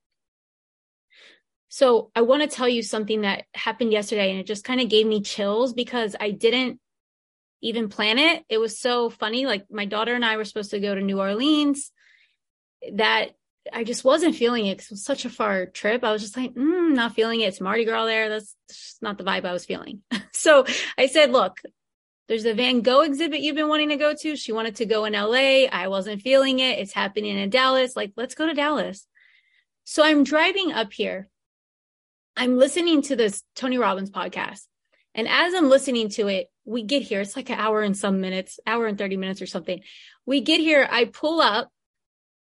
So 1.69 2.11
I 2.13 2.21
want 2.21 2.41
to 2.41 2.53
tell 2.53 2.67
you 2.67 2.83
something 2.83 3.21
that 3.21 3.45
happened 3.53 3.93
yesterday 3.93 4.29
and 4.31 4.39
it 4.39 4.45
just 4.45 4.65
kind 4.65 4.81
of 4.81 4.89
gave 4.89 5.07
me 5.07 5.21
chills 5.21 5.73
because 5.73 6.17
I 6.19 6.31
didn't 6.31 6.81
even 7.61 7.87
plan 7.87 8.19
it. 8.19 8.43
It 8.49 8.57
was 8.57 8.77
so 8.77 9.09
funny. 9.09 9.45
Like 9.45 9.71
my 9.71 9.85
daughter 9.85 10.13
and 10.13 10.25
I 10.25 10.35
were 10.35 10.43
supposed 10.43 10.71
to 10.71 10.81
go 10.81 10.93
to 10.93 11.01
New 11.01 11.19
Orleans 11.19 11.93
that 12.93 13.29
I 13.71 13.85
just 13.85 14.03
wasn't 14.03 14.35
feeling 14.35 14.65
it 14.65 14.81
it 14.81 14.87
was 14.89 15.05
such 15.05 15.23
a 15.23 15.29
far 15.29 15.65
trip. 15.65 16.03
I 16.03 16.11
was 16.11 16.21
just 16.21 16.35
like, 16.35 16.53
mm, 16.53 16.93
not 16.93 17.15
feeling 17.15 17.39
it. 17.39 17.45
It's 17.45 17.61
Mardi 17.61 17.85
Gras 17.85 18.05
there. 18.05 18.27
That's 18.27 18.55
not 19.01 19.17
the 19.17 19.23
vibe 19.23 19.45
I 19.45 19.53
was 19.53 19.65
feeling. 19.65 20.01
so 20.33 20.65
I 20.97 21.07
said, 21.07 21.31
look, 21.31 21.61
there's 22.27 22.45
a 22.45 22.53
Van 22.53 22.81
Gogh 22.81 23.01
exhibit 23.01 23.39
you've 23.39 23.55
been 23.55 23.69
wanting 23.69 23.89
to 23.89 23.95
go 23.95 24.13
to. 24.13 24.35
She 24.35 24.51
wanted 24.51 24.75
to 24.77 24.85
go 24.85 25.05
in 25.05 25.13
LA. 25.13 25.65
I 25.71 25.87
wasn't 25.87 26.21
feeling 26.21 26.59
it. 26.59 26.79
It's 26.79 26.91
happening 26.91 27.37
in 27.37 27.49
Dallas. 27.49 27.95
Like, 27.95 28.11
let's 28.17 28.35
go 28.35 28.45
to 28.45 28.53
Dallas. 28.53 29.07
So 29.85 30.03
I'm 30.03 30.25
driving 30.25 30.73
up 30.73 30.91
here. 30.91 31.29
I'm 32.35 32.57
listening 32.57 33.01
to 33.03 33.15
this 33.15 33.43
Tony 33.55 33.77
Robbins 33.77 34.11
podcast. 34.11 34.65
And 35.15 35.27
as 35.27 35.53
I'm 35.53 35.69
listening 35.69 36.09
to 36.09 36.27
it, 36.27 36.47
we 36.65 36.83
get 36.83 37.01
here. 37.01 37.21
It's 37.21 37.35
like 37.35 37.49
an 37.49 37.57
hour 37.57 37.81
and 37.81 37.97
some 37.97 38.19
minutes, 38.19 38.59
hour 38.67 38.87
and 38.87 38.97
30 38.97 39.17
minutes 39.17 39.41
or 39.41 39.47
something. 39.47 39.81
We 40.25 40.41
get 40.41 40.59
here. 40.59 40.87
I 40.91 41.05
pull 41.05 41.39
up 41.41 41.71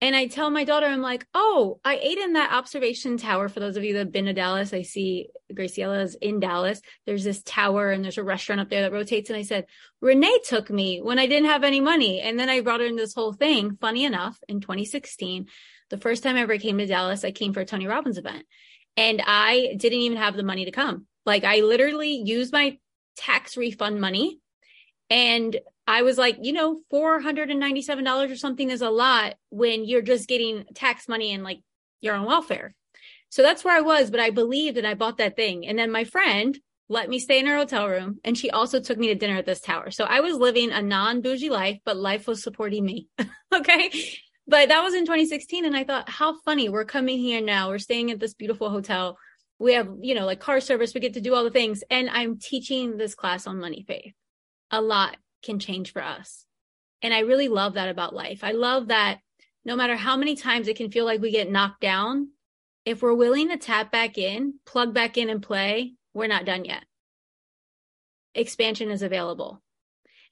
and 0.02 0.16
I 0.16 0.28
tell 0.28 0.50
my 0.50 0.66
daughter, 0.66 0.86
I'm 0.86 1.02
like, 1.02 1.26
oh, 1.34 1.80
I 1.84 1.98
ate 1.98 2.18
in 2.18 2.34
that 2.34 2.52
observation 2.52 3.18
tower. 3.18 3.48
For 3.48 3.60
those 3.60 3.78
of 3.78 3.84
you 3.84 3.94
that 3.94 4.00
have 4.00 4.12
been 4.12 4.26
to 4.26 4.34
Dallas, 4.34 4.74
I 4.74 4.82
see 4.82 5.30
Graciela 5.54 6.04
is 6.04 6.16
in 6.16 6.40
Dallas. 6.40 6.82
There's 7.06 7.24
this 7.24 7.42
tower 7.44 7.92
and 7.92 8.04
there's 8.04 8.18
a 8.18 8.24
restaurant 8.24 8.62
up 8.62 8.70
there 8.70 8.82
that 8.82 8.92
rotates. 8.92 9.30
And 9.30 9.38
I 9.38 9.44
said, 9.44 9.66
Renee 10.02 10.40
took 10.48 10.70
me 10.70 11.00
when 11.02 11.18
I 11.18 11.28
didn't 11.28 11.50
have 11.50 11.64
any 11.64 11.80
money. 11.80 12.20
And 12.20 12.38
then 12.38 12.50
I 12.50 12.60
brought 12.60 12.82
her 12.82 12.86
in 12.86 12.98
this 12.98 13.14
whole 13.14 13.34
thing. 13.34 13.78
Funny 13.80 14.04
enough, 14.04 14.38
in 14.50 14.60
2016, 14.60 15.48
the 15.90 15.98
first 15.98 16.24
time 16.24 16.36
I 16.36 16.42
ever 16.42 16.58
came 16.58 16.78
to 16.78 16.86
Dallas, 16.86 17.24
I 17.24 17.32
came 17.32 17.54
for 17.54 17.62
a 17.62 17.66
Tony 17.66 17.88
Robbins 17.88 18.18
event 18.18 18.46
and 18.98 19.22
I 19.26 19.76
didn't 19.78 20.00
even 20.00 20.18
have 20.18 20.36
the 20.36 20.44
money 20.44 20.66
to 20.66 20.72
come. 20.72 21.08
Like 21.26 21.44
I 21.44 21.62
literally 21.62 22.22
used 22.24 22.54
my 22.54 22.78
tax 23.18 23.58
refund 23.58 24.02
money 24.02 24.40
and 25.10 25.60
I 25.88 26.02
was 26.02 26.18
like, 26.18 26.38
you 26.42 26.54
know, 26.54 26.82
$497 26.92 28.32
or 28.32 28.36
something 28.36 28.70
is 28.70 28.82
a 28.82 28.90
lot 28.90 29.36
when 29.50 29.86
you're 29.86 30.02
just 30.02 30.28
getting 30.28 30.66
tax 30.74 31.08
money 31.08 31.32
and 31.32 31.44
like 31.44 31.60
you're 32.02 32.16
on 32.16 32.26
welfare. 32.26 32.74
So 33.30 33.42
that's 33.42 33.64
where 33.64 33.76
I 33.76 33.82
was, 33.82 34.10
but 34.10 34.20
I 34.20 34.30
believed 34.32 34.78
and 34.78 34.88
I 34.88 34.94
bought 34.96 35.18
that 35.18 35.36
thing. 35.36 35.68
And 35.68 35.78
then 35.78 35.92
my 35.92 36.04
friend 36.04 36.58
let 36.88 37.10
me 37.10 37.20
stay 37.20 37.40
in 37.40 37.48
her 37.48 37.56
hotel 37.56 37.88
room 37.88 38.20
and 38.24 38.38
she 38.38 38.52
also 38.52 38.80
took 38.80 38.98
me 38.98 39.08
to 39.08 39.16
dinner 39.16 39.38
at 39.38 39.46
this 39.46 39.60
tower. 39.60 39.92
So 39.92 40.06
I 40.06 40.20
was 40.20 40.36
living 40.38 40.72
a 40.72 40.82
non 40.82 41.22
bougie 41.22 41.50
life, 41.50 41.80
but 41.84 41.98
life 41.98 42.28
was 42.28 42.44
supporting 42.44 42.86
me. 42.86 43.08
okay. 43.54 43.92
But 44.48 44.70
that 44.70 44.84
was 44.84 44.94
in 44.94 45.06
2016. 45.06 45.66
And 45.66 45.76
I 45.76 45.84
thought, 45.84 46.10
how 46.10 46.40
funny. 46.42 46.70
We're 46.70 46.86
coming 46.86 47.18
here 47.18 47.42
now. 47.42 47.70
We're 47.70 47.80
staying 47.80 48.12
at 48.12 48.20
this 48.20 48.36
beautiful 48.36 48.70
hotel. 48.70 49.18
We 49.58 49.74
have, 49.74 49.90
you 50.02 50.14
know, 50.14 50.26
like 50.26 50.40
car 50.40 50.60
service. 50.60 50.94
We 50.94 51.02
get 51.02 51.16
to 51.16 51.22
do 51.22 51.34
all 51.34 51.44
the 51.44 51.50
things. 51.50 51.84
And 51.90 52.10
I'm 52.10 52.38
teaching 52.38 52.98
this 52.98 53.16
class 53.16 53.48
on 53.48 53.60
money 53.60 53.84
faith. 53.88 54.14
A 54.76 54.82
lot 54.82 55.16
can 55.42 55.58
change 55.58 55.94
for 55.94 56.04
us. 56.04 56.46
And 57.02 57.14
I 57.14 57.20
really 57.20 57.48
love 57.48 57.76
that 57.76 57.88
about 57.88 58.14
life. 58.14 58.44
I 58.44 58.52
love 58.52 58.90
that 58.90 59.20
no 59.64 59.78
matter 59.78 59.96
how 59.96 60.18
many 60.18 60.36
times 60.36 60.68
it 60.68 60.76
can 60.76 60.92
feel 60.92 61.06
like 61.06 61.22
we 61.22 61.32
get 61.32 61.50
knocked 61.50 61.80
down, 61.80 62.32
if 62.84 63.02
we're 63.02 63.14
willing 63.14 63.48
to 63.50 63.58
tap 63.58 63.90
back 63.90 64.18
in, 64.18 64.56
plug 64.66 64.94
back 64.94 65.18
in 65.18 65.30
and 65.30 65.42
play, 65.42 65.94
we're 66.14 66.28
not 66.28 66.44
done 66.44 66.66
yet. 66.66 66.84
Expansion 68.34 68.92
is 68.92 69.02
available. 69.02 69.62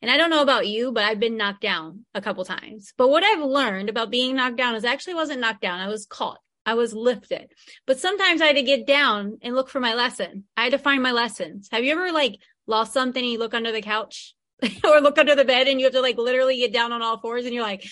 And 0.01 0.11
I 0.11 0.17
don't 0.17 0.29
know 0.29 0.41
about 0.41 0.67
you, 0.67 0.91
but 0.91 1.05
I've 1.05 1.21
been 1.21 1.37
knocked 1.37 1.61
down 1.61 2.05
a 2.13 2.19
couple 2.19 2.43
times. 2.43 2.91
But 2.97 3.07
what 3.07 3.23
I've 3.23 3.39
learned 3.39 3.87
about 3.87 4.11
being 4.11 4.35
knocked 4.35 4.57
down 4.57 4.75
is 4.75 4.83
I 4.83 4.91
actually 4.91 5.13
wasn't 5.13 5.39
knocked 5.39 5.61
down. 5.61 5.79
I 5.79 5.87
was 5.87 6.05
caught. 6.05 6.39
I 6.65 6.73
was 6.73 6.93
lifted. 6.93 7.53
But 7.87 7.99
sometimes 7.99 8.41
I 8.41 8.47
had 8.47 8.57
to 8.57 8.63
get 8.63 8.85
down 8.85 9.37
and 9.41 9.55
look 9.55 9.69
for 9.69 9.79
my 9.79 9.93
lesson. 9.93 10.43
I 10.57 10.63
had 10.63 10.73
to 10.73 10.77
find 10.77 11.01
my 11.01 11.11
lessons. 11.11 11.69
Have 11.71 11.85
you 11.85 11.93
ever 11.93 12.11
like 12.11 12.39
lost 12.67 12.93
something 12.93 13.23
and 13.23 13.31
you 13.31 13.39
look 13.39 13.53
under 13.53 13.71
the 13.71 13.81
couch 13.81 14.35
or 14.83 15.01
look 15.01 15.17
under 15.17 15.35
the 15.35 15.45
bed 15.45 15.67
and 15.67 15.79
you 15.79 15.85
have 15.85 15.93
to 15.93 16.01
like 16.01 16.17
literally 16.17 16.57
get 16.57 16.73
down 16.73 16.91
on 16.91 17.01
all 17.01 17.19
fours 17.19 17.45
and 17.45 17.53
you're 17.53 17.63
like, 17.63 17.85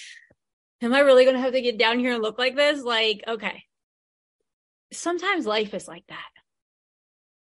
am 0.81 0.93
I 0.93 0.99
really 0.99 1.25
going 1.25 1.35
to 1.35 1.41
have 1.41 1.53
to 1.53 1.61
get 1.61 1.77
down 1.77 1.99
here 1.99 2.13
and 2.13 2.23
look 2.23 2.37
like 2.37 2.55
this? 2.55 2.81
Like, 2.83 3.23
okay. 3.27 3.63
Sometimes 4.93 5.45
life 5.45 5.73
is 5.73 5.87
like 5.87 6.05
that. 6.09 6.19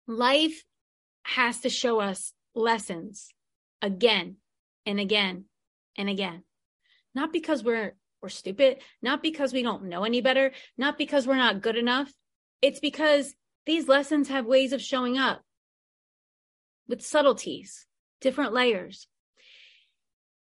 Life 0.07 0.63
has 1.23 1.61
to 1.61 1.69
show 1.69 1.99
us 1.99 2.33
lessons 2.53 3.29
again 3.81 4.37
and 4.85 4.99
again 4.99 5.45
and 5.97 6.09
again. 6.09 6.43
Not 7.13 7.31
because 7.31 7.63
we're 7.63 7.95
we're 8.21 8.29
stupid, 8.29 8.77
not 9.03 9.21
because 9.21 9.53
we 9.53 9.61
don't 9.61 9.83
know 9.83 10.03
any 10.03 10.21
better, 10.21 10.51
not 10.77 10.97
because 10.97 11.27
we're 11.27 11.35
not 11.35 11.61
good 11.61 11.75
enough. 11.75 12.11
It's 12.61 12.79
because 12.79 13.35
these 13.67 13.87
lessons 13.87 14.29
have 14.29 14.45
ways 14.45 14.73
of 14.73 14.81
showing 14.81 15.17
up 15.17 15.44
with 16.87 17.01
subtleties, 17.01 17.85
different 18.21 18.53
layers. 18.53 19.07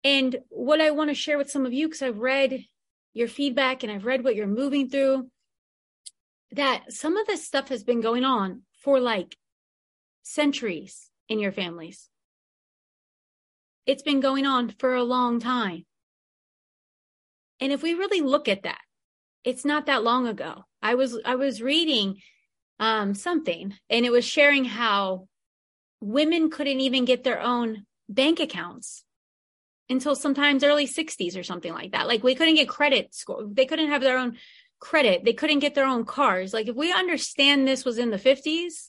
And 0.02 0.36
what 0.48 0.80
I 0.80 0.90
want 0.90 1.10
to 1.10 1.14
share 1.14 1.38
with 1.38 1.50
some 1.50 1.66
of 1.66 1.72
you, 1.72 1.88
because 1.88 2.02
I've 2.02 2.18
read 2.18 2.64
your 3.12 3.28
feedback 3.28 3.82
and 3.82 3.92
I've 3.92 4.06
read 4.06 4.24
what 4.24 4.34
you're 4.34 4.46
moving 4.46 4.88
through, 4.88 5.28
that 6.52 6.92
some 6.92 7.16
of 7.16 7.26
this 7.26 7.46
stuff 7.46 7.68
has 7.68 7.84
been 7.84 8.00
going 8.00 8.24
on 8.24 8.62
for 8.82 8.98
like 8.98 9.36
centuries 10.22 11.10
in 11.28 11.38
your 11.38 11.52
families. 11.52 12.08
It's 13.86 14.02
been 14.02 14.20
going 14.20 14.46
on 14.46 14.70
for 14.78 14.94
a 14.94 15.02
long 15.02 15.40
time. 15.40 15.84
And 17.60 17.72
if 17.72 17.82
we 17.82 17.94
really 17.94 18.20
look 18.20 18.48
at 18.48 18.62
that, 18.62 18.80
it's 19.44 19.64
not 19.64 19.86
that 19.86 20.02
long 20.02 20.26
ago. 20.26 20.64
I 20.82 20.94
was 20.94 21.18
I 21.24 21.34
was 21.34 21.62
reading 21.62 22.20
um, 22.78 23.14
something 23.14 23.74
and 23.90 24.06
it 24.06 24.10
was 24.10 24.24
sharing 24.24 24.64
how 24.64 25.28
women 26.00 26.50
couldn't 26.50 26.80
even 26.80 27.04
get 27.04 27.24
their 27.24 27.40
own 27.40 27.86
bank 28.08 28.40
accounts 28.40 29.04
until 29.88 30.14
sometimes 30.14 30.64
early 30.64 30.86
60s 30.86 31.38
or 31.38 31.42
something 31.42 31.72
like 31.72 31.92
that. 31.92 32.06
Like 32.06 32.22
we 32.22 32.34
couldn't 32.34 32.54
get 32.54 32.68
credit 32.68 33.14
score. 33.14 33.46
They 33.50 33.66
couldn't 33.66 33.88
have 33.88 34.02
their 34.02 34.18
own 34.18 34.36
credit. 34.78 35.24
They 35.24 35.32
couldn't 35.32 35.58
get 35.58 35.74
their 35.74 35.86
own 35.86 36.04
cars. 36.04 36.54
Like 36.54 36.68
if 36.68 36.76
we 36.76 36.92
understand 36.92 37.66
this 37.66 37.84
was 37.84 37.98
in 37.98 38.10
the 38.10 38.16
50s, 38.16 38.88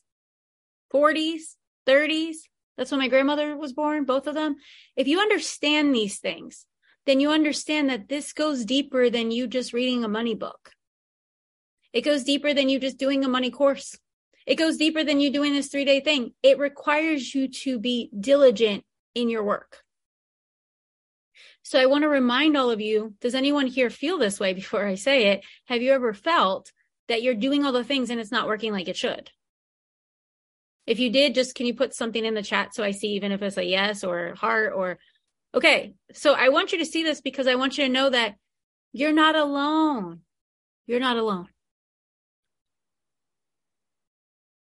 40s, 0.93 1.55
30s, 1.87 2.35
that's 2.77 2.91
when 2.91 2.99
my 2.99 3.09
grandmother 3.09 3.57
was 3.57 3.73
born, 3.73 4.05
both 4.05 4.27
of 4.27 4.35
them. 4.35 4.55
If 4.95 5.07
you 5.07 5.19
understand 5.19 5.93
these 5.93 6.19
things, 6.19 6.65
then 7.05 7.19
you 7.19 7.31
understand 7.31 7.89
that 7.89 8.07
this 8.07 8.31
goes 8.33 8.63
deeper 8.63 9.09
than 9.09 9.31
you 9.31 9.47
just 9.47 9.73
reading 9.73 10.03
a 10.03 10.07
money 10.07 10.35
book. 10.35 10.71
It 11.93 12.01
goes 12.01 12.23
deeper 12.23 12.53
than 12.53 12.69
you 12.69 12.79
just 12.79 12.97
doing 12.97 13.25
a 13.25 13.27
money 13.27 13.51
course. 13.51 13.97
It 14.45 14.55
goes 14.55 14.77
deeper 14.77 15.03
than 15.03 15.19
you 15.19 15.31
doing 15.31 15.53
this 15.53 15.67
three 15.67 15.85
day 15.85 15.99
thing. 15.99 16.33
It 16.41 16.57
requires 16.57 17.33
you 17.33 17.47
to 17.47 17.79
be 17.79 18.09
diligent 18.19 18.83
in 19.15 19.29
your 19.29 19.43
work. 19.43 19.83
So 21.63 21.79
I 21.79 21.85
want 21.85 22.03
to 22.03 22.09
remind 22.09 22.57
all 22.57 22.71
of 22.71 22.81
you 22.81 23.13
does 23.21 23.35
anyone 23.35 23.67
here 23.67 23.89
feel 23.89 24.17
this 24.17 24.39
way 24.39 24.53
before 24.53 24.85
I 24.85 24.95
say 24.95 25.27
it? 25.27 25.43
Have 25.65 25.81
you 25.81 25.93
ever 25.93 26.13
felt 26.13 26.71
that 27.07 27.21
you're 27.21 27.35
doing 27.35 27.65
all 27.65 27.71
the 27.71 27.83
things 27.83 28.09
and 28.09 28.19
it's 28.19 28.31
not 28.31 28.47
working 28.47 28.71
like 28.71 28.87
it 28.87 28.97
should? 28.97 29.31
If 30.87 30.99
you 30.99 31.11
did, 31.11 31.35
just 31.35 31.55
can 31.55 31.67
you 31.67 31.75
put 31.75 31.93
something 31.93 32.25
in 32.25 32.33
the 32.33 32.41
chat 32.41 32.73
so 32.73 32.83
I 32.83 32.91
see, 32.91 33.09
even 33.09 33.31
if 33.31 33.41
it's 33.41 33.57
a 33.57 33.63
yes 33.63 34.03
or 34.03 34.33
heart 34.35 34.73
or 34.75 34.97
okay. 35.53 35.93
So 36.13 36.33
I 36.33 36.49
want 36.49 36.71
you 36.71 36.79
to 36.79 36.85
see 36.85 37.03
this 37.03 37.21
because 37.21 37.47
I 37.47 37.55
want 37.55 37.77
you 37.77 37.85
to 37.85 37.93
know 37.93 38.09
that 38.09 38.35
you're 38.91 39.13
not 39.13 39.35
alone. 39.35 40.21
You're 40.87 40.99
not 40.99 41.17
alone. 41.17 41.47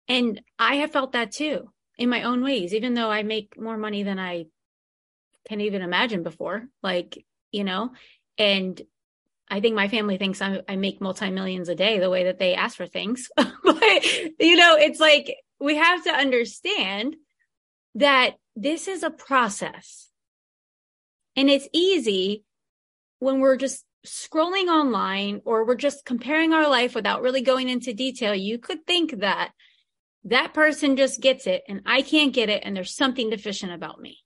And 0.08 0.42
I 0.58 0.76
have 0.76 0.92
felt 0.92 1.14
that 1.14 1.32
too 1.32 1.72
in 1.98 2.10
my 2.10 2.24
own 2.24 2.44
ways, 2.44 2.74
even 2.74 2.94
though 2.94 3.10
I 3.10 3.24
make 3.24 3.60
more 3.60 3.78
money 3.78 4.04
than 4.04 4.20
I 4.20 4.46
can 5.48 5.62
even 5.62 5.82
imagine 5.82 6.24
before. 6.24 6.68
Like, 6.84 7.26
you 7.52 7.64
know, 7.64 7.92
and 8.38 8.80
I 9.50 9.62
think 9.62 9.76
my 9.76 9.88
family 9.88 10.18
thinks 10.18 10.42
I, 10.42 10.62
I 10.68 10.76
make 10.76 11.02
multi 11.02 11.30
millions 11.32 11.70
a 11.70 11.76
day 11.76 12.00
the 12.00 12.10
way 12.10 12.26
that 12.26 12.38
they 12.38 12.54
ask 12.54 12.78
for 12.78 12.86
things. 12.86 13.30
but, 13.36 14.06
you 14.40 14.56
know, 14.56 14.76
it's 14.76 15.00
like 15.00 15.36
we 15.60 15.76
have 15.76 16.04
to 16.04 16.12
understand 16.12 17.16
that 17.96 18.36
this 18.56 18.88
is 18.88 19.04
a 19.04 19.10
process. 19.10 20.10
And 21.36 21.50
it's 21.50 21.68
easy 21.72 22.44
when 23.20 23.40
we're 23.40 23.58
just 23.58 23.86
scrolling 24.06 24.68
online 24.68 25.42
or 25.46 25.66
we're 25.66 25.76
just 25.76 26.06
comparing 26.06 26.54
our 26.54 26.70
life 26.70 26.96
without 26.96 27.22
really 27.22 27.42
going 27.42 27.70
into 27.70 27.94
detail. 27.94 28.34
You 28.34 28.58
could 28.58 28.86
think 28.86 29.20
that 29.20 29.52
that 30.28 30.54
person 30.54 30.98
just 30.98 31.22
gets 31.22 31.48
it 31.48 31.64
and 31.70 31.82
I 31.86 32.02
can't 32.02 32.34
get 32.34 32.50
it 32.50 32.64
and 32.66 32.76
there's 32.76 32.96
something 32.96 33.30
deficient 33.30 33.72
about 33.72 34.00
me. 34.00 34.20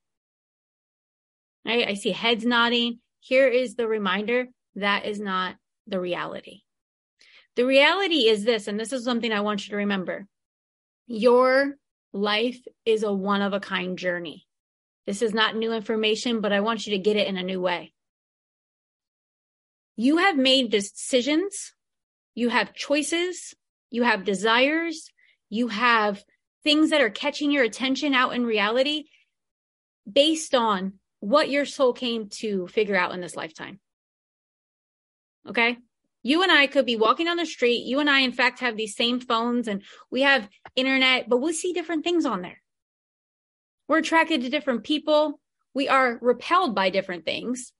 Right? 1.64 1.88
I 1.88 1.94
see 1.94 2.12
heads 2.12 2.44
nodding. 2.44 3.00
Here 3.20 3.48
is 3.48 3.76
the 3.76 3.88
reminder 3.88 4.48
that 4.76 5.06
is 5.06 5.20
not 5.20 5.56
the 5.86 6.00
reality. 6.00 6.62
The 7.56 7.66
reality 7.66 8.28
is 8.28 8.46
this, 8.46 8.68
and 8.68 8.80
this 8.80 8.94
is 8.94 9.04
something 9.04 9.32
I 9.32 9.42
want 9.42 9.66
you 9.66 9.72
to 9.72 9.78
remember. 9.78 10.26
Your 11.06 11.76
life 12.14 12.60
is 12.84 13.04
a 13.04 13.14
one 13.14 13.44
of 13.44 13.54
a 13.54 13.60
kind 13.60 13.98
journey. 13.98 14.48
This 15.06 15.22
is 15.22 15.36
not 15.36 15.56
new 15.56 15.72
information, 15.72 16.42
but 16.42 16.54
I 16.54 16.62
want 16.62 16.88
you 16.88 16.94
to 16.94 17.04
get 17.04 17.18
it 17.18 17.28
in 17.28 17.38
a 17.38 17.44
new 17.44 17.62
way. 17.62 17.94
You 19.98 20.18
have 20.18 20.38
made 20.38 20.72
decisions, 20.72 21.74
you 22.34 22.50
have 22.50 22.74
choices, 22.74 23.54
you 23.92 24.02
have 24.04 24.24
desires, 24.24 25.11
you 25.52 25.68
have 25.68 26.24
things 26.64 26.90
that 26.90 27.02
are 27.02 27.10
catching 27.10 27.52
your 27.52 27.64
attention 27.64 28.16
out 28.16 28.34
in 28.34 28.46
reality 28.46 29.04
based 30.12 30.56
on 30.56 30.94
what 31.20 31.50
your 31.50 31.66
soul 31.66 31.94
came 31.94 32.30
to 32.30 32.68
figure 32.68 32.96
out 32.96 33.14
in 33.14 33.22
this 33.22 33.36
lifetime. 33.36 33.80
Okay. 35.48 35.78
You 36.24 36.42
and 36.42 36.52
I 36.52 36.68
could 36.68 36.86
be 36.86 36.96
walking 36.96 37.28
on 37.28 37.38
the 37.38 37.46
street. 37.46 37.84
You 37.86 38.00
and 38.00 38.10
I, 38.10 38.22
in 38.22 38.32
fact, 38.32 38.60
have 38.60 38.78
these 38.78 38.96
same 38.96 39.20
phones 39.20 39.68
and 39.68 39.84
we 40.10 40.22
have 40.22 40.48
internet, 40.76 41.28
but 41.28 41.38
we'll 41.38 41.54
see 41.54 41.74
different 41.74 42.04
things 42.06 42.26
on 42.26 42.42
there. 42.42 42.62
We're 43.88 43.98
attracted 43.98 44.42
to 44.42 44.50
different 44.50 44.84
people. 44.84 45.40
We 45.74 45.90
are 45.90 46.18
repelled 46.22 46.76
by 46.76 46.92
different 46.92 47.26
things. 47.26 47.74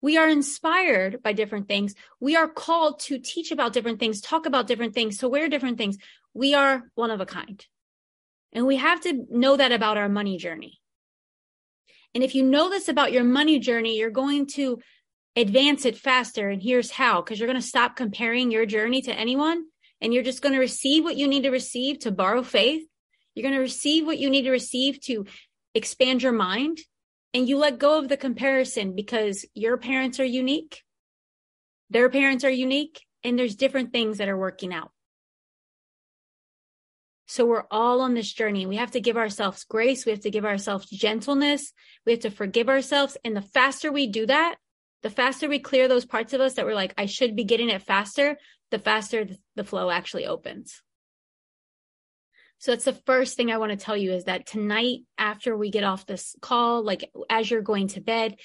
We 0.00 0.16
are 0.16 0.28
inspired 0.28 1.22
by 1.22 1.32
different 1.32 1.68
things. 1.68 1.94
We 2.18 2.34
are 2.34 2.48
called 2.48 2.98
to 3.00 3.18
teach 3.18 3.52
about 3.52 3.72
different 3.72 4.00
things, 4.00 4.20
talk 4.20 4.46
about 4.46 4.66
different 4.66 4.94
things, 4.94 5.18
to 5.18 5.28
wear 5.28 5.48
different 5.48 5.78
things. 5.78 5.96
We 6.34 6.54
are 6.54 6.82
one 6.94 7.10
of 7.10 7.20
a 7.20 7.26
kind. 7.26 7.64
And 8.52 8.66
we 8.66 8.76
have 8.76 9.00
to 9.02 9.24
know 9.30 9.56
that 9.56 9.72
about 9.72 9.96
our 9.96 10.08
money 10.08 10.36
journey. 10.36 10.80
And 12.14 12.22
if 12.22 12.34
you 12.34 12.42
know 12.42 12.68
this 12.68 12.88
about 12.88 13.12
your 13.12 13.24
money 13.24 13.58
journey, 13.58 13.98
you're 13.98 14.10
going 14.10 14.46
to 14.54 14.78
advance 15.36 15.86
it 15.86 15.96
faster. 15.96 16.48
And 16.48 16.62
here's 16.62 16.90
how, 16.90 17.22
because 17.22 17.38
you're 17.38 17.48
going 17.48 17.60
to 17.60 17.66
stop 17.66 17.96
comparing 17.96 18.50
your 18.50 18.66
journey 18.66 19.00
to 19.02 19.14
anyone 19.14 19.64
and 20.00 20.12
you're 20.12 20.22
just 20.22 20.42
going 20.42 20.52
to 20.52 20.58
receive 20.58 21.04
what 21.04 21.16
you 21.16 21.26
need 21.26 21.44
to 21.44 21.50
receive 21.50 22.00
to 22.00 22.10
borrow 22.10 22.42
faith. 22.42 22.82
You're 23.34 23.44
going 23.44 23.54
to 23.54 23.60
receive 23.60 24.04
what 24.04 24.18
you 24.18 24.28
need 24.28 24.42
to 24.42 24.50
receive 24.50 25.00
to 25.02 25.24
expand 25.74 26.22
your 26.22 26.32
mind 26.32 26.78
and 27.32 27.48
you 27.48 27.56
let 27.56 27.78
go 27.78 27.98
of 27.98 28.08
the 28.08 28.16
comparison 28.16 28.94
because 28.94 29.46
your 29.54 29.78
parents 29.78 30.20
are 30.20 30.24
unique. 30.24 30.82
Their 31.88 32.10
parents 32.10 32.44
are 32.44 32.50
unique 32.50 33.00
and 33.24 33.38
there's 33.38 33.54
different 33.54 33.92
things 33.92 34.18
that 34.18 34.28
are 34.28 34.36
working 34.36 34.74
out. 34.74 34.90
So 37.32 37.46
we're 37.46 37.64
all 37.70 38.02
on 38.02 38.12
this 38.12 38.30
journey. 38.30 38.66
We 38.66 38.76
have 38.76 38.90
to 38.90 39.00
give 39.00 39.16
ourselves 39.16 39.64
grace. 39.64 40.04
We 40.04 40.12
have 40.12 40.20
to 40.20 40.30
give 40.30 40.44
ourselves 40.44 40.90
gentleness. 40.90 41.72
We 42.04 42.12
have 42.12 42.20
to 42.20 42.30
forgive 42.30 42.68
ourselves. 42.68 43.16
And 43.24 43.34
the 43.34 43.40
faster 43.40 43.90
we 43.90 44.06
do 44.06 44.26
that, 44.26 44.56
the 45.02 45.08
faster 45.08 45.48
we 45.48 45.58
clear 45.58 45.88
those 45.88 46.04
parts 46.04 46.34
of 46.34 46.42
us 46.42 46.54
that 46.54 46.66
we're 46.66 46.74
like, 46.74 46.92
I 46.98 47.06
should 47.06 47.34
be 47.34 47.44
getting 47.44 47.70
it 47.70 47.80
faster, 47.80 48.36
the 48.70 48.78
faster 48.78 49.26
the 49.56 49.64
flow 49.64 49.88
actually 49.88 50.26
opens. 50.26 50.82
So 52.58 52.72
that's 52.72 52.84
the 52.84 53.00
first 53.06 53.34
thing 53.34 53.50
I 53.50 53.56
want 53.56 53.70
to 53.70 53.82
tell 53.82 53.96
you 53.96 54.12
is 54.12 54.24
that 54.24 54.46
tonight, 54.46 54.98
after 55.16 55.56
we 55.56 55.70
get 55.70 55.84
off 55.84 56.04
this 56.04 56.36
call, 56.42 56.84
like 56.84 57.10
as 57.30 57.50
you're 57.50 57.62
going 57.62 57.88
to 57.88 58.02
bed, 58.02 58.36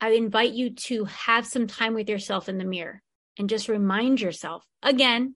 I 0.00 0.10
invite 0.10 0.52
you 0.52 0.70
to 0.70 1.06
have 1.06 1.48
some 1.48 1.66
time 1.66 1.94
with 1.94 2.08
yourself 2.08 2.48
in 2.48 2.58
the 2.58 2.64
mirror 2.64 3.02
and 3.40 3.50
just 3.50 3.68
remind 3.68 4.20
yourself 4.20 4.64
again, 4.84 5.34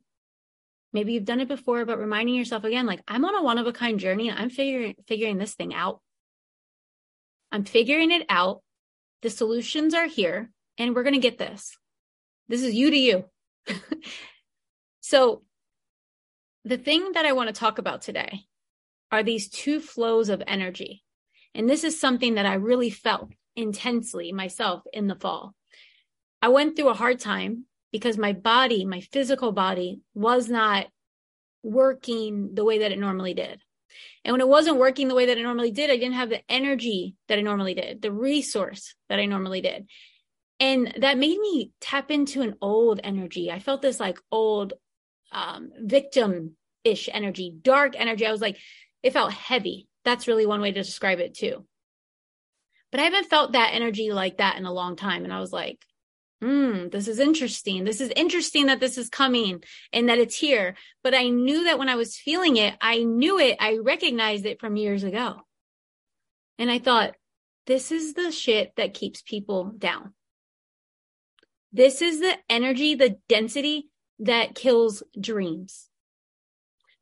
maybe 0.92 1.12
you've 1.12 1.24
done 1.24 1.40
it 1.40 1.48
before 1.48 1.84
but 1.84 1.98
reminding 1.98 2.34
yourself 2.34 2.64
again 2.64 2.86
like 2.86 3.02
i'm 3.08 3.24
on 3.24 3.34
a 3.34 3.42
one 3.42 3.58
of 3.58 3.66
a 3.66 3.72
kind 3.72 3.98
journey 3.98 4.28
and 4.28 4.38
i'm 4.38 4.50
figuring 4.50 4.94
figuring 5.06 5.38
this 5.38 5.54
thing 5.54 5.74
out. 5.74 6.00
I'm 7.54 7.64
figuring 7.64 8.10
it 8.10 8.24
out. 8.30 8.62
The 9.20 9.28
solutions 9.28 9.92
are 9.92 10.06
here 10.06 10.50
and 10.78 10.94
we're 10.94 11.02
going 11.02 11.14
to 11.14 11.20
get 11.20 11.36
this. 11.36 11.76
This 12.48 12.62
is 12.62 12.74
you 12.74 12.90
to 12.90 12.96
you. 12.96 13.24
So 15.02 15.42
the 16.64 16.78
thing 16.78 17.12
that 17.12 17.26
i 17.26 17.32
want 17.32 17.48
to 17.48 17.52
talk 17.52 17.78
about 17.78 18.02
today 18.02 18.44
are 19.10 19.22
these 19.22 19.50
two 19.50 19.78
flows 19.78 20.28
of 20.28 20.42
energy 20.46 21.02
and 21.54 21.68
this 21.68 21.84
is 21.84 22.00
something 22.00 22.36
that 22.36 22.46
i 22.46 22.54
really 22.54 22.88
felt 22.88 23.30
intensely 23.56 24.32
myself 24.32 24.84
in 24.92 25.08
the 25.08 25.16
fall. 25.16 25.54
I 26.40 26.48
went 26.48 26.76
through 26.76 26.88
a 26.88 26.94
hard 26.94 27.20
time 27.20 27.66
because 27.92 28.18
my 28.18 28.32
body, 28.32 28.84
my 28.84 29.00
physical 29.00 29.52
body 29.52 30.00
was 30.14 30.48
not 30.48 30.86
working 31.62 32.54
the 32.54 32.64
way 32.64 32.78
that 32.78 32.90
it 32.90 32.98
normally 32.98 33.34
did. 33.34 33.60
And 34.24 34.32
when 34.32 34.40
it 34.40 34.48
wasn't 34.48 34.78
working 34.78 35.08
the 35.08 35.14
way 35.14 35.26
that 35.26 35.38
it 35.38 35.42
normally 35.42 35.70
did, 35.70 35.90
I 35.90 35.96
didn't 35.96 36.14
have 36.14 36.30
the 36.30 36.42
energy 36.50 37.14
that 37.28 37.38
I 37.38 37.42
normally 37.42 37.74
did, 37.74 38.00
the 38.00 38.12
resource 38.12 38.94
that 39.08 39.18
I 39.18 39.26
normally 39.26 39.60
did. 39.60 39.86
And 40.58 40.94
that 41.00 41.18
made 41.18 41.38
me 41.38 41.72
tap 41.80 42.10
into 42.10 42.40
an 42.40 42.54
old 42.60 43.00
energy. 43.02 43.50
I 43.50 43.58
felt 43.58 43.82
this 43.82 44.00
like 44.00 44.18
old 44.30 44.74
um, 45.32 45.70
victim 45.78 46.56
ish 46.84 47.08
energy, 47.12 47.54
dark 47.62 47.94
energy. 47.96 48.26
I 48.26 48.32
was 48.32 48.40
like, 48.40 48.58
It 49.02 49.12
felt 49.12 49.32
heavy. 49.32 49.88
That's 50.04 50.28
really 50.28 50.46
one 50.46 50.60
way 50.60 50.72
to 50.72 50.82
describe 50.82 51.20
it 51.20 51.34
too. 51.34 51.66
But 52.90 53.00
I 53.00 53.04
haven't 53.04 53.30
felt 53.30 53.52
that 53.52 53.72
energy 53.72 54.12
like 54.12 54.38
that 54.38 54.56
in 54.56 54.66
a 54.66 54.72
long 54.72 54.96
time. 54.96 55.24
And 55.24 55.32
I 55.32 55.40
was 55.40 55.52
like, 55.52 55.84
hmm, 56.42 56.88
this 56.88 57.06
is 57.06 57.20
interesting. 57.20 57.84
This 57.84 58.00
is 58.00 58.12
interesting 58.16 58.66
that 58.66 58.80
this 58.80 58.98
is 58.98 59.08
coming 59.08 59.62
and 59.92 60.08
that 60.08 60.18
it's 60.18 60.36
here. 60.36 60.74
But 61.04 61.14
I 61.14 61.28
knew 61.28 61.64
that 61.64 61.78
when 61.78 61.88
I 61.88 61.94
was 61.94 62.16
feeling 62.16 62.56
it, 62.56 62.74
I 62.80 63.04
knew 63.04 63.38
it. 63.38 63.56
I 63.60 63.78
recognized 63.78 64.44
it 64.44 64.58
from 64.60 64.76
years 64.76 65.04
ago. 65.04 65.36
And 66.58 66.68
I 66.68 66.80
thought, 66.80 67.14
this 67.66 67.92
is 67.92 68.14
the 68.14 68.32
shit 68.32 68.72
that 68.76 68.92
keeps 68.92 69.22
people 69.22 69.72
down. 69.78 70.14
This 71.72 72.02
is 72.02 72.18
the 72.18 72.34
energy, 72.50 72.96
the 72.96 73.18
density 73.28 73.88
that 74.18 74.56
kills 74.56 75.04
dreams. 75.18 75.88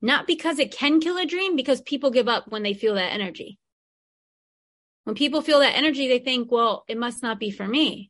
Not 0.02 0.26
because 0.26 0.58
it 0.58 0.70
can 0.70 1.00
kill 1.00 1.16
a 1.16 1.26
dream, 1.26 1.56
because 1.56 1.80
people 1.80 2.10
give 2.10 2.28
up 2.28 2.44
when 2.48 2.62
they 2.62 2.74
feel 2.74 2.94
that 2.94 3.12
energy. 3.12 3.58
When 5.04 5.16
people 5.16 5.40
feel 5.40 5.60
that 5.60 5.76
energy, 5.76 6.08
they 6.08 6.18
think, 6.18 6.52
well, 6.52 6.84
it 6.88 6.98
must 6.98 7.22
not 7.22 7.40
be 7.40 7.50
for 7.50 7.66
me. 7.66 8.09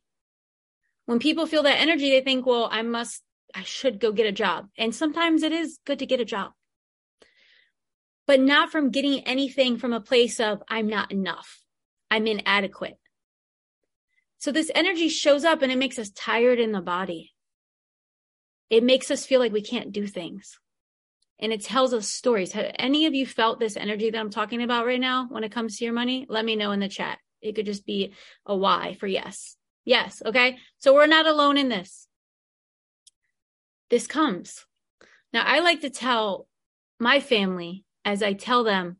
When 1.05 1.19
people 1.19 1.45
feel 1.45 1.63
that 1.63 1.79
energy, 1.79 2.09
they 2.09 2.21
think, 2.21 2.45
well, 2.45 2.69
I 2.71 2.81
must, 2.83 3.23
I 3.53 3.63
should 3.63 3.99
go 3.99 4.11
get 4.11 4.27
a 4.27 4.31
job. 4.31 4.67
And 4.77 4.95
sometimes 4.95 5.43
it 5.43 5.51
is 5.51 5.79
good 5.85 5.99
to 5.99 6.05
get 6.05 6.19
a 6.19 6.25
job, 6.25 6.51
but 8.27 8.39
not 8.39 8.71
from 8.71 8.91
getting 8.91 9.21
anything 9.27 9.77
from 9.77 9.93
a 9.93 9.99
place 9.99 10.39
of, 10.39 10.61
I'm 10.69 10.87
not 10.87 11.11
enough. 11.11 11.59
I'm 12.09 12.27
inadequate. 12.27 12.97
So 14.37 14.51
this 14.51 14.71
energy 14.73 15.07
shows 15.09 15.43
up 15.43 15.61
and 15.61 15.71
it 15.71 15.77
makes 15.77 15.99
us 15.99 16.09
tired 16.09 16.59
in 16.59 16.71
the 16.71 16.81
body. 16.81 17.31
It 18.69 18.83
makes 18.83 19.11
us 19.11 19.25
feel 19.25 19.39
like 19.39 19.51
we 19.51 19.61
can't 19.61 19.91
do 19.91 20.07
things. 20.07 20.57
And 21.39 21.51
it 21.51 21.61
tells 21.61 21.93
us 21.93 22.07
stories. 22.07 22.51
Have 22.53 22.71
any 22.77 23.05
of 23.05 23.13
you 23.13 23.25
felt 23.25 23.59
this 23.59 23.75
energy 23.75 24.09
that 24.09 24.17
I'm 24.17 24.29
talking 24.29 24.61
about 24.61 24.85
right 24.85 24.99
now 24.99 25.27
when 25.29 25.43
it 25.43 25.51
comes 25.51 25.77
to 25.77 25.83
your 25.83 25.93
money? 25.93 26.25
Let 26.29 26.45
me 26.45 26.55
know 26.55 26.71
in 26.71 26.79
the 26.79 26.87
chat. 26.87 27.17
It 27.41 27.55
could 27.55 27.65
just 27.65 27.85
be 27.85 28.13
a 28.45 28.55
Y 28.55 28.95
for 28.99 29.07
yes. 29.07 29.57
Yes. 29.85 30.21
Okay. 30.25 30.57
So 30.77 30.93
we're 30.93 31.07
not 31.07 31.25
alone 31.25 31.57
in 31.57 31.69
this. 31.69 32.07
This 33.89 34.07
comes. 34.07 34.65
Now, 35.33 35.43
I 35.45 35.59
like 35.59 35.81
to 35.81 35.89
tell 35.89 36.47
my 36.99 37.19
family 37.19 37.83
as 38.05 38.23
I 38.23 38.33
tell 38.33 38.63
them 38.63 38.97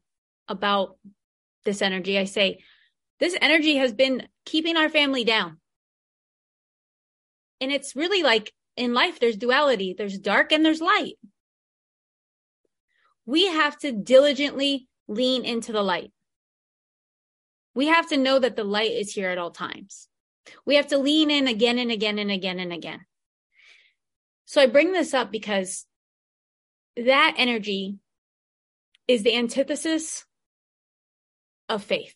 about 0.48 0.98
this 1.66 1.82
energy, 1.82 2.18
I 2.18 2.26
say, 2.26 2.64
this 3.20 3.38
energy 3.42 3.78
has 3.78 3.94
been 3.94 4.28
keeping 4.46 4.78
our 4.78 4.90
family 4.90 5.24
down. 5.24 5.58
And 7.60 7.72
it's 7.72 7.96
really 7.96 8.24
like 8.24 8.52
in 8.76 8.94
life, 8.94 9.20
there's 9.20 9.38
duality, 9.38 9.94
there's 9.96 10.18
dark 10.18 10.52
and 10.52 10.66
there's 10.66 10.82
light. 10.82 11.16
We 13.26 13.48
have 13.48 13.78
to 13.80 13.92
diligently 13.92 14.88
lean 15.08 15.46
into 15.46 15.72
the 15.72 15.84
light. 15.84 16.12
We 17.76 17.88
have 17.88 18.10
to 18.10 18.18
know 18.18 18.40
that 18.40 18.56
the 18.56 18.64
light 18.64 18.92
is 18.92 19.14
here 19.14 19.30
at 19.30 19.38
all 19.38 19.52
times. 19.52 20.08
We 20.66 20.76
have 20.76 20.88
to 20.88 20.98
lean 20.98 21.32
in 21.32 21.48
again 21.48 21.78
and 21.78 21.92
again 21.92 22.20
and 22.20 22.32
again 22.32 22.60
and 22.60 22.74
again. 22.74 23.02
So 24.46 24.62
I 24.62 24.68
bring 24.68 24.92
this 24.92 25.14
up 25.14 25.32
because 25.32 25.86
that 26.98 27.36
energy 27.38 27.98
is 29.08 29.24
the 29.24 29.36
antithesis 29.36 30.26
of 31.70 31.84
faith. 31.84 32.16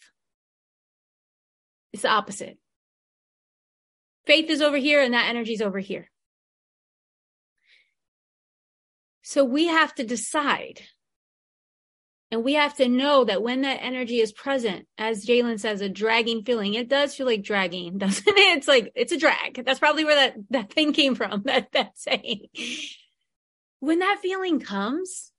It's 1.93 2.01
the 2.01 2.09
opposite. 2.09 2.57
Faith 4.25 4.49
is 4.49 4.61
over 4.61 4.77
here 4.77 5.01
and 5.01 5.13
that 5.13 5.29
energy 5.29 5.53
is 5.53 5.61
over 5.61 5.79
here. 5.79 6.09
So 9.21 9.43
we 9.43 9.67
have 9.67 9.95
to 9.95 10.03
decide 10.03 10.81
and 12.31 12.43
we 12.43 12.53
have 12.53 12.75
to 12.77 12.87
know 12.87 13.23
that 13.23 13.43
when 13.43 13.61
that 13.61 13.81
energy 13.81 14.19
is 14.19 14.31
present, 14.31 14.87
as 14.97 15.25
Jalen 15.25 15.59
says, 15.59 15.81
a 15.81 15.89
dragging 15.89 16.43
feeling, 16.43 16.73
it 16.73 16.89
does 16.89 17.15
feel 17.15 17.27
like 17.27 17.43
dragging, 17.43 17.97
doesn't 17.97 18.27
it? 18.27 18.57
It's 18.57 18.67
like, 18.67 18.91
it's 18.95 19.11
a 19.11 19.17
drag. 19.17 19.63
That's 19.63 19.79
probably 19.79 20.05
where 20.05 20.15
that, 20.15 20.35
that 20.49 20.73
thing 20.73 20.93
came 20.93 21.15
from, 21.15 21.43
that, 21.45 21.71
that 21.73 21.97
saying. 21.97 22.47
When 23.79 23.99
that 23.99 24.19
feeling 24.21 24.59
comes, 24.59 25.31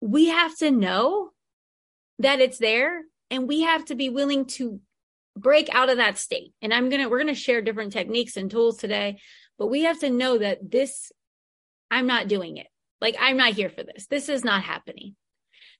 we 0.00 0.28
have 0.28 0.56
to 0.58 0.70
know 0.70 1.30
that 2.18 2.40
it's 2.40 2.58
there 2.58 3.02
and 3.30 3.48
we 3.48 3.62
have 3.62 3.84
to 3.86 3.94
be 3.94 4.08
willing 4.08 4.44
to 4.44 4.80
break 5.36 5.74
out 5.74 5.88
of 5.88 5.96
that 5.96 6.18
state. 6.18 6.52
And 6.62 6.72
I'm 6.72 6.88
going 6.88 7.02
to, 7.02 7.08
we're 7.08 7.22
going 7.22 7.34
to 7.34 7.40
share 7.40 7.62
different 7.62 7.92
techniques 7.92 8.36
and 8.36 8.50
tools 8.50 8.76
today, 8.76 9.18
but 9.58 9.68
we 9.68 9.82
have 9.82 10.00
to 10.00 10.10
know 10.10 10.38
that 10.38 10.70
this, 10.70 11.10
I'm 11.90 12.06
not 12.06 12.28
doing 12.28 12.58
it. 12.58 12.68
Like, 13.00 13.16
I'm 13.18 13.36
not 13.36 13.54
here 13.54 13.70
for 13.70 13.82
this. 13.82 14.06
This 14.06 14.28
is 14.28 14.44
not 14.44 14.62
happening. 14.62 15.16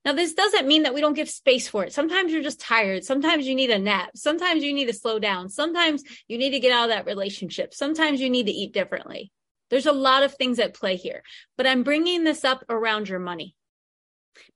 Now, 0.05 0.13
this 0.13 0.35
doesn't 0.35 0.67
mean 0.67 0.83
that 0.83 0.95
we 0.95 1.01
don't 1.01 1.15
give 1.15 1.29
space 1.29 1.69
for 1.69 1.85
it. 1.85 1.93
Sometimes 1.93 2.33
you're 2.33 2.43
just 2.43 2.61
tired. 2.61 3.05
Sometimes 3.05 3.47
you 3.47 3.55
need 3.55 3.71
a 3.71 3.79
nap. 3.79 4.11
Sometimes 4.17 4.65
you 4.65 4.73
need 4.73 4.87
to 4.87 4.93
slow 4.93 5.21
down. 5.21 5.49
Sometimes 5.49 6.03
you 6.27 6.39
need 6.39 6.51
to 6.51 6.61
get 6.61 6.73
out 6.73 6.85
of 6.85 6.91
that 6.91 7.07
relationship. 7.07 7.73
Sometimes 7.73 8.21
you 8.21 8.29
need 8.29 8.47
to 8.47 8.53
eat 8.53 8.73
differently. 8.73 9.31
There's 9.71 9.87
a 9.87 9.93
lot 9.93 10.23
of 10.23 10.35
things 10.35 10.59
at 10.59 10.75
play 10.75 10.97
here, 10.97 11.23
but 11.57 11.67
I'm 11.67 11.83
bringing 11.83 12.25
this 12.25 12.45
up 12.45 12.65
around 12.69 13.09
your 13.09 13.21
money 13.21 13.55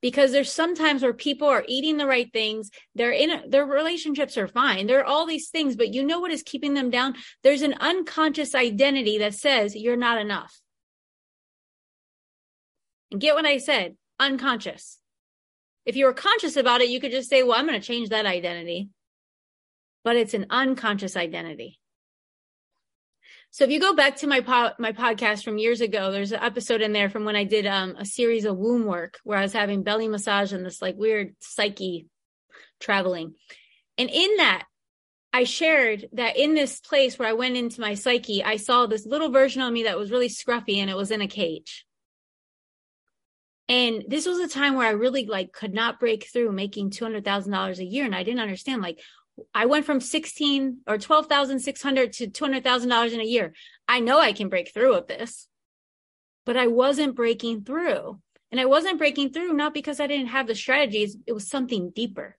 because 0.03 0.33
there's 0.33 0.53
sometimes 0.53 1.03
where 1.03 1.13
people 1.13 1.49
are 1.49 1.65
eating 1.69 1.97
the 1.97 2.07
right 2.07 2.33
things 2.33 2.71
they're 2.95 3.13
in 3.13 3.51
their 3.51 3.67
relationships 3.67 4.39
are 4.39 4.49
fine 4.49 4.87
there 4.87 5.01
are 5.01 5.05
all 5.05 5.27
these 5.27 5.49
things 5.51 5.77
but 5.77 5.93
you 5.93 6.03
know 6.03 6.21
what 6.21 6.31
is 6.31 6.43
keeping 6.43 6.75
them 6.75 6.91
down 6.91 7.15
there's 7.43 7.63
an 7.63 7.75
unconscious 7.81 8.55
identity 8.55 9.19
that 9.19 9.35
says 9.35 9.77
you're 9.77 9.97
not 9.97 10.19
enough 10.19 10.61
and 13.11 13.21
get 13.21 13.35
what 13.35 13.45
i 13.45 13.59
said 13.59 13.97
unconscious 14.19 14.99
if 15.87 15.96
you 15.96 16.05
were 16.05 16.12
conscious 16.12 16.57
about 16.57 16.81
it 16.81 16.90
you 16.90 17.01
could 17.01 17.12
just 17.12 17.31
say 17.31 17.42
well 17.42 17.59
i'm 17.59 17.66
going 17.66 17.81
to 17.81 17.87
change 17.87 18.11
that 18.11 18.27
identity 18.27 18.90
but 20.05 20.16
it's 20.16 20.35
an 20.35 20.46
unconscious 20.51 21.16
identity 21.16 21.79
so 23.57 23.64
if 23.64 23.70
you 23.70 23.81
go 23.81 23.94
back 23.94 24.16
to 24.16 24.27
my 24.27 24.42
po- 24.42 24.72
my 24.79 24.92
podcast 24.92 25.42
from 25.42 25.57
years 25.57 25.81
ago, 25.81 26.12
there's 26.12 26.33
an 26.33 26.42
episode 26.42 26.83
in 26.83 26.92
there 26.92 27.09
from 27.09 27.25
when 27.25 27.37
I 27.37 27.44
did 27.44 27.66
um, 27.66 27.96
a 27.99 28.05
series 28.05 28.44
of 28.44 28.59
womb 28.59 28.85
work 28.85 29.18
where 29.25 29.38
I 29.38 29.42
was 29.42 29.55
having 29.55 29.83
belly 29.83 30.09
massage 30.09 30.53
and 30.53 30.62
this 30.62 30.83
like 30.83 30.96
weird 30.99 31.35
psyche 31.40 32.07
traveling. 32.81 33.35
And 33.96 34.11
in 34.11 34.37
that, 34.37 34.66
I 35.33 35.44
shared 35.44 36.09
that 36.12 36.37
in 36.37 36.55
this 36.55 36.81
place 36.81 37.18
where 37.18 37.29
I 37.29 37.33
went 37.33 37.57
into 37.57 37.81
my 37.81 37.94
psyche, 37.94 38.44
I 38.44 38.57
saw 38.57 38.87
this 38.87 39.07
little 39.07 39.31
version 39.31 39.62
of 39.62 39.72
me 39.72 39.85
that 39.85 39.99
was 39.99 40.11
really 40.11 40.29
scruffy 40.29 40.77
and 40.77 40.90
it 40.90 40.96
was 40.96 41.11
in 41.11 41.22
a 41.22 41.27
cage. 41.27 41.87
And 43.69 44.05
this 44.07 44.27
was 44.27 44.39
a 44.39 44.49
time 44.49 44.75
where 44.75 44.87
I 44.87 44.93
really 44.93 45.27
like 45.27 45.53
could 45.53 45.75
not 45.75 45.99
break 45.99 46.29
through 46.33 46.53
making 46.53 46.91
$200,000 46.91 47.79
a 47.79 47.85
year. 47.85 48.05
And 48.05 48.15
I 48.15 48.23
didn't 48.23 48.41
understand 48.41 48.83
like, 48.83 49.01
I 49.55 49.67
went 49.67 49.85
from 49.85 50.01
16 50.01 50.79
or 50.87 50.99
12,600 50.99 52.13
to 52.15 52.29
$200,000 52.29 53.13
in 53.13 53.21
a 53.21 53.25
year. 53.25 53.53
I 53.89 54.01
know 54.01 54.19
I 54.19 54.33
can 54.33 54.49
break 54.49 54.73
through 54.73 54.95
with 54.95 55.09
this, 55.09 55.49
but 56.45 56.57
I 56.57 56.69
wasn't 56.69 57.17
breaking 57.17 57.65
through. 57.65 58.21
And 58.51 58.61
I 58.61 58.65
wasn't 58.67 58.99
breaking 58.99 59.33
through 59.33 59.53
not 59.53 59.75
because 59.75 60.01
I 60.01 60.07
didn't 60.07 60.29
have 60.29 60.47
the 60.47 60.55
strategies, 60.55 61.17
it 61.27 61.33
was 61.33 61.49
something 61.49 61.91
deeper. 61.91 62.37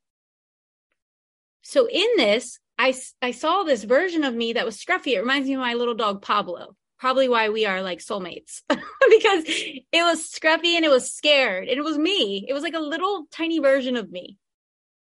So 1.62 1.88
in 1.88 2.08
this, 2.16 2.60
I, 2.80 2.96
I 3.22 3.32
saw 3.32 3.64
this 3.64 3.84
version 3.84 4.24
of 4.24 4.34
me 4.34 4.54
that 4.54 4.66
was 4.66 4.78
scruffy. 4.78 5.14
It 5.14 5.20
reminds 5.20 5.48
me 5.48 5.56
of 5.56 5.60
my 5.60 5.74
little 5.74 5.96
dog, 5.96 6.22
Pablo. 6.22 6.76
Probably 7.00 7.30
why 7.30 7.50
we 7.50 7.66
are 7.66 7.82
like 7.82 8.00
soulmates 8.00 8.62
because 8.70 9.44
it 9.48 10.04
was 10.04 10.30
scruffy 10.30 10.76
and 10.76 10.84
it 10.84 10.90
was 10.90 11.12
scared 11.12 11.68
and 11.68 11.78
it 11.78 11.84
was 11.84 11.98
me. 11.98 12.46
It 12.48 12.54
was 12.54 12.64
like 12.64 12.74
a 12.74 12.80
little 12.80 13.26
tiny 13.32 13.60
version 13.60 13.96
of 13.96 14.12
me. 14.12 14.38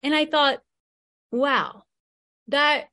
And 0.02 0.14
I 0.14 0.26
thought, 0.26 0.61
wow, 1.30 1.85
that 2.48 2.87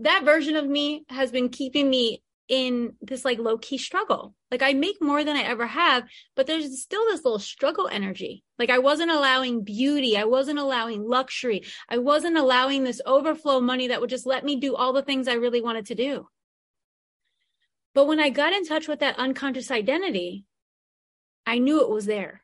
that 0.00 0.24
version 0.24 0.56
of 0.56 0.66
me 0.66 1.04
has 1.08 1.30
been 1.30 1.48
keeping 1.48 1.88
me 1.88 2.22
in 2.48 2.94
this 3.00 3.24
like 3.24 3.38
low 3.38 3.58
key 3.58 3.78
struggle. 3.78 4.34
Like 4.50 4.62
I 4.62 4.72
make 4.72 5.00
more 5.00 5.24
than 5.24 5.36
I 5.36 5.42
ever 5.42 5.66
have, 5.66 6.04
but 6.36 6.46
there's 6.46 6.80
still 6.82 7.04
this 7.06 7.24
little 7.24 7.38
struggle 7.38 7.88
energy. 7.90 8.44
Like 8.58 8.70
I 8.70 8.78
wasn't 8.78 9.10
allowing 9.10 9.64
beauty. 9.64 10.16
I 10.16 10.24
wasn't 10.24 10.58
allowing 10.58 11.08
luxury. 11.08 11.64
I 11.88 11.98
wasn't 11.98 12.36
allowing 12.36 12.84
this 12.84 13.00
overflow 13.06 13.60
money 13.60 13.88
that 13.88 14.00
would 14.00 14.10
just 14.10 14.26
let 14.26 14.44
me 14.44 14.56
do 14.56 14.76
all 14.76 14.92
the 14.92 15.02
things 15.02 15.26
I 15.26 15.34
really 15.34 15.62
wanted 15.62 15.86
to 15.86 15.94
do. 15.94 16.28
But 17.94 18.06
when 18.06 18.20
I 18.20 18.30
got 18.30 18.52
in 18.52 18.66
touch 18.66 18.88
with 18.88 19.00
that 19.00 19.18
unconscious 19.18 19.70
identity, 19.70 20.44
I 21.46 21.58
knew 21.58 21.82
it 21.82 21.90
was 21.90 22.06
there. 22.06 22.42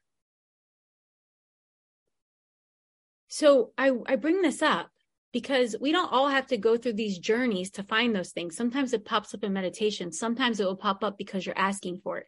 So 3.29 3.73
I, 3.77 3.93
I 4.07 4.17
bring 4.17 4.43
this 4.43 4.63
up 4.63 4.91
because 5.33 5.77
we 5.81 5.93
don't 5.93 6.13
all 6.13 6.29
have 6.29 6.49
to 6.49 6.57
go 6.57 6.77
through 6.77 6.95
these 6.95 7.19
journeys 7.19 7.71
to 7.73 7.83
find 7.83 8.15
those 8.15 8.31
things. 8.31 8.57
Sometimes 8.57 8.93
it 8.93 9.05
pops 9.05 9.35
up 9.35 9.45
in 9.45 9.53
meditation. 9.53 10.13
Sometimes 10.13 10.61
it 10.61 10.65
will 10.65 10.77
pop 10.77 11.05
up 11.05 11.17
because 11.17 11.47
you're 11.47 11.59
asking 11.59 12.01
for 12.03 12.19
it. 12.19 12.27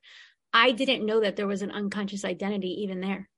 I 0.53 0.73
didn't 0.73 1.07
know 1.07 1.21
that 1.21 1.37
there 1.37 1.47
was 1.47 1.63
an 1.63 1.71
unconscious 1.71 2.25
identity 2.25 2.83
even 2.83 3.01
there. 3.01 3.29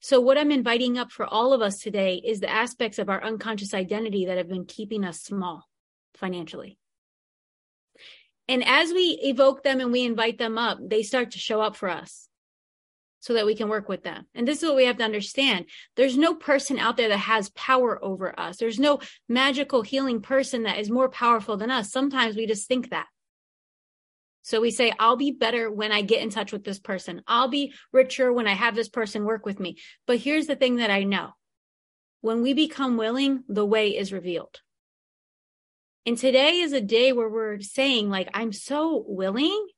So 0.00 0.20
what 0.20 0.38
I'm 0.38 0.50
inviting 0.50 0.96
up 0.96 1.12
for 1.12 1.26
all 1.26 1.52
of 1.52 1.60
us 1.60 1.78
today 1.78 2.22
is 2.24 2.40
the 2.40 2.50
aspects 2.50 2.98
of 2.98 3.08
our 3.08 3.22
unconscious 3.22 3.74
identity 3.74 4.26
that 4.26 4.38
have 4.38 4.48
been 4.48 4.64
keeping 4.64 5.04
us 5.04 5.20
small 5.20 5.68
financially. 6.14 6.79
And 8.50 8.66
as 8.66 8.92
we 8.92 9.16
evoke 9.22 9.62
them 9.62 9.78
and 9.78 9.92
we 9.92 10.04
invite 10.04 10.36
them 10.36 10.58
up, 10.58 10.78
they 10.82 11.04
start 11.04 11.30
to 11.30 11.38
show 11.38 11.60
up 11.60 11.76
for 11.76 11.88
us. 11.88 12.28
so 13.20 13.34
that 13.34 13.46
we 13.46 13.54
can 13.54 13.68
work 13.68 13.88
with 13.88 14.02
them. 14.02 14.26
And 14.34 14.48
this 14.48 14.62
is 14.62 14.68
what 14.68 14.76
we 14.76 14.86
have 14.86 14.96
to 14.96 15.04
understand. 15.04 15.66
There's 15.94 16.16
no 16.16 16.34
person 16.34 16.78
out 16.78 16.96
there 16.96 17.10
that 17.10 17.18
has 17.18 17.50
power 17.50 18.02
over 18.02 18.38
us. 18.38 18.56
There's 18.56 18.80
no 18.80 19.00
magical 19.28 19.82
healing 19.82 20.22
person 20.22 20.62
that 20.62 20.78
is 20.78 20.90
more 20.90 21.10
powerful 21.10 21.58
than 21.58 21.70
us. 21.70 21.92
Sometimes 21.92 22.34
we 22.34 22.46
just 22.46 22.66
think 22.66 22.90
that. 22.90 23.06
So 24.42 24.60
we 24.60 24.70
say, 24.70 24.92
I'll 24.98 25.16
be 25.16 25.32
better 25.32 25.70
when 25.70 25.92
I 25.92 26.00
get 26.00 26.22
in 26.22 26.30
touch 26.30 26.50
with 26.50 26.64
this 26.64 26.80
person. 26.80 27.22
I'll 27.26 27.48
be 27.48 27.74
richer 27.92 28.32
when 28.32 28.48
I 28.48 28.54
have 28.54 28.74
this 28.74 28.88
person 28.88 29.24
work 29.24 29.44
with 29.44 29.60
me. 29.60 29.76
But 30.06 30.16
here's 30.16 30.46
the 30.46 30.56
thing 30.56 30.76
that 30.76 30.90
I 30.90 31.04
know 31.04 31.34
when 32.22 32.40
we 32.40 32.54
become 32.54 32.96
willing, 32.96 33.44
the 33.48 33.66
way 33.66 33.96
is 33.96 34.12
revealed. 34.12 34.60
And 36.06 36.16
today 36.16 36.60
is 36.60 36.72
a 36.72 36.80
day 36.80 37.12
where 37.12 37.28
we're 37.28 37.60
saying, 37.60 38.08
like, 38.08 38.28
I'm 38.32 38.52
so 38.52 39.04
willing 39.06 39.68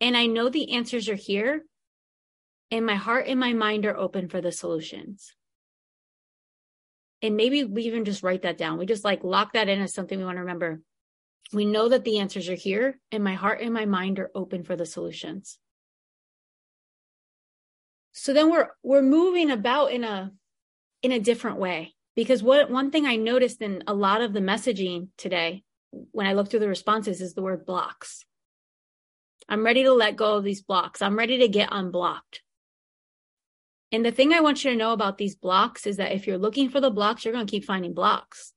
and 0.00 0.16
I 0.16 0.26
know 0.26 0.48
the 0.48 0.72
answers 0.72 1.08
are 1.08 1.14
here 1.14 1.64
and 2.70 2.86
my 2.86 2.94
heart 2.94 3.26
and 3.28 3.38
my 3.38 3.52
mind 3.52 3.84
are 3.84 3.96
open 3.96 4.28
for 4.28 4.40
the 4.40 4.50
solutions. 4.50 5.34
And 7.20 7.36
maybe 7.36 7.64
we 7.64 7.82
even 7.82 8.04
just 8.04 8.22
write 8.22 8.42
that 8.42 8.58
down. 8.58 8.78
We 8.78 8.86
just 8.86 9.04
like 9.04 9.22
lock 9.22 9.52
that 9.52 9.68
in 9.68 9.80
as 9.80 9.94
something 9.94 10.18
we 10.18 10.24
want 10.24 10.36
to 10.36 10.40
remember. 10.40 10.80
We 11.52 11.66
know 11.66 11.90
that 11.90 12.04
the 12.04 12.18
answers 12.18 12.48
are 12.48 12.54
here 12.54 12.98
and 13.12 13.22
my 13.22 13.34
heart 13.34 13.60
and 13.60 13.74
my 13.74 13.84
mind 13.84 14.18
are 14.18 14.30
open 14.34 14.64
for 14.64 14.74
the 14.74 14.86
solutions. 14.86 15.58
So 18.12 18.32
then 18.32 18.50
we're 18.50 18.68
we're 18.82 19.02
moving 19.02 19.50
about 19.50 19.92
in 19.92 20.02
a 20.02 20.32
in 21.02 21.12
a 21.12 21.20
different 21.20 21.58
way 21.58 21.94
because 22.14 22.42
what 22.42 22.70
one 22.70 22.90
thing 22.90 23.06
I 23.06 23.16
noticed 23.16 23.62
in 23.62 23.82
a 23.86 23.94
lot 23.94 24.20
of 24.20 24.32
the 24.32 24.40
messaging 24.40 25.08
today 25.16 25.64
when 26.10 26.26
I 26.26 26.34
looked 26.34 26.50
through 26.50 26.60
the 26.60 26.68
responses 26.68 27.20
is 27.20 27.34
the 27.34 27.42
word 27.42 27.66
blocks. 27.66 28.24
I'm 29.48 29.64
ready 29.64 29.82
to 29.84 29.92
let 29.92 30.16
go 30.16 30.36
of 30.36 30.44
these 30.44 30.62
blocks. 30.62 31.02
I'm 31.02 31.18
ready 31.18 31.38
to 31.38 31.48
get 31.48 31.68
unblocked. 31.72 32.42
And 33.90 34.04
the 34.04 34.12
thing 34.12 34.32
I 34.32 34.40
want 34.40 34.64
you 34.64 34.70
to 34.70 34.76
know 34.76 34.92
about 34.92 35.18
these 35.18 35.36
blocks 35.36 35.86
is 35.86 35.98
that 35.98 36.12
if 36.12 36.26
you're 36.26 36.38
looking 36.38 36.70
for 36.70 36.80
the 36.80 36.90
blocks, 36.90 37.24
you're 37.24 37.34
going 37.34 37.46
to 37.46 37.50
keep 37.50 37.64
finding 37.64 37.92
blocks. 37.92 38.52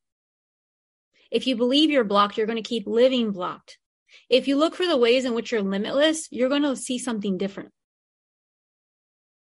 If 1.29 1.47
you 1.47 1.57
believe 1.57 1.89
you're 1.89 2.05
blocked, 2.05 2.37
you're 2.37 2.47
going 2.47 2.61
to 2.61 2.67
keep 2.67 2.87
living 2.87 3.31
blocked. 3.31 3.77
If 4.29 4.47
you 4.47 4.55
look 4.55 4.75
for 4.75 4.87
the 4.87 4.97
ways 4.97 5.25
in 5.25 5.33
which 5.33 5.51
you're 5.51 5.61
limitless, 5.61 6.29
you're 6.31 6.49
going 6.49 6.61
to 6.61 6.75
see 6.77 6.97
something 6.97 7.37
different. 7.37 7.71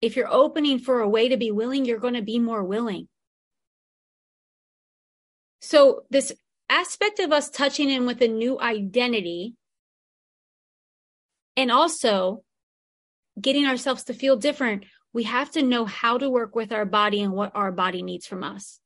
If 0.03 0.17
you're 0.17 0.33
opening 0.33 0.81
for 0.81 1.01
a 1.01 1.09
way 1.09 1.29
to 1.29 1.37
be 1.37 1.53
willing, 1.53 1.85
you're 1.85 1.99
going 1.99 2.15
to 2.15 2.23
be 2.23 2.41
more 2.41 2.65
willing. 2.65 3.09
So, 5.67 6.05
this 6.11 6.33
aspect 6.69 7.19
of 7.19 7.33
us 7.33 7.51
touching 7.51 7.91
in 7.91 8.07
with 8.07 8.23
a 8.23 8.29
new 8.29 8.61
identity 8.61 9.55
and 11.57 11.73
also 11.73 12.45
getting 13.41 13.67
ourselves 13.67 14.05
to 14.05 14.14
feel 14.14 14.37
different 14.37 14.85
we 15.12 15.25
have 15.25 15.51
to 15.53 15.62
know 15.62 15.87
how 15.87 16.19
to 16.19 16.29
work 16.29 16.55
with 16.55 16.73
our 16.73 16.85
body 16.85 17.23
and 17.23 17.33
what 17.33 17.51
our 17.57 17.73
body 17.73 18.03
needs 18.03 18.27
from 18.27 18.45
us. 18.45 18.81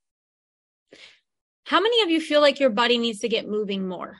How 1.64 1.80
many 1.80 2.02
of 2.02 2.08
you 2.08 2.20
feel 2.20 2.40
like 2.40 2.60
your 2.60 2.70
body 2.70 2.98
needs 2.98 3.18
to 3.18 3.28
get 3.28 3.48
moving 3.48 3.88
more? 3.88 4.18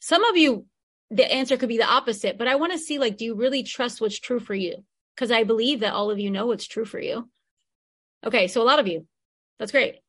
Some 0.00 0.24
of 0.24 0.36
you, 0.36 0.66
the 1.10 1.32
answer 1.32 1.56
could 1.56 1.68
be 1.68 1.78
the 1.78 1.88
opposite, 1.88 2.36
but 2.36 2.48
I 2.48 2.56
want 2.56 2.72
to 2.72 2.78
see 2.78 2.98
like, 2.98 3.16
do 3.16 3.24
you 3.24 3.36
really 3.36 3.62
trust 3.62 4.00
what's 4.00 4.18
true 4.18 4.40
for 4.40 4.54
you? 4.54 4.84
Because 5.14 5.30
I 5.30 5.44
believe 5.44 5.80
that 5.80 5.94
all 5.94 6.10
of 6.10 6.18
you 6.18 6.32
know 6.32 6.46
what's 6.46 6.66
true 6.66 6.84
for 6.84 6.98
you. 6.98 7.30
Okay, 8.26 8.48
so 8.48 8.60
a 8.60 8.64
lot 8.64 8.80
of 8.80 8.88
you. 8.88 9.06
That's 9.60 9.70
great. 9.70 10.00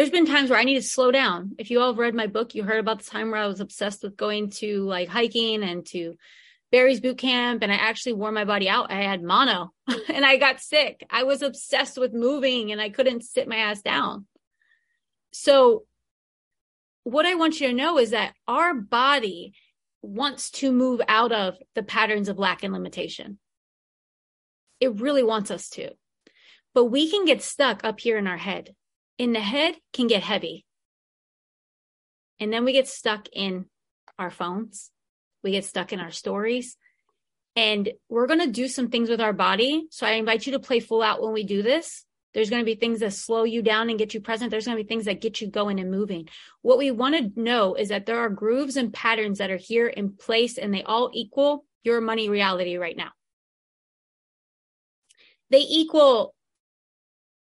There's 0.00 0.08
been 0.08 0.24
times 0.24 0.48
where 0.48 0.58
I 0.58 0.64
need 0.64 0.76
to 0.76 0.82
slow 0.82 1.10
down. 1.10 1.56
If 1.58 1.70
you 1.70 1.78
all 1.78 1.88
have 1.88 1.98
read 1.98 2.14
my 2.14 2.26
book, 2.26 2.54
you 2.54 2.62
heard 2.62 2.80
about 2.80 3.00
the 3.00 3.10
time 3.10 3.30
where 3.30 3.42
I 3.42 3.46
was 3.46 3.60
obsessed 3.60 4.02
with 4.02 4.16
going 4.16 4.48
to 4.52 4.82
like 4.84 5.10
hiking 5.10 5.62
and 5.62 5.84
to 5.88 6.14
Barry's 6.72 7.02
boot 7.02 7.18
camp 7.18 7.62
and 7.62 7.70
I 7.70 7.74
actually 7.74 8.14
wore 8.14 8.32
my 8.32 8.46
body 8.46 8.66
out. 8.66 8.90
I 8.90 9.02
had 9.02 9.22
mono 9.22 9.74
and 10.08 10.24
I 10.24 10.38
got 10.38 10.62
sick. 10.62 11.06
I 11.10 11.24
was 11.24 11.42
obsessed 11.42 11.98
with 11.98 12.14
moving 12.14 12.72
and 12.72 12.80
I 12.80 12.88
couldn't 12.88 13.24
sit 13.24 13.46
my 13.46 13.56
ass 13.56 13.82
down. 13.82 14.24
So 15.32 15.84
what 17.04 17.26
I 17.26 17.34
want 17.34 17.60
you 17.60 17.68
to 17.68 17.74
know 17.74 17.98
is 17.98 18.12
that 18.12 18.32
our 18.48 18.72
body 18.72 19.52
wants 20.00 20.50
to 20.52 20.72
move 20.72 21.02
out 21.08 21.30
of 21.30 21.58
the 21.74 21.82
patterns 21.82 22.30
of 22.30 22.38
lack 22.38 22.62
and 22.62 22.72
limitation. 22.72 23.38
It 24.80 24.98
really 24.98 25.22
wants 25.22 25.50
us 25.50 25.68
to. 25.72 25.90
But 26.72 26.86
we 26.86 27.10
can 27.10 27.26
get 27.26 27.42
stuck 27.42 27.84
up 27.84 28.00
here 28.00 28.16
in 28.16 28.26
our 28.26 28.38
head. 28.38 28.74
In 29.20 29.32
the 29.32 29.40
head 29.40 29.74
can 29.92 30.06
get 30.06 30.22
heavy. 30.22 30.64
And 32.38 32.50
then 32.50 32.64
we 32.64 32.72
get 32.72 32.88
stuck 32.88 33.28
in 33.32 33.66
our 34.18 34.30
phones 34.30 34.90
we 35.42 35.52
get 35.52 35.64
stuck 35.64 35.92
in 35.92 36.00
our 36.00 36.10
stories. 36.10 36.76
And 37.56 37.90
we're 38.08 38.26
going 38.26 38.40
to 38.40 38.50
do 38.50 38.68
some 38.68 38.88
things 38.88 39.08
with 39.08 39.20
our 39.20 39.32
body. 39.32 39.86
So 39.90 40.06
I 40.06 40.12
invite 40.12 40.46
you 40.46 40.52
to 40.52 40.60
play 40.60 40.80
full 40.80 41.02
out 41.02 41.22
when 41.22 41.32
we 41.32 41.44
do 41.44 41.62
this. 41.62 42.04
There's 42.32 42.50
going 42.50 42.60
to 42.60 42.66
be 42.66 42.76
things 42.76 43.00
that 43.00 43.12
slow 43.12 43.42
you 43.42 43.60
down 43.60 43.90
and 43.90 43.98
get 43.98 44.14
you 44.14 44.20
present. 44.20 44.52
There's 44.52 44.66
going 44.66 44.76
to 44.76 44.84
be 44.84 44.88
things 44.88 45.06
that 45.06 45.20
get 45.20 45.40
you 45.40 45.48
going 45.48 45.80
and 45.80 45.90
moving. 45.90 46.28
What 46.62 46.78
we 46.78 46.92
want 46.92 47.16
to 47.16 47.40
know 47.40 47.74
is 47.74 47.88
that 47.88 48.06
there 48.06 48.20
are 48.20 48.28
grooves 48.28 48.76
and 48.76 48.92
patterns 48.92 49.38
that 49.38 49.50
are 49.50 49.56
here 49.56 49.88
in 49.88 50.12
place 50.12 50.56
and 50.56 50.72
they 50.72 50.84
all 50.84 51.10
equal 51.12 51.64
your 51.82 52.00
money 52.00 52.28
reality 52.28 52.76
right 52.76 52.96
now. 52.96 53.10
They 55.50 55.58
equal 55.58 56.34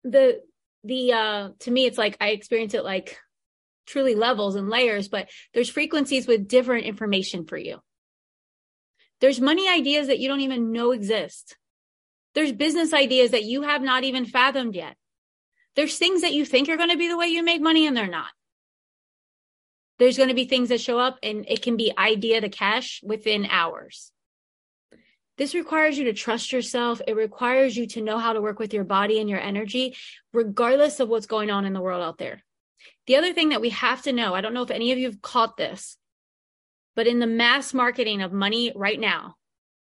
the, 0.06 0.42
the, 0.88 1.14
uh, 1.14 1.50
to 1.60 1.72
me, 1.72 1.86
it's 1.86 1.98
like 1.98 2.18
I 2.20 2.30
experience 2.30 2.74
it 2.74 2.84
like 2.84 3.18
truly 3.86 4.16
levels 4.16 4.56
and 4.56 4.70
layers, 4.70 5.08
but 5.08 5.30
there's 5.54 5.70
frequencies 5.70 6.28
with 6.28 6.48
different 6.48 6.86
information 6.86 7.46
for 7.46 7.58
you. 7.58 7.80
There's 9.20 9.42
money 9.42 9.68
ideas 9.68 10.08
that 10.08 10.20
you 10.20 10.28
don't 10.28 10.42
even 10.42 10.72
know 10.72 10.92
exist. 10.92 11.58
There's 12.36 12.52
business 12.52 12.94
ideas 12.94 13.32
that 13.32 13.46
you 13.46 13.64
have 13.64 13.82
not 13.82 14.04
even 14.04 14.26
fathomed 14.26 14.76
yet. 14.76 14.96
There's 15.76 15.98
things 15.98 16.22
that 16.22 16.34
you 16.34 16.46
think 16.46 16.70
are 16.70 16.78
going 16.78 16.90
to 16.90 16.98
be 16.98 17.08
the 17.08 17.18
way 17.18 17.28
you 17.28 17.44
make 17.44 17.62
money 17.62 17.88
and 17.88 17.96
they're 17.96 18.08
not. 18.08 18.30
There's 20.00 20.18
going 20.18 20.30
to 20.30 20.36
be 20.36 20.46
things 20.46 20.70
that 20.70 20.82
show 20.82 21.00
up 21.00 21.18
and 21.24 21.46
it 21.48 21.64
can 21.64 21.78
be 21.78 21.94
idea 21.98 22.42
to 22.42 22.50
cash 22.50 23.02
within 23.04 23.48
hours. 23.48 24.12
This 25.38 25.54
requires 25.54 25.98
you 25.98 26.06
to 26.06 26.14
trust 26.14 26.52
yourself. 26.52 27.00
It 27.08 27.16
requires 27.16 27.78
you 27.78 27.86
to 27.88 28.02
know 28.02 28.18
how 28.18 28.34
to 28.34 28.42
work 28.42 28.58
with 28.60 28.74
your 28.74 28.84
body 28.84 29.20
and 29.20 29.30
your 29.30 29.40
energy, 29.40 29.96
regardless 30.34 31.00
of 31.00 31.10
what's 31.10 31.28
going 31.28 31.52
on 31.52 31.66
in 31.66 31.74
the 31.74 31.82
world 31.82 32.04
out 32.04 32.18
there. 32.18 32.44
The 33.06 33.16
other 33.16 33.34
thing 33.34 33.50
that 33.50 33.62
we 33.62 33.70
have 33.70 34.02
to 34.04 34.14
know, 34.14 34.34
I 34.34 34.42
don't 34.42 34.54
know 34.54 34.64
if 34.64 34.72
any 34.72 34.92
of 34.92 34.98
you 34.98 35.06
have 35.06 35.22
caught 35.22 35.56
this, 35.58 35.98
but 36.96 37.08
in 37.08 37.20
the 37.20 37.28
mass 37.28 37.74
marketing 37.74 38.22
of 38.22 38.34
money 38.34 38.74
right 38.76 39.00
now, 39.00 39.36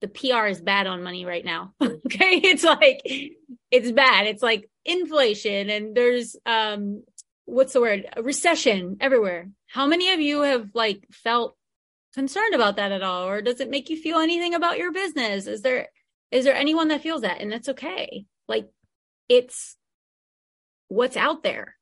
the 0.02 0.08
PR 0.08 0.48
is 0.48 0.62
bad 0.62 0.88
on 0.88 1.04
money 1.04 1.26
right 1.26 1.46
now. 1.46 1.74
okay. 1.82 2.42
It's 2.44 2.64
like, 2.64 3.02
it's 3.72 3.92
bad. 3.92 4.28
It's 4.28 4.44
like 4.44 4.70
inflation 4.86 5.70
and 5.70 5.96
there's, 5.96 6.36
um, 6.46 7.04
what's 7.46 7.74
the 7.74 7.82
word? 7.82 8.08
A 8.16 8.24
recession 8.24 8.98
everywhere. 9.00 9.50
How 9.68 9.86
many 9.86 10.12
of 10.12 10.20
you 10.20 10.42
have 10.42 10.70
like 10.74 11.06
felt 11.12 11.57
concerned 12.18 12.56
about 12.56 12.78
that 12.78 12.92
at 12.92 13.04
all? 13.04 13.28
Or 13.28 13.44
does 13.44 13.60
it 13.60 13.70
make 13.70 13.92
you 13.92 13.96
feel 13.96 14.18
anything 14.18 14.56
about 14.56 14.80
your 14.80 14.92
business? 14.92 15.46
Is 15.46 15.62
there, 15.62 15.90
is 16.32 16.46
there 16.46 16.56
anyone 16.56 16.88
that 16.88 17.04
feels 17.04 17.22
that? 17.22 17.42
And 17.42 17.52
that's 17.52 17.70
okay. 17.70 18.26
Like 18.48 18.68
it's 19.30 19.78
what's 20.88 21.16
out 21.16 21.44
there. 21.44 21.76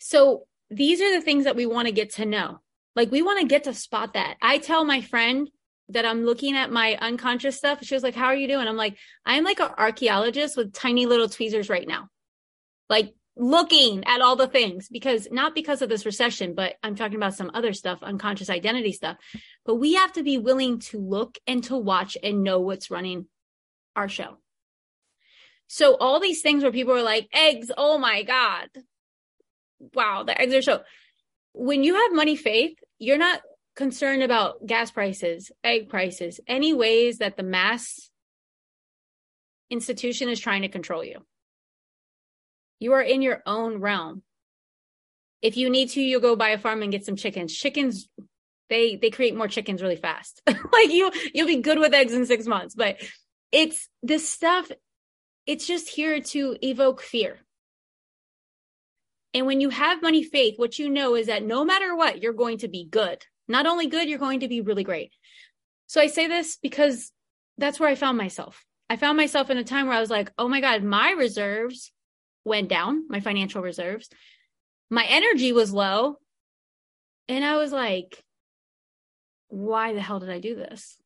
So 0.00 0.48
these 0.70 1.00
are 1.00 1.14
the 1.14 1.22
things 1.22 1.44
that 1.44 1.54
we 1.54 1.66
want 1.66 1.86
to 1.86 1.92
get 1.92 2.14
to 2.14 2.26
know. 2.26 2.60
Like 2.96 3.12
we 3.12 3.22
want 3.22 3.40
to 3.40 3.46
get 3.46 3.64
to 3.64 3.74
spot 3.74 4.14
that. 4.14 4.34
I 4.42 4.58
tell 4.58 4.84
my 4.84 5.02
friend 5.02 5.48
that 5.90 6.04
I'm 6.04 6.24
looking 6.24 6.56
at 6.56 6.72
my 6.72 6.98
unconscious 7.00 7.56
stuff. 7.56 7.78
She 7.82 7.94
was 7.94 8.02
like, 8.02 8.16
How 8.16 8.26
are 8.26 8.34
you 8.34 8.48
doing? 8.48 8.66
I'm 8.66 8.76
like, 8.76 8.98
I'm 9.24 9.44
like 9.44 9.60
an 9.60 9.70
archaeologist 9.78 10.56
with 10.56 10.72
tiny 10.72 11.06
little 11.06 11.28
tweezers 11.28 11.68
right 11.68 11.86
now. 11.86 12.08
Like 12.90 13.14
looking 13.38 14.04
at 14.04 14.20
all 14.20 14.36
the 14.36 14.48
things 14.48 14.88
because 14.88 15.28
not 15.30 15.54
because 15.54 15.80
of 15.80 15.88
this 15.88 16.04
recession, 16.04 16.54
but 16.54 16.74
I'm 16.82 16.96
talking 16.96 17.16
about 17.16 17.34
some 17.34 17.50
other 17.54 17.72
stuff, 17.72 18.02
unconscious 18.02 18.50
identity 18.50 18.92
stuff. 18.92 19.16
But 19.64 19.76
we 19.76 19.94
have 19.94 20.12
to 20.14 20.22
be 20.22 20.38
willing 20.38 20.80
to 20.80 20.98
look 20.98 21.38
and 21.46 21.62
to 21.64 21.76
watch 21.76 22.16
and 22.22 22.42
know 22.42 22.60
what's 22.60 22.90
running 22.90 23.26
our 23.94 24.08
show. 24.08 24.38
So 25.68 25.96
all 25.96 26.18
these 26.18 26.42
things 26.42 26.62
where 26.62 26.72
people 26.72 26.94
are 26.94 27.02
like, 27.02 27.28
eggs, 27.32 27.70
oh 27.76 27.98
my 27.98 28.22
God. 28.22 28.68
Wow, 29.94 30.24
the 30.24 30.38
eggs 30.40 30.54
are 30.54 30.62
so 30.62 30.82
when 31.52 31.84
you 31.84 31.94
have 31.94 32.12
money 32.12 32.36
faith, 32.36 32.76
you're 32.98 33.18
not 33.18 33.40
concerned 33.76 34.22
about 34.22 34.66
gas 34.66 34.90
prices, 34.90 35.52
egg 35.62 35.88
prices, 35.88 36.40
any 36.48 36.72
ways 36.72 37.18
that 37.18 37.36
the 37.36 37.42
mass 37.42 38.10
institution 39.70 40.28
is 40.28 40.40
trying 40.40 40.62
to 40.62 40.68
control 40.68 41.04
you. 41.04 41.20
You 42.80 42.92
are 42.92 43.02
in 43.02 43.22
your 43.22 43.42
own 43.46 43.80
realm. 43.80 44.22
If 45.42 45.56
you 45.56 45.70
need 45.70 45.90
to, 45.90 46.00
you'll 46.00 46.20
go 46.20 46.36
buy 46.36 46.50
a 46.50 46.58
farm 46.58 46.82
and 46.82 46.92
get 46.92 47.04
some 47.04 47.16
chickens. 47.16 47.54
Chickens, 47.54 48.08
they 48.68 48.96
they 48.96 49.10
create 49.10 49.36
more 49.36 49.48
chickens 49.48 49.82
really 49.82 49.96
fast. 49.96 50.42
like 50.46 50.90
you, 50.90 51.10
you'll 51.32 51.46
be 51.46 51.60
good 51.60 51.78
with 51.78 51.94
eggs 51.94 52.12
in 52.12 52.26
six 52.26 52.46
months. 52.46 52.74
But 52.74 53.00
it's 53.52 53.88
this 54.02 54.28
stuff. 54.28 54.70
It's 55.46 55.66
just 55.66 55.88
here 55.88 56.20
to 56.20 56.56
evoke 56.62 57.00
fear. 57.00 57.38
And 59.34 59.46
when 59.46 59.60
you 59.60 59.70
have 59.70 60.02
money 60.02 60.22
faith, 60.22 60.54
what 60.58 60.78
you 60.78 60.88
know 60.88 61.14
is 61.14 61.26
that 61.26 61.44
no 61.44 61.64
matter 61.64 61.94
what, 61.94 62.22
you're 62.22 62.32
going 62.32 62.58
to 62.58 62.68
be 62.68 62.86
good. 62.86 63.24
Not 63.46 63.66
only 63.66 63.86
good, 63.86 64.08
you're 64.08 64.18
going 64.18 64.40
to 64.40 64.48
be 64.48 64.60
really 64.60 64.84
great. 64.84 65.12
So 65.86 66.00
I 66.00 66.06
say 66.06 66.26
this 66.26 66.58
because 66.60 67.12
that's 67.56 67.80
where 67.80 67.88
I 67.88 67.94
found 67.94 68.18
myself. 68.18 68.64
I 68.90 68.96
found 68.96 69.16
myself 69.16 69.50
in 69.50 69.58
a 69.58 69.64
time 69.64 69.86
where 69.86 69.96
I 69.96 70.00
was 70.00 70.10
like, 70.10 70.32
oh 70.38 70.48
my 70.48 70.60
God, 70.60 70.82
my 70.82 71.10
reserves 71.10 71.92
went 72.48 72.68
down, 72.68 73.04
my 73.08 73.20
financial 73.20 73.62
reserves. 73.62 74.08
My 74.90 75.04
energy 75.04 75.52
was 75.52 75.72
low. 75.72 76.16
And 77.28 77.44
I 77.44 77.56
was 77.56 77.72
like, 77.72 78.22
why 79.48 79.92
the 79.92 80.00
hell 80.00 80.20
did 80.20 80.30
I 80.30 80.40
do 80.40 80.54
this? 80.54 80.96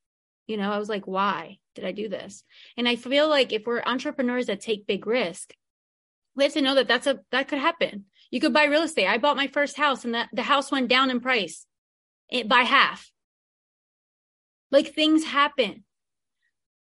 You 0.47 0.57
know, 0.57 0.71
I 0.71 0.79
was 0.79 0.89
like, 0.89 1.07
why 1.07 1.59
did 1.75 1.85
I 1.85 1.93
do 1.93 2.09
this? 2.09 2.45
And 2.77 2.89
I 2.89 2.97
feel 2.97 3.29
like 3.29 3.53
if 3.53 3.67
we're 3.67 3.83
entrepreneurs 3.85 4.47
that 4.47 4.61
take 4.61 4.87
big 4.87 5.07
risk, 5.07 5.55
we 6.35 6.45
have 6.45 6.53
to 6.55 6.63
know 6.63 6.75
that 6.77 6.89
that's 6.89 7.07
a, 7.07 7.21
that 7.31 7.49
could 7.49 7.59
happen. 7.59 8.07
You 8.31 8.41
could 8.41 8.53
buy 8.53 8.65
real 8.65 8.83
estate. 8.83 9.07
I 9.07 9.19
bought 9.19 9.37
my 9.37 9.47
first 9.47 9.77
house 9.77 10.05
and 10.05 10.15
the, 10.15 10.29
the 10.33 10.43
house 10.43 10.71
went 10.71 10.89
down 10.89 11.11
in 11.11 11.21
price 11.21 11.67
it, 12.31 12.49
by 12.49 12.63
half. 12.63 13.11
Like 14.71 14.95
things 14.95 15.25
happen. 15.25 15.85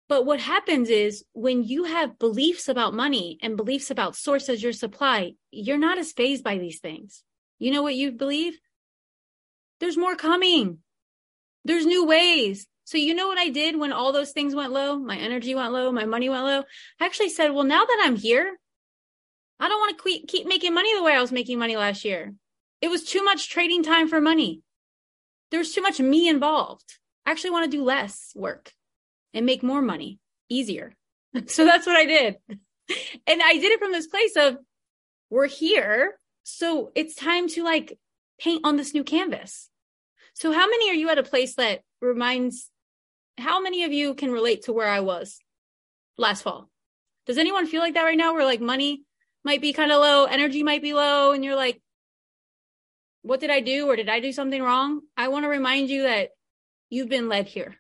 But 0.09 0.25
what 0.25 0.41
happens 0.41 0.89
is 0.89 1.25
when 1.33 1.65
you 1.65 1.85
have 1.85 2.19
beliefs 2.19 2.69
about 2.69 2.95
money 2.95 3.39
and 3.43 3.57
beliefs 3.57 3.91
about 3.91 4.15
source 4.15 4.49
as 4.49 4.63
your 4.63 4.73
supply, 4.73 5.33
you're 5.51 5.79
not 5.79 5.99
as 5.99 6.13
fazed 6.13 6.45
by 6.45 6.59
these 6.59 6.79
things. 6.79 7.25
You 7.59 7.73
know 7.73 7.83
what 7.83 7.97
you 7.97 8.13
believe? 8.13 8.59
There's 9.81 9.97
more 9.97 10.15
coming. 10.15 10.79
There's 11.65 11.87
new 11.87 12.07
ways. 12.07 12.69
So 12.85 12.99
you 12.99 13.15
know 13.15 13.27
what 13.27 13.39
I 13.39 13.49
did 13.49 13.77
when 13.77 13.93
all 13.93 14.13
those 14.13 14.31
things 14.31 14.55
went 14.55 14.73
low? 14.73 14.97
My 14.97 15.17
energy 15.17 15.57
went 15.57 15.73
low, 15.73 15.91
my 15.91 16.05
money 16.05 16.29
went 16.29 16.45
low. 16.45 16.63
I 17.01 17.05
actually 17.05 17.31
said, 17.31 17.51
well, 17.51 17.65
now 17.65 17.85
that 17.85 18.03
I'm 18.05 18.15
here, 18.15 18.59
I 19.59 19.69
don't 19.69 19.81
want 19.81 19.99
to 19.99 20.27
keep 20.29 20.47
making 20.47 20.73
money 20.73 20.95
the 20.95 21.03
way 21.03 21.15
I 21.15 21.21
was 21.21 21.33
making 21.33 21.59
money 21.59 21.77
last 21.77 22.05
year. 22.05 22.35
It 22.81 22.89
was 22.89 23.03
too 23.03 23.25
much 23.25 23.49
trading 23.49 23.83
time 23.83 24.07
for 24.07 24.21
money. 24.21 24.63
There's 25.51 25.73
too 25.73 25.83
much 25.83 25.99
me 25.99 26.29
involved. 26.29 26.99
I 27.25 27.33
actually 27.33 27.51
want 27.51 27.65
to 27.71 27.77
do 27.77 27.83
less 27.83 28.33
work 28.37 28.73
and 29.37 29.47
make 29.47 29.63
more 29.63 29.83
money 29.83 30.19
easier. 30.49 30.97
so 31.47 31.65
that's 31.65 31.87
what 31.87 31.97
I 31.97 32.07
did. 32.07 32.37
And 33.27 33.43
I 33.43 33.55
did 33.55 33.73
it 33.73 33.81
from 33.81 33.91
this 33.91 34.07
place 34.07 34.37
of 34.37 34.59
we're 35.29 35.49
here. 35.49 36.17
So 36.45 36.93
it's 36.95 37.17
time 37.17 37.49
to 37.49 37.65
like 37.65 37.99
paint 38.39 38.61
on 38.65 38.77
this 38.77 38.95
new 38.95 39.03
canvas. 39.03 39.69
So 40.35 40.53
how 40.53 40.69
many 40.71 40.89
are 40.91 40.95
you 40.95 41.11
at 41.11 41.19
a 41.19 41.25
place 41.25 41.57
that 41.57 41.81
reminds 42.01 42.71
how 43.39 43.61
many 43.61 43.83
of 43.83 43.93
you 43.93 44.15
can 44.15 44.31
relate 44.31 44.67
to 44.67 44.73
where 44.73 44.87
I 44.87 45.01
was 45.01 45.41
last 46.17 46.43
fall? 46.43 46.71
Does 47.27 47.39
anyone 47.39 47.67
feel 47.67 47.81
like 47.81 47.95
that 47.95 48.05
right 48.05 48.17
now 48.17 48.35
where 48.35 48.45
like 48.45 48.61
money 48.61 49.03
might 49.45 49.61
be 49.61 49.73
kind 49.73 49.91
of 49.91 50.01
low, 50.01 50.27
energy 50.27 50.63
might 50.63 50.83
be 50.83 50.95
low, 50.95 51.33
and 51.33 51.45
you're 51.45 51.57
like, 51.57 51.83
what 53.23 53.41
did 53.41 53.51
I 53.51 53.59
do? 53.59 53.91
Or 53.91 53.97
did 53.97 54.09
I 54.09 54.21
do 54.21 54.31
something 54.31 54.63
wrong? 54.63 55.01
I 55.17 55.27
want 55.27 55.45
to 55.45 55.49
remind 55.49 55.91
you 55.91 56.05
that 56.05 56.31
you've 56.89 57.09
been 57.09 57.29
led 57.29 57.49
here. 57.49 57.75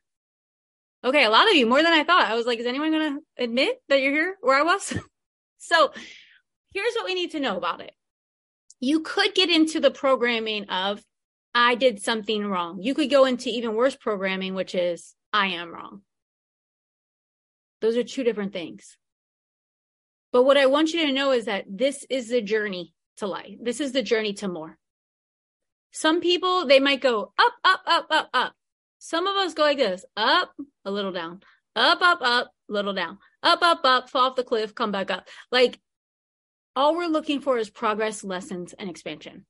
Okay, 1.04 1.24
a 1.24 1.30
lot 1.30 1.48
of 1.48 1.54
you, 1.54 1.66
more 1.66 1.82
than 1.82 1.92
I 1.92 2.04
thought. 2.04 2.26
I 2.26 2.34
was 2.34 2.46
like, 2.46 2.58
is 2.58 2.66
anyone 2.66 2.90
going 2.90 3.14
to 3.16 3.42
admit 3.42 3.80
that 3.88 4.00
you're 4.00 4.12
here 4.12 4.36
where 4.40 4.58
I 4.58 4.62
was? 4.62 4.92
so 5.58 5.92
here's 6.72 6.94
what 6.94 7.04
we 7.04 7.14
need 7.14 7.32
to 7.32 7.40
know 7.40 7.56
about 7.56 7.80
it. 7.80 7.92
You 8.80 9.00
could 9.00 9.34
get 9.34 9.50
into 9.50 9.80
the 9.80 9.90
programming 9.90 10.68
of, 10.68 11.02
I 11.54 11.74
did 11.74 12.02
something 12.02 12.46
wrong. 12.46 12.82
You 12.82 12.94
could 12.94 13.10
go 13.10 13.24
into 13.24 13.48
even 13.48 13.74
worse 13.74 13.96
programming, 13.96 14.54
which 14.54 14.74
is, 14.74 15.14
I 15.32 15.48
am 15.48 15.72
wrong. 15.72 16.02
Those 17.80 17.96
are 17.96 18.02
two 18.02 18.24
different 18.24 18.52
things. 18.52 18.96
But 20.32 20.42
what 20.42 20.56
I 20.56 20.66
want 20.66 20.92
you 20.92 21.06
to 21.06 21.12
know 21.12 21.30
is 21.30 21.46
that 21.46 21.64
this 21.68 22.04
is 22.10 22.28
the 22.28 22.42
journey 22.42 22.92
to 23.18 23.26
life. 23.26 23.56
This 23.60 23.80
is 23.80 23.92
the 23.92 24.02
journey 24.02 24.34
to 24.34 24.48
more. 24.48 24.76
Some 25.92 26.20
people, 26.20 26.66
they 26.66 26.80
might 26.80 27.00
go 27.00 27.32
up, 27.38 27.52
up, 27.64 27.80
up, 27.86 28.06
up, 28.10 28.28
up. 28.34 28.52
Some 28.98 29.26
of 29.26 29.36
us 29.36 29.54
go 29.54 29.62
like 29.62 29.78
this 29.78 30.04
up, 30.16 30.52
a 30.84 30.90
little 30.90 31.12
down, 31.12 31.42
up, 31.74 32.00
up, 32.00 32.18
up, 32.22 32.50
little 32.68 32.94
down, 32.94 33.18
up, 33.42 33.62
up, 33.62 33.80
up, 33.84 34.10
fall 34.10 34.30
off 34.30 34.36
the 34.36 34.44
cliff, 34.44 34.74
come 34.74 34.92
back 34.92 35.10
up. 35.10 35.28
Like 35.52 35.78
all 36.74 36.96
we're 36.96 37.06
looking 37.06 37.40
for 37.40 37.58
is 37.58 37.70
progress, 37.70 38.24
lessons, 38.24 38.74
and 38.78 38.90
expansion. 38.90 39.46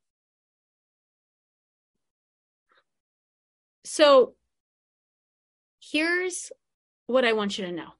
So 3.84 4.34
here's 5.80 6.50
what 7.06 7.24
I 7.24 7.32
want 7.32 7.56
you 7.56 7.66
to 7.66 7.72
know. 7.72 7.90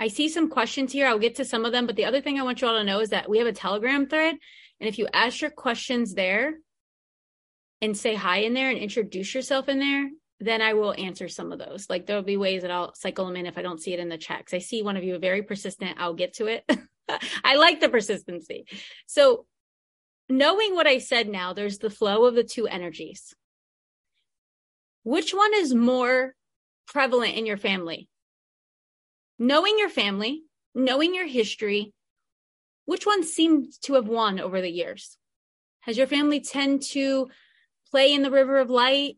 I 0.00 0.08
see 0.08 0.28
some 0.28 0.48
questions 0.48 0.92
here. 0.92 1.06
I'll 1.06 1.18
get 1.18 1.36
to 1.36 1.44
some 1.44 1.64
of 1.64 1.72
them, 1.72 1.86
but 1.86 1.96
the 1.96 2.06
other 2.06 2.20
thing 2.20 2.38
I 2.38 2.42
want 2.42 2.60
you 2.60 2.68
all 2.68 2.78
to 2.78 2.84
know 2.84 3.00
is 3.00 3.10
that 3.10 3.28
we 3.28 3.38
have 3.38 3.46
a 3.46 3.52
Telegram 3.52 4.06
thread. 4.06 4.36
And 4.80 4.88
if 4.88 4.98
you 4.98 5.06
ask 5.12 5.40
your 5.40 5.50
questions 5.50 6.14
there 6.14 6.54
and 7.80 7.96
say 7.96 8.14
hi 8.14 8.38
in 8.38 8.54
there 8.54 8.70
and 8.70 8.78
introduce 8.78 9.34
yourself 9.34 9.68
in 9.68 9.78
there, 9.78 10.10
then 10.44 10.60
I 10.60 10.74
will 10.74 10.94
answer 10.96 11.28
some 11.28 11.52
of 11.52 11.58
those. 11.58 11.88
Like 11.88 12.06
there'll 12.06 12.22
be 12.22 12.36
ways 12.36 12.62
that 12.62 12.70
I'll 12.70 12.94
cycle 12.94 13.26
them 13.26 13.36
in 13.36 13.46
if 13.46 13.56
I 13.56 13.62
don't 13.62 13.80
see 13.80 13.94
it 13.94 14.00
in 14.00 14.08
the 14.08 14.18
checks. 14.18 14.52
I 14.52 14.58
see 14.58 14.82
one 14.82 14.96
of 14.96 15.04
you 15.04 15.18
very 15.18 15.42
persistent. 15.42 15.96
I'll 15.98 16.14
get 16.14 16.34
to 16.34 16.46
it. 16.46 16.64
I 17.44 17.56
like 17.56 17.80
the 17.80 17.88
persistency. 17.88 18.66
So 19.06 19.46
knowing 20.28 20.74
what 20.74 20.86
I 20.86 20.98
said 20.98 21.28
now, 21.28 21.52
there's 21.52 21.78
the 21.78 21.90
flow 21.90 22.26
of 22.26 22.34
the 22.34 22.44
two 22.44 22.66
energies. 22.66 23.34
Which 25.02 25.32
one 25.32 25.54
is 25.54 25.74
more 25.74 26.34
prevalent 26.86 27.36
in 27.36 27.46
your 27.46 27.56
family? 27.56 28.08
Knowing 29.38 29.78
your 29.78 29.88
family, 29.88 30.42
knowing 30.74 31.14
your 31.14 31.26
history, 31.26 31.92
which 32.84 33.06
one 33.06 33.22
seems 33.22 33.78
to 33.78 33.94
have 33.94 34.08
won 34.08 34.40
over 34.40 34.60
the 34.60 34.70
years? 34.70 35.16
Has 35.80 35.96
your 35.96 36.06
family 36.06 36.40
tend 36.40 36.82
to 36.90 37.28
play 37.90 38.12
in 38.12 38.22
the 38.22 38.30
river 38.30 38.58
of 38.58 38.70
light, 38.70 39.16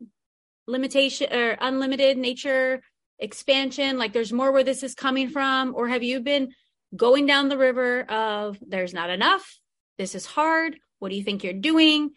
limitation 0.67 1.33
or 1.33 1.57
unlimited 1.61 2.19
nature 2.19 2.83
expansion? 3.19 3.99
Like 3.99 4.13
there's 4.13 4.33
more 4.33 4.53
where 4.53 4.65
this 4.65 4.83
is 4.83 4.95
coming 4.95 5.29
from? 5.29 5.75
Or 5.75 5.89
have 5.89 6.03
you 6.03 6.21
been 6.21 6.53
going 6.95 7.27
down 7.27 7.49
the 7.49 7.59
river 7.59 8.03
of 8.03 8.59
there's 8.67 8.95
not 8.95 9.11
enough? 9.11 9.59
This 9.99 10.15
is 10.15 10.27
hard. 10.27 10.77
What 10.99 11.11
do 11.11 11.17
you 11.17 11.23
think 11.23 11.45
you're 11.45 11.53
doing? 11.53 12.11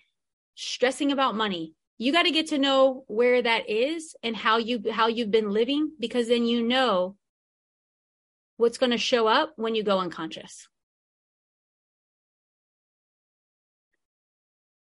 Stressing 0.56 1.12
about 1.12 1.36
money. 1.36 1.74
You 1.98 2.14
got 2.14 2.24
to 2.24 2.32
get 2.32 2.48
to 2.48 2.58
know 2.58 3.04
where 3.08 3.42
that 3.42 3.70
is 3.70 4.16
and 4.24 4.36
how 4.36 4.58
you 4.58 4.84
how 4.92 5.08
you've 5.08 5.32
been 5.32 5.52
living 5.52 5.92
because 6.00 6.30
then 6.30 6.46
you 6.46 6.66
know 6.66 7.18
what's 8.56 8.78
going 8.78 8.92
to 8.92 8.98
show 8.98 9.28
up 9.28 9.54
when 9.58 9.76
you 9.76 9.84
go 9.84 10.00
unconscious. 10.00 10.68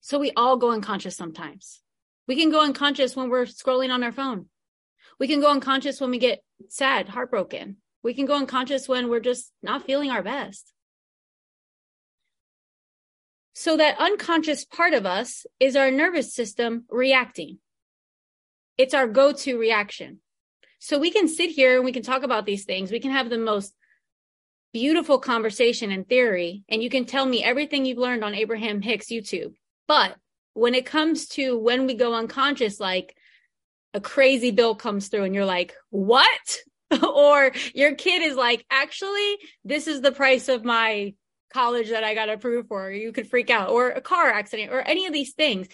So 0.00 0.18
we 0.18 0.32
all 0.36 0.56
go 0.56 0.70
unconscious 0.70 1.16
sometimes. 1.16 1.81
We 2.28 2.36
can 2.36 2.50
go 2.50 2.62
unconscious 2.62 3.16
when 3.16 3.30
we're 3.30 3.46
scrolling 3.46 3.90
on 3.90 4.02
our 4.02 4.12
phone. 4.12 4.46
We 5.18 5.28
can 5.28 5.40
go 5.40 5.50
unconscious 5.50 6.00
when 6.00 6.10
we 6.10 6.18
get 6.18 6.42
sad, 6.68 7.08
heartbroken. 7.08 7.76
We 8.02 8.14
can 8.14 8.26
go 8.26 8.36
unconscious 8.36 8.88
when 8.88 9.08
we're 9.08 9.20
just 9.20 9.52
not 9.62 9.84
feeling 9.84 10.10
our 10.10 10.22
best. 10.22 10.72
So 13.54 13.76
that 13.76 13.98
unconscious 13.98 14.64
part 14.64 14.94
of 14.94 15.06
us 15.06 15.46
is 15.60 15.76
our 15.76 15.90
nervous 15.90 16.34
system 16.34 16.84
reacting. 16.88 17.58
It's 18.78 18.94
our 18.94 19.06
go-to 19.06 19.58
reaction. 19.58 20.20
So 20.78 20.98
we 20.98 21.10
can 21.10 21.28
sit 21.28 21.50
here 21.50 21.76
and 21.76 21.84
we 21.84 21.92
can 21.92 22.02
talk 22.02 22.22
about 22.22 22.46
these 22.46 22.64
things. 22.64 22.90
We 22.90 22.98
can 22.98 23.12
have 23.12 23.30
the 23.30 23.38
most 23.38 23.74
beautiful 24.72 25.18
conversation 25.18 25.92
in 25.92 26.04
theory, 26.04 26.64
and 26.68 26.82
you 26.82 26.88
can 26.88 27.04
tell 27.04 27.26
me 27.26 27.44
everything 27.44 27.84
you've 27.84 27.98
learned 27.98 28.24
on 28.24 28.34
Abraham 28.34 28.80
Hicks 28.80 29.06
YouTube. 29.06 29.52
But 29.86 30.16
when 30.54 30.74
it 30.74 30.86
comes 30.86 31.26
to 31.28 31.58
when 31.58 31.86
we 31.86 31.94
go 31.94 32.14
unconscious, 32.14 32.80
like 32.80 33.16
a 33.94 34.00
crazy 34.00 34.50
bill 34.50 34.74
comes 34.74 35.08
through 35.08 35.24
and 35.24 35.34
you're 35.34 35.44
like, 35.44 35.74
what? 35.90 36.58
or 37.02 37.52
your 37.74 37.94
kid 37.94 38.22
is 38.22 38.36
like, 38.36 38.64
actually, 38.70 39.38
this 39.64 39.86
is 39.86 40.00
the 40.00 40.12
price 40.12 40.48
of 40.48 40.64
my 40.64 41.14
college 41.52 41.90
that 41.90 42.04
I 42.04 42.14
got 42.14 42.28
approved 42.28 42.68
for. 42.68 42.90
You 42.90 43.12
could 43.12 43.28
freak 43.28 43.50
out, 43.50 43.70
or 43.70 43.90
a 43.90 44.00
car 44.00 44.28
accident, 44.28 44.72
or 44.72 44.80
any 44.80 45.06
of 45.06 45.12
these 45.12 45.32
things. 45.32 45.68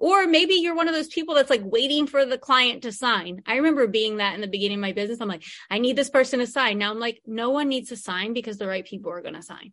Or 0.00 0.26
maybe 0.26 0.54
you're 0.54 0.74
one 0.74 0.88
of 0.88 0.94
those 0.94 1.08
people 1.08 1.34
that's 1.34 1.50
like 1.50 1.62
waiting 1.64 2.06
for 2.06 2.26
the 2.26 2.36
client 2.36 2.82
to 2.82 2.92
sign. 2.92 3.42
I 3.46 3.56
remember 3.56 3.86
being 3.86 4.18
that 4.18 4.34
in 4.34 4.40
the 4.40 4.48
beginning 4.48 4.78
of 4.78 4.82
my 4.82 4.92
business. 4.92 5.20
I'm 5.20 5.28
like, 5.28 5.44
I 5.70 5.78
need 5.78 5.96
this 5.96 6.10
person 6.10 6.40
to 6.40 6.46
sign. 6.46 6.78
Now 6.78 6.90
I'm 6.90 6.98
like, 6.98 7.22
no 7.26 7.50
one 7.50 7.68
needs 7.68 7.88
to 7.90 7.96
sign 7.96 8.34
because 8.34 8.58
the 8.58 8.66
right 8.66 8.84
people 8.84 9.12
are 9.12 9.22
going 9.22 9.34
to 9.34 9.42
sign. 9.42 9.72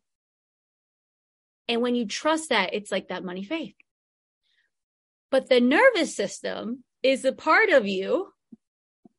And 1.67 1.81
when 1.81 1.95
you 1.95 2.05
trust 2.05 2.49
that, 2.49 2.73
it's 2.73 2.91
like 2.91 3.09
that 3.09 3.23
money 3.23 3.43
faith. 3.43 3.73
But 5.31 5.47
the 5.47 5.61
nervous 5.61 6.13
system 6.15 6.83
is 7.01 7.25
a 7.25 7.31
part 7.31 7.69
of 7.69 7.87
you. 7.87 8.33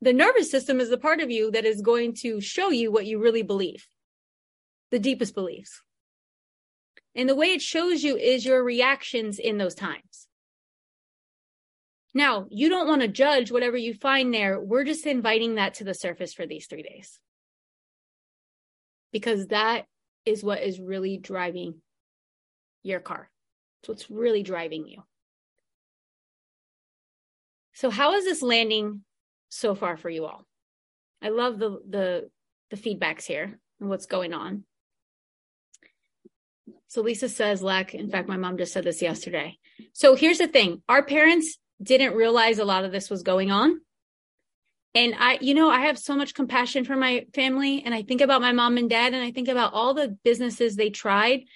The 0.02 0.12
nervous 0.12 0.50
system 0.50 0.78
is 0.78 0.90
the 0.90 0.98
part 0.98 1.20
of 1.20 1.30
you 1.30 1.50
that 1.52 1.64
is 1.64 1.80
going 1.80 2.14
to 2.20 2.40
show 2.40 2.70
you 2.70 2.92
what 2.92 3.06
you 3.06 3.18
really 3.18 3.42
believe, 3.42 3.86
the 4.90 4.98
deepest 4.98 5.34
beliefs. 5.34 5.82
And 7.14 7.28
the 7.28 7.34
way 7.34 7.48
it 7.48 7.62
shows 7.62 8.02
you 8.02 8.16
is 8.16 8.44
your 8.44 8.62
reactions 8.62 9.38
in 9.38 9.58
those 9.58 9.74
times. 9.74 10.28
Now, 12.14 12.46
you 12.50 12.68
don't 12.68 12.88
want 12.88 13.00
to 13.00 13.08
judge 13.08 13.50
whatever 13.50 13.76
you 13.76 13.94
find 13.94 14.34
there. 14.34 14.60
We're 14.60 14.84
just 14.84 15.06
inviting 15.06 15.54
that 15.54 15.74
to 15.74 15.84
the 15.84 15.94
surface 15.94 16.34
for 16.34 16.46
these 16.46 16.66
three 16.66 16.82
days. 16.82 17.18
Because 19.12 19.46
that 19.46 19.86
is 20.26 20.44
what 20.44 20.62
is 20.62 20.78
really 20.78 21.16
driving 21.16 21.76
your 22.82 23.00
car. 23.00 23.30
It's 23.80 23.88
what's 23.88 24.10
really 24.10 24.42
driving 24.42 24.86
you. 24.86 25.02
So, 27.82 27.90
how 27.90 28.12
is 28.14 28.24
this 28.24 28.42
landing 28.42 29.02
so 29.48 29.74
far 29.74 29.96
for 29.96 30.08
you 30.08 30.24
all? 30.24 30.46
I 31.20 31.30
love 31.30 31.58
the 31.58 31.80
the 31.90 32.30
the 32.70 32.76
feedbacks 32.76 33.24
here 33.24 33.58
and 33.80 33.88
what's 33.88 34.06
going 34.06 34.32
on. 34.32 34.62
So 36.86 37.02
Lisa 37.02 37.28
says, 37.28 37.60
lack. 37.60 37.92
In 37.92 38.08
fact, 38.08 38.28
my 38.28 38.36
mom 38.36 38.56
just 38.56 38.72
said 38.72 38.84
this 38.84 39.02
yesterday. 39.02 39.58
So 39.94 40.14
here's 40.14 40.38
the 40.38 40.46
thing: 40.46 40.82
our 40.88 41.04
parents 41.04 41.58
didn't 41.82 42.14
realize 42.14 42.60
a 42.60 42.64
lot 42.64 42.84
of 42.84 42.92
this 42.92 43.10
was 43.10 43.24
going 43.24 43.50
on. 43.50 43.80
And 44.94 45.16
I, 45.18 45.38
you 45.40 45.54
know, 45.54 45.68
I 45.68 45.80
have 45.80 45.98
so 45.98 46.14
much 46.14 46.34
compassion 46.34 46.84
for 46.84 46.94
my 46.94 47.26
family. 47.34 47.82
And 47.84 47.92
I 47.92 48.02
think 48.02 48.20
about 48.20 48.42
my 48.42 48.52
mom 48.52 48.76
and 48.76 48.88
dad, 48.88 49.12
and 49.12 49.24
I 49.24 49.32
think 49.32 49.48
about 49.48 49.74
all 49.74 49.92
the 49.92 50.16
businesses 50.22 50.76
they 50.76 50.90
tried. 50.90 51.46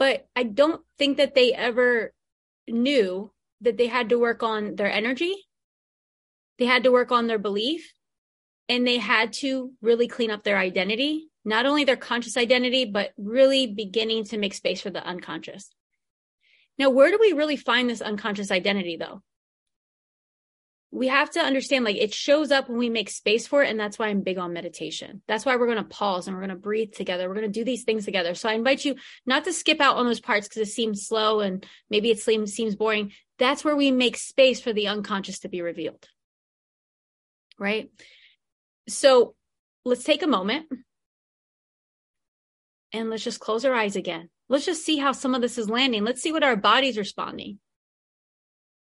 But 0.00 0.26
I 0.34 0.42
don't 0.42 0.82
think 0.98 1.18
that 1.18 1.36
they 1.36 1.52
ever 1.52 2.12
knew 2.66 3.30
that 3.60 3.76
they 3.76 3.86
had 3.86 4.08
to 4.10 4.18
work 4.18 4.42
on 4.42 4.76
their 4.76 4.90
energy, 4.90 5.34
they 6.58 6.66
had 6.66 6.84
to 6.84 6.92
work 6.92 7.12
on 7.12 7.26
their 7.26 7.38
belief, 7.38 7.92
and 8.68 8.86
they 8.86 8.98
had 8.98 9.32
to 9.34 9.72
really 9.82 10.08
clean 10.08 10.30
up 10.30 10.44
their 10.44 10.58
identity, 10.58 11.28
not 11.44 11.66
only 11.66 11.84
their 11.84 11.96
conscious 11.96 12.36
identity, 12.36 12.84
but 12.84 13.12
really 13.16 13.66
beginning 13.66 14.24
to 14.24 14.38
make 14.38 14.54
space 14.54 14.80
for 14.80 14.90
the 14.90 15.04
unconscious. 15.04 15.70
Now, 16.78 16.90
where 16.90 17.10
do 17.10 17.18
we 17.20 17.32
really 17.32 17.56
find 17.56 17.88
this 17.88 18.00
unconscious 18.00 18.50
identity 18.50 18.96
though? 18.96 19.22
We 20.90 21.08
have 21.08 21.30
to 21.32 21.40
understand 21.40 21.84
like 21.84 21.96
it 21.96 22.14
shows 22.14 22.52
up 22.52 22.68
when 22.68 22.78
we 22.78 22.88
make 22.88 23.10
space 23.10 23.48
for 23.48 23.64
it. 23.64 23.70
And 23.70 23.78
that's 23.78 23.98
why 23.98 24.08
I'm 24.08 24.22
big 24.22 24.38
on 24.38 24.52
meditation. 24.52 25.22
That's 25.26 25.44
why 25.44 25.56
we're 25.56 25.66
going 25.66 25.78
to 25.78 25.84
pause 25.84 26.26
and 26.26 26.36
we're 26.36 26.42
going 26.42 26.56
to 26.56 26.56
breathe 26.56 26.92
together. 26.92 27.28
We're 27.28 27.34
going 27.34 27.52
to 27.52 27.58
do 27.58 27.64
these 27.64 27.82
things 27.82 28.04
together. 28.04 28.36
So 28.36 28.48
I 28.48 28.52
invite 28.52 28.84
you 28.84 28.94
not 29.26 29.44
to 29.44 29.52
skip 29.52 29.80
out 29.80 29.96
on 29.96 30.06
those 30.06 30.20
parts 30.20 30.46
because 30.46 30.68
it 30.68 30.72
seems 30.72 31.06
slow 31.06 31.40
and 31.40 31.66
maybe 31.90 32.12
it 32.12 32.20
seems, 32.20 32.52
seems 32.52 32.76
boring. 32.76 33.10
That's 33.38 33.64
where 33.64 33.76
we 33.76 33.90
make 33.90 34.16
space 34.16 34.60
for 34.60 34.72
the 34.72 34.88
unconscious 34.88 35.40
to 35.40 35.48
be 35.48 35.60
revealed. 35.60 36.08
Right. 37.58 37.90
So 38.88 39.34
let's 39.84 40.04
take 40.04 40.22
a 40.22 40.28
moment 40.28 40.66
and 42.92 43.10
let's 43.10 43.24
just 43.24 43.40
close 43.40 43.64
our 43.64 43.74
eyes 43.74 43.96
again. 43.96 44.30
Let's 44.48 44.66
just 44.66 44.84
see 44.84 44.98
how 44.98 45.12
some 45.12 45.34
of 45.34 45.42
this 45.42 45.58
is 45.58 45.70
landing. 45.70 46.04
Let's 46.04 46.22
see 46.22 46.32
what 46.32 46.44
our 46.44 46.56
body's 46.56 46.98
responding. 46.98 47.58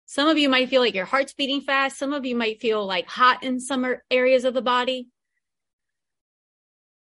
Some 0.06 0.28
of 0.28 0.38
you 0.38 0.50
might 0.50 0.70
feel 0.70 0.82
like 0.82 0.94
your 0.94 1.06
heart's 1.06 1.34
beating 1.34 1.62
fast. 1.62 1.98
Some 1.98 2.14
of 2.14 2.26
you 2.26 2.36
might 2.36 2.62
feel 2.62 2.86
like 2.86 3.08
hot 3.08 3.44
in 3.44 3.60
some 3.60 3.86
er, 3.86 4.04
areas 4.12 4.46
of 4.46 4.54
the 4.54 4.62
body. 4.62 5.08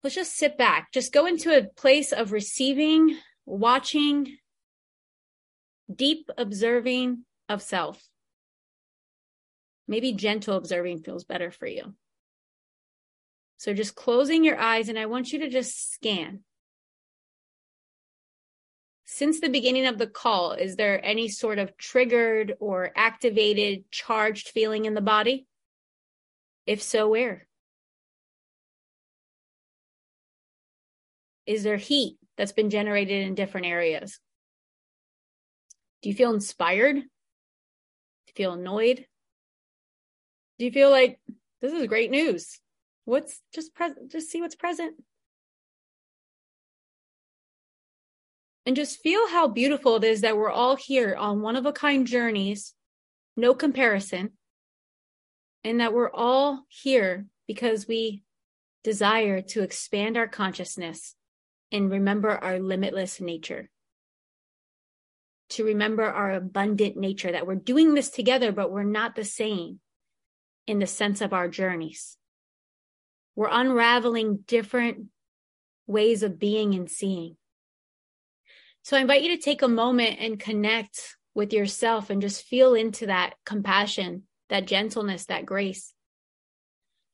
Let's 0.03 0.15
just 0.15 0.35
sit 0.35 0.57
back. 0.57 0.91
Just 0.91 1.13
go 1.13 1.25
into 1.25 1.55
a 1.55 1.63
place 1.63 2.11
of 2.11 2.31
receiving, 2.31 3.17
watching, 3.45 4.37
deep 5.93 6.29
observing 6.37 7.25
of 7.51 7.61
self. 7.61 8.01
Maybe 9.87 10.13
gentle 10.13 10.55
observing 10.55 10.99
feels 10.99 11.25
better 11.25 11.51
for 11.51 11.67
you. 11.67 11.93
So 13.57 13.73
just 13.73 13.93
closing 13.93 14.43
your 14.43 14.57
eyes, 14.57 14.89
and 14.89 14.97
I 14.97 15.05
want 15.05 15.31
you 15.31 15.39
to 15.39 15.49
just 15.49 15.93
scan. 15.93 16.39
Since 19.05 19.41
the 19.41 19.49
beginning 19.49 19.87
of 19.87 19.97
the 19.97 20.07
call, 20.07 20.53
is 20.53 20.77
there 20.77 21.03
any 21.05 21.27
sort 21.27 21.59
of 21.59 21.77
triggered 21.77 22.55
or 22.59 22.91
activated, 22.95 23.83
charged 23.91 24.49
feeling 24.49 24.85
in 24.85 24.93
the 24.93 25.01
body? 25.01 25.45
If 26.65 26.81
so, 26.81 27.09
where? 27.09 27.47
Is 31.45 31.63
there 31.63 31.77
heat 31.77 32.17
that's 32.37 32.53
been 32.53 32.69
generated 32.69 33.27
in 33.27 33.35
different 33.35 33.67
areas? 33.67 34.19
Do 36.01 36.09
you 36.09 36.15
feel 36.15 36.33
inspired? 36.33 37.03
You 38.27 38.33
feel 38.35 38.53
annoyed? 38.53 39.05
Do 40.59 40.65
you 40.65 40.71
feel 40.71 40.89
like 40.89 41.19
this 41.61 41.73
is 41.73 41.87
great 41.87 42.11
news? 42.11 42.59
What's 43.05 43.41
just 43.53 43.73
present? 43.73 44.11
Just 44.11 44.29
see 44.29 44.41
what's 44.41 44.55
present. 44.55 44.95
And 48.65 48.75
just 48.75 49.01
feel 49.01 49.27
how 49.27 49.47
beautiful 49.47 49.95
it 49.95 50.03
is 50.03 50.21
that 50.21 50.37
we're 50.37 50.51
all 50.51 50.75
here 50.75 51.15
on 51.15 51.41
one 51.41 51.55
of 51.55 51.65
a 51.65 51.73
kind 51.73 52.05
journeys, 52.05 52.73
no 53.35 53.55
comparison, 53.55 54.31
and 55.63 55.79
that 55.79 55.93
we're 55.93 56.11
all 56.11 56.65
here 56.69 57.25
because 57.47 57.87
we 57.87 58.23
desire 58.83 59.41
to 59.41 59.61
expand 59.63 60.15
our 60.15 60.27
consciousness 60.27 61.15
and 61.71 61.89
remember 61.89 62.29
our 62.29 62.59
limitless 62.59 63.19
nature. 63.19 63.69
To 65.51 65.65
remember 65.65 66.05
our 66.05 66.31
abundant 66.31 66.95
nature, 66.95 67.31
that 67.31 67.45
we're 67.45 67.55
doing 67.55 67.93
this 67.93 68.09
together, 68.09 68.51
but 68.51 68.71
we're 68.71 68.83
not 68.83 69.15
the 69.15 69.25
same 69.25 69.79
in 70.65 70.79
the 70.79 70.87
sense 70.87 71.19
of 71.19 71.33
our 71.33 71.49
journeys. 71.49 72.17
We're 73.35 73.49
unraveling 73.51 74.45
different 74.47 75.07
ways 75.87 76.23
of 76.23 76.39
being 76.39 76.73
and 76.73 76.89
seeing. 76.89 77.35
So 78.83 78.95
I 78.95 79.01
invite 79.01 79.23
you 79.23 79.35
to 79.35 79.41
take 79.41 79.61
a 79.61 79.67
moment 79.67 80.19
and 80.19 80.39
connect 80.39 81.17
with 81.33 81.53
yourself 81.53 82.09
and 82.09 82.21
just 82.21 82.43
feel 82.43 82.73
into 82.73 83.07
that 83.07 83.33
compassion, 83.45 84.23
that 84.49 84.67
gentleness, 84.67 85.25
that 85.25 85.45
grace. 85.45 85.93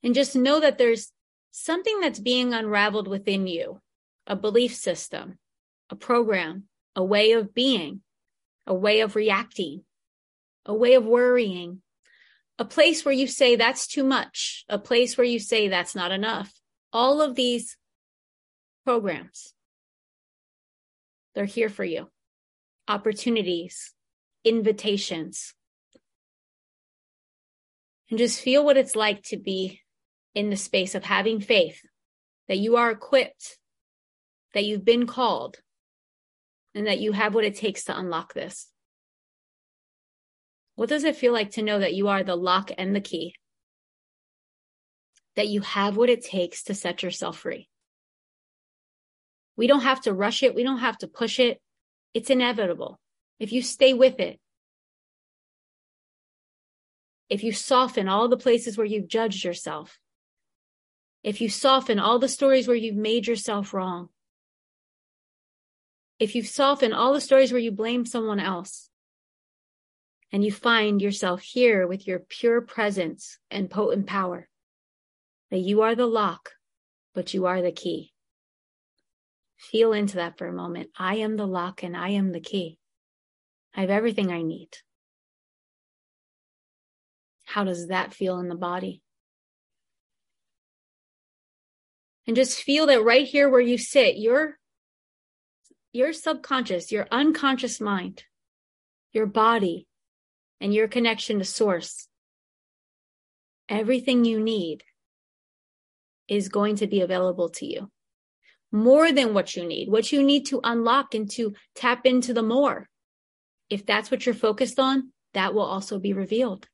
And 0.02 0.14
just 0.14 0.36
know 0.36 0.60
that 0.60 0.78
there's 0.78 1.12
something 1.50 2.00
that's 2.00 2.20
being 2.20 2.54
unraveled 2.54 3.08
within 3.08 3.46
you 3.46 3.80
a 4.26 4.36
belief 4.36 4.74
system, 4.74 5.38
a 5.90 5.96
program, 5.96 6.64
a 6.94 7.02
way 7.02 7.32
of 7.32 7.54
being, 7.54 8.02
a 8.68 8.74
way 8.74 9.00
of 9.00 9.16
reacting, 9.16 9.82
a 10.66 10.74
way 10.74 10.92
of 10.92 11.04
worrying, 11.04 11.80
a 12.58 12.64
place 12.64 13.04
where 13.04 13.14
you 13.14 13.26
say 13.26 13.56
that's 13.56 13.86
too 13.86 14.04
much, 14.04 14.64
a 14.68 14.78
place 14.78 15.16
where 15.16 15.26
you 15.26 15.38
say 15.38 15.68
that's 15.68 15.94
not 15.94 16.12
enough. 16.12 16.52
All 16.92 17.22
of 17.22 17.34
these 17.34 17.78
programs, 18.84 19.54
they're 21.34 21.46
here 21.46 21.70
for 21.70 21.84
you. 21.84 22.10
Opportunities, 22.86 23.94
invitations. 24.44 25.54
And 28.10 28.18
just 28.18 28.40
feel 28.40 28.64
what 28.64 28.76
it's 28.76 28.96
like 28.96 29.22
to 29.24 29.38
be 29.38 29.80
in 30.34 30.50
the 30.50 30.56
space 30.56 30.94
of 30.94 31.04
having 31.04 31.40
faith 31.40 31.80
that 32.48 32.58
you 32.58 32.76
are 32.76 32.90
equipped, 32.90 33.58
that 34.52 34.64
you've 34.64 34.84
been 34.84 35.06
called, 35.06 35.56
and 36.74 36.86
that 36.86 37.00
you 37.00 37.12
have 37.12 37.34
what 37.34 37.44
it 37.44 37.56
takes 37.56 37.84
to 37.84 37.98
unlock 37.98 38.34
this. 38.34 38.68
What 40.76 40.88
does 40.88 41.04
it 41.04 41.16
feel 41.16 41.32
like 41.32 41.52
to 41.52 41.62
know 41.62 41.78
that 41.80 41.94
you 41.94 42.08
are 42.08 42.22
the 42.22 42.36
lock 42.36 42.70
and 42.78 42.94
the 42.94 43.00
key? 43.00 43.34
That 45.34 45.48
you 45.48 45.60
have 45.62 45.96
what 45.96 46.10
it 46.10 46.24
takes 46.24 46.62
to 46.64 46.74
set 46.74 47.02
yourself 47.02 47.38
free. 47.38 47.68
We 49.56 49.66
don't 49.66 49.80
have 49.80 50.02
to 50.02 50.12
rush 50.12 50.44
it. 50.44 50.54
We 50.54 50.62
don't 50.62 50.78
have 50.78 50.98
to 50.98 51.08
push 51.08 51.40
it. 51.40 51.60
It's 52.14 52.30
inevitable. 52.30 53.00
If 53.40 53.52
you 53.52 53.60
stay 53.60 53.92
with 53.92 54.20
it, 54.20 54.38
if 57.28 57.42
you 57.42 57.52
soften 57.52 58.08
all 58.08 58.28
the 58.28 58.36
places 58.36 58.78
where 58.78 58.86
you've 58.86 59.08
judged 59.08 59.44
yourself, 59.44 59.98
if 61.24 61.40
you 61.40 61.48
soften 61.48 61.98
all 61.98 62.18
the 62.18 62.28
stories 62.28 62.68
where 62.68 62.76
you've 62.76 62.96
made 62.96 63.26
yourself 63.26 63.74
wrong, 63.74 64.08
if 66.18 66.34
you 66.34 66.42
soften 66.42 66.92
all 66.92 67.12
the 67.12 67.20
stories 67.20 67.52
where 67.52 67.60
you 67.60 67.70
blame 67.70 68.04
someone 68.04 68.40
else, 68.40 68.88
and 70.32 70.44
you 70.44 70.52
find 70.52 71.00
yourself 71.00 71.40
here 71.40 71.86
with 71.86 72.06
your 72.06 72.18
pure 72.18 72.60
presence 72.60 73.38
and 73.50 73.70
potent 73.70 74.06
power. 74.06 74.48
That 75.50 75.60
you 75.60 75.82
are 75.82 75.94
the 75.94 76.06
lock, 76.06 76.50
but 77.14 77.32
you 77.32 77.46
are 77.46 77.62
the 77.62 77.72
key. 77.72 78.12
Feel 79.56 79.92
into 79.92 80.16
that 80.16 80.36
for 80.36 80.46
a 80.46 80.52
moment. 80.52 80.90
I 80.96 81.16
am 81.16 81.36
the 81.36 81.46
lock 81.46 81.82
and 81.82 81.96
I 81.96 82.10
am 82.10 82.32
the 82.32 82.40
key. 82.40 82.78
I 83.74 83.80
have 83.80 83.90
everything 83.90 84.30
I 84.30 84.42
need. 84.42 84.68
How 87.44 87.64
does 87.64 87.88
that 87.88 88.12
feel 88.12 88.38
in 88.40 88.48
the 88.48 88.54
body? 88.54 89.02
And 92.26 92.36
just 92.36 92.60
feel 92.60 92.86
that 92.86 93.02
right 93.02 93.26
here 93.26 93.48
where 93.48 93.60
you 93.60 93.78
sit, 93.78 94.18
your, 94.18 94.58
your 95.92 96.12
subconscious, 96.12 96.92
your 96.92 97.06
unconscious 97.10 97.80
mind, 97.80 98.24
your 99.12 99.26
body 99.26 99.86
and 100.60 100.74
your 100.74 100.88
connection 100.88 101.38
to 101.38 101.44
source, 101.44 102.08
everything 103.68 104.24
you 104.24 104.40
need 104.40 104.82
is 106.28 106.48
going 106.48 106.76
to 106.76 106.86
be 106.86 107.00
available 107.00 107.48
to 107.48 107.66
you. 107.66 107.90
More 108.70 109.12
than 109.12 109.32
what 109.32 109.56
you 109.56 109.64
need, 109.64 109.88
what 109.88 110.12
you 110.12 110.22
need 110.22 110.46
to 110.46 110.60
unlock 110.62 111.14
and 111.14 111.30
to 111.32 111.54
tap 111.74 112.04
into 112.04 112.34
the 112.34 112.42
more. 112.42 112.86
If 113.70 113.86
that's 113.86 114.10
what 114.10 114.26
you're 114.26 114.34
focused 114.34 114.78
on, 114.78 115.12
that 115.32 115.54
will 115.54 115.62
also 115.62 115.98
be 115.98 116.12
revealed. 116.12 116.68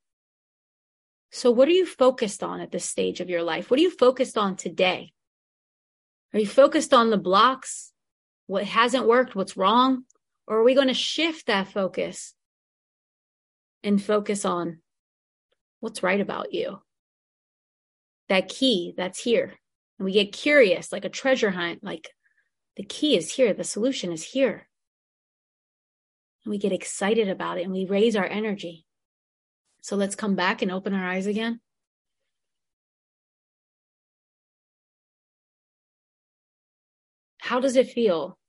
So 1.31 1.51
what 1.51 1.67
are 1.67 1.71
you 1.71 1.85
focused 1.85 2.43
on 2.43 2.59
at 2.59 2.71
this 2.71 2.85
stage 2.85 3.19
of 3.19 3.29
your 3.29 3.43
life? 3.43 3.69
What 3.69 3.79
are 3.79 3.83
you 3.83 3.91
focused 3.91 4.37
on 4.37 4.55
today? 4.55 5.13
Are 6.33 6.39
you 6.39 6.47
focused 6.47 6.93
on 6.93 7.09
the 7.09 7.17
blocks? 7.17 7.93
What 8.47 8.65
hasn't 8.65 9.07
worked? 9.07 9.35
What's 9.35 9.57
wrong? 9.57 10.03
Or 10.47 10.59
are 10.59 10.63
we 10.63 10.75
going 10.75 10.89
to 10.89 10.93
shift 10.93 11.47
that 11.47 11.67
focus 11.67 12.33
and 13.83 14.03
focus 14.03 14.45
on 14.45 14.79
what's 15.79 16.03
right 16.03 16.19
about 16.19 16.51
you. 16.53 16.81
that 18.27 18.49
key 18.49 18.93
that's 18.97 19.19
here. 19.19 19.53
And 19.99 20.05
we 20.05 20.11
get 20.11 20.33
curious, 20.33 20.91
like 20.91 21.05
a 21.05 21.09
treasure 21.09 21.51
hunt, 21.51 21.83
like 21.83 22.09
the 22.75 22.83
key 22.83 23.15
is 23.15 23.31
here, 23.31 23.53
the 23.53 23.63
solution 23.63 24.11
is 24.11 24.23
here. 24.23 24.67
And 26.43 26.51
we 26.51 26.57
get 26.57 26.71
excited 26.71 27.29
about 27.29 27.59
it 27.59 27.63
and 27.63 27.71
we 27.71 27.85
raise 27.85 28.15
our 28.15 28.25
energy. 28.25 28.85
So 29.81 29.95
let's 29.95 30.15
come 30.15 30.35
back 30.35 30.63
and 30.63 30.71
open 30.71 30.95
our 30.95 31.07
eyes 31.07 31.27
again. 31.27 31.59
How 37.45 37.59
does 37.59 37.75
it 37.75 37.91
feel 37.91 38.39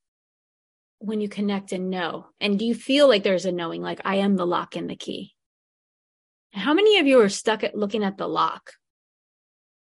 when 1.01 1.21
you 1.21 1.29
connect 1.29 1.73
and 1.73 1.91
know? 1.91 2.29
And 2.41 2.59
do 2.59 2.65
you 2.65 2.75
feel 2.75 3.07
like 3.07 3.25
there's 3.25 3.45
a 3.45 3.53
knowing, 3.53 3.83
like 3.83 4.01
I 4.07 4.17
am 4.17 4.37
the 4.37 4.47
lock 4.47 4.75
and 4.75 4.89
the 4.89 4.97
key? 4.97 5.35
How 6.55 6.73
many 6.73 6.99
of 6.99 7.07
you 7.07 7.21
are 7.21 7.29
stuck 7.29 7.63
at 7.63 7.77
looking 7.77 8.03
at 8.03 8.17
the 8.17 8.27
lock? 8.27 8.73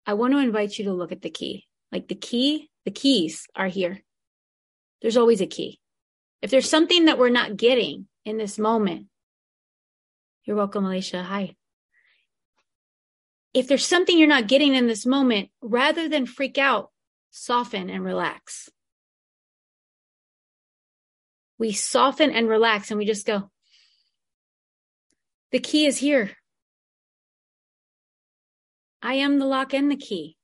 I 0.05 0.16
want 0.16 0.34
to 0.34 0.39
invite 0.39 0.78
you 0.78 0.84
to 0.86 0.93
look 0.93 1.14
at 1.14 1.22
the 1.22 1.30
key. 1.30 1.68
Like 1.89 2.10
the 2.10 2.16
key, 2.16 2.70
the 2.84 2.91
keys 2.91 3.47
are 3.55 3.70
here. 3.70 4.01
There's 5.01 5.16
always 5.16 5.39
a 5.39 5.47
key. 5.47 5.80
If 6.41 6.51
there's 6.51 6.70
something 6.70 7.05
that 7.05 7.18
we're 7.18 7.30
not 7.30 7.55
getting 7.55 8.10
in 8.26 8.38
this 8.38 8.60
moment, 8.60 9.05
you're 10.43 10.58
welcome, 10.58 10.84
Alicia. 10.84 11.24
Hi. 11.24 11.55
If 13.53 13.70
there's 13.70 13.88
something 13.88 14.20
you're 14.20 14.28
not 14.28 14.49
getting 14.49 14.76
in 14.76 14.88
this 14.88 15.05
moment, 15.05 15.47
rather 15.62 16.10
than 16.10 16.26
freak 16.26 16.58
out, 16.58 16.91
soften 17.32 17.89
and 17.89 18.03
relax. 18.03 18.70
We 21.60 21.72
soften 21.72 22.32
and 22.32 22.47
relax 22.47 22.91
and 22.91 22.97
we 22.97 23.05
just 23.05 23.26
go, 23.26 23.49
the 25.51 25.60
key 25.60 25.86
is 25.86 25.97
here. 25.97 26.32
I 29.01 29.16
am 29.16 29.39
the 29.39 29.45
lock 29.45 29.74
and 29.74 29.89
the 29.89 29.95
key. 29.95 30.36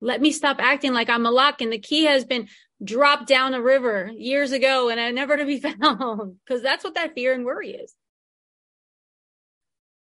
Let 0.00 0.20
me 0.20 0.32
stop 0.32 0.58
acting 0.60 0.92
like 0.92 1.08
I'm 1.08 1.26
a 1.26 1.30
lock 1.30 1.60
and 1.60 1.72
the 1.72 1.78
key 1.78 2.04
has 2.04 2.24
been 2.24 2.48
dropped 2.82 3.28
down 3.28 3.54
a 3.54 3.62
river 3.62 4.10
years 4.14 4.52
ago 4.52 4.88
and 4.88 5.00
I 5.00 5.10
never 5.10 5.36
to 5.36 5.44
be 5.44 5.60
found 5.60 6.36
because 6.44 6.62
that's 6.62 6.84
what 6.84 6.94
that 6.94 7.14
fear 7.14 7.32
and 7.34 7.44
worry 7.44 7.70
is. 7.70 7.94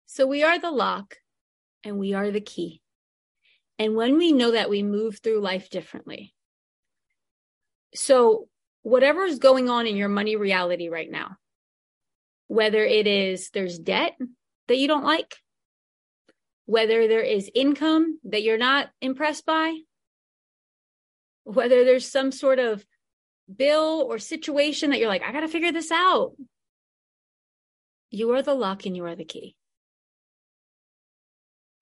So 0.07 0.27
we 0.27 0.43
are 0.43 0.59
the 0.59 0.71
lock 0.71 1.17
and 1.85 1.99
we 1.99 2.15
are 2.15 2.31
the 2.31 2.41
key. 2.41 2.83
And 3.79 3.97
when 3.97 4.19
we 4.19 4.33
know 4.33 4.53
that, 4.53 4.71
we 4.71 4.83
move 4.83 5.19
through 5.19 5.41
life 5.41 5.71
differently. 5.71 6.35
So 7.95 8.49
whatever 8.83 9.25
is 9.25 9.39
going 9.39 9.69
on 9.69 9.87
in 9.87 9.97
your 9.97 10.09
money 10.09 10.37
reality 10.37 10.89
right 10.89 11.11
now, 11.11 11.37
whether 12.49 12.85
it 12.85 13.07
is 13.07 13.51
there's 13.51 13.79
debt 13.79 14.17
that 14.69 14.77
you 14.77 14.89
don't 14.89 15.05
like, 15.05 15.37
whether 16.67 17.09
there 17.09 17.23
is 17.23 17.51
income 17.55 18.19
that 18.25 18.43
you're 18.43 18.59
not 18.59 18.91
impressed 19.01 19.47
by, 19.47 19.77
whether 21.45 21.85
there's 21.85 22.11
some 22.11 22.33
sort 22.33 22.59
of 22.59 22.85
bill 23.55 24.07
or 24.09 24.19
situation 24.19 24.91
that 24.91 24.99
you're 24.99 25.09
like, 25.09 25.23
I 25.23 25.33
got 25.33 25.41
to 25.41 25.49
figure 25.49 25.73
this 25.73 25.91
out. 25.91 26.33
You 28.11 28.33
are 28.35 28.43
the 28.43 28.55
lock 28.55 28.87
and 28.87 28.97
you 28.97 29.05
are 29.07 29.17
the 29.17 29.25
key. 29.25 29.57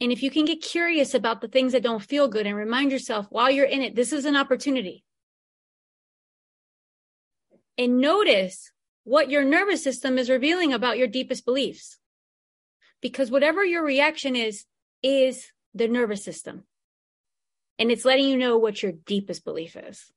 And 0.01 0.13
if 0.13 0.23
you 0.23 0.31
can 0.31 0.47
get 0.47 0.63
curious 0.63 1.15
about 1.15 1.41
the 1.41 1.49
things 1.49 1.73
that 1.73 1.83
don't 1.83 2.03
feel 2.03 2.29
good 2.29 2.47
and 2.47 2.57
remind 2.57 2.91
yourself 2.91 3.27
while 3.29 3.51
you're 3.51 3.67
in 3.67 3.83
it, 3.83 3.95
this 3.95 4.13
is 4.13 4.25
an 4.25 4.37
opportunity. 4.37 5.05
And 7.81 7.99
notice 7.99 8.73
what 9.05 9.31
your 9.31 9.43
nervous 9.43 9.83
system 9.83 10.19
is 10.19 10.29
revealing 10.29 10.75
about 10.75 10.99
your 10.99 11.07
deepest 11.07 11.47
beliefs. 11.47 11.97
Because 13.01 13.31
whatever 13.31 13.65
your 13.65 13.83
reaction 13.83 14.37
is, 14.37 14.67
is 15.03 15.51
the 15.73 15.89
nervous 15.89 16.23
system. 16.23 16.65
And 17.79 17.91
it's 17.91 18.05
letting 18.05 18.29
you 18.29 18.37
know 18.37 18.59
what 18.59 18.83
your 18.83 18.93
deepest 18.93 19.47
belief 19.47 19.77
is. 19.77 20.13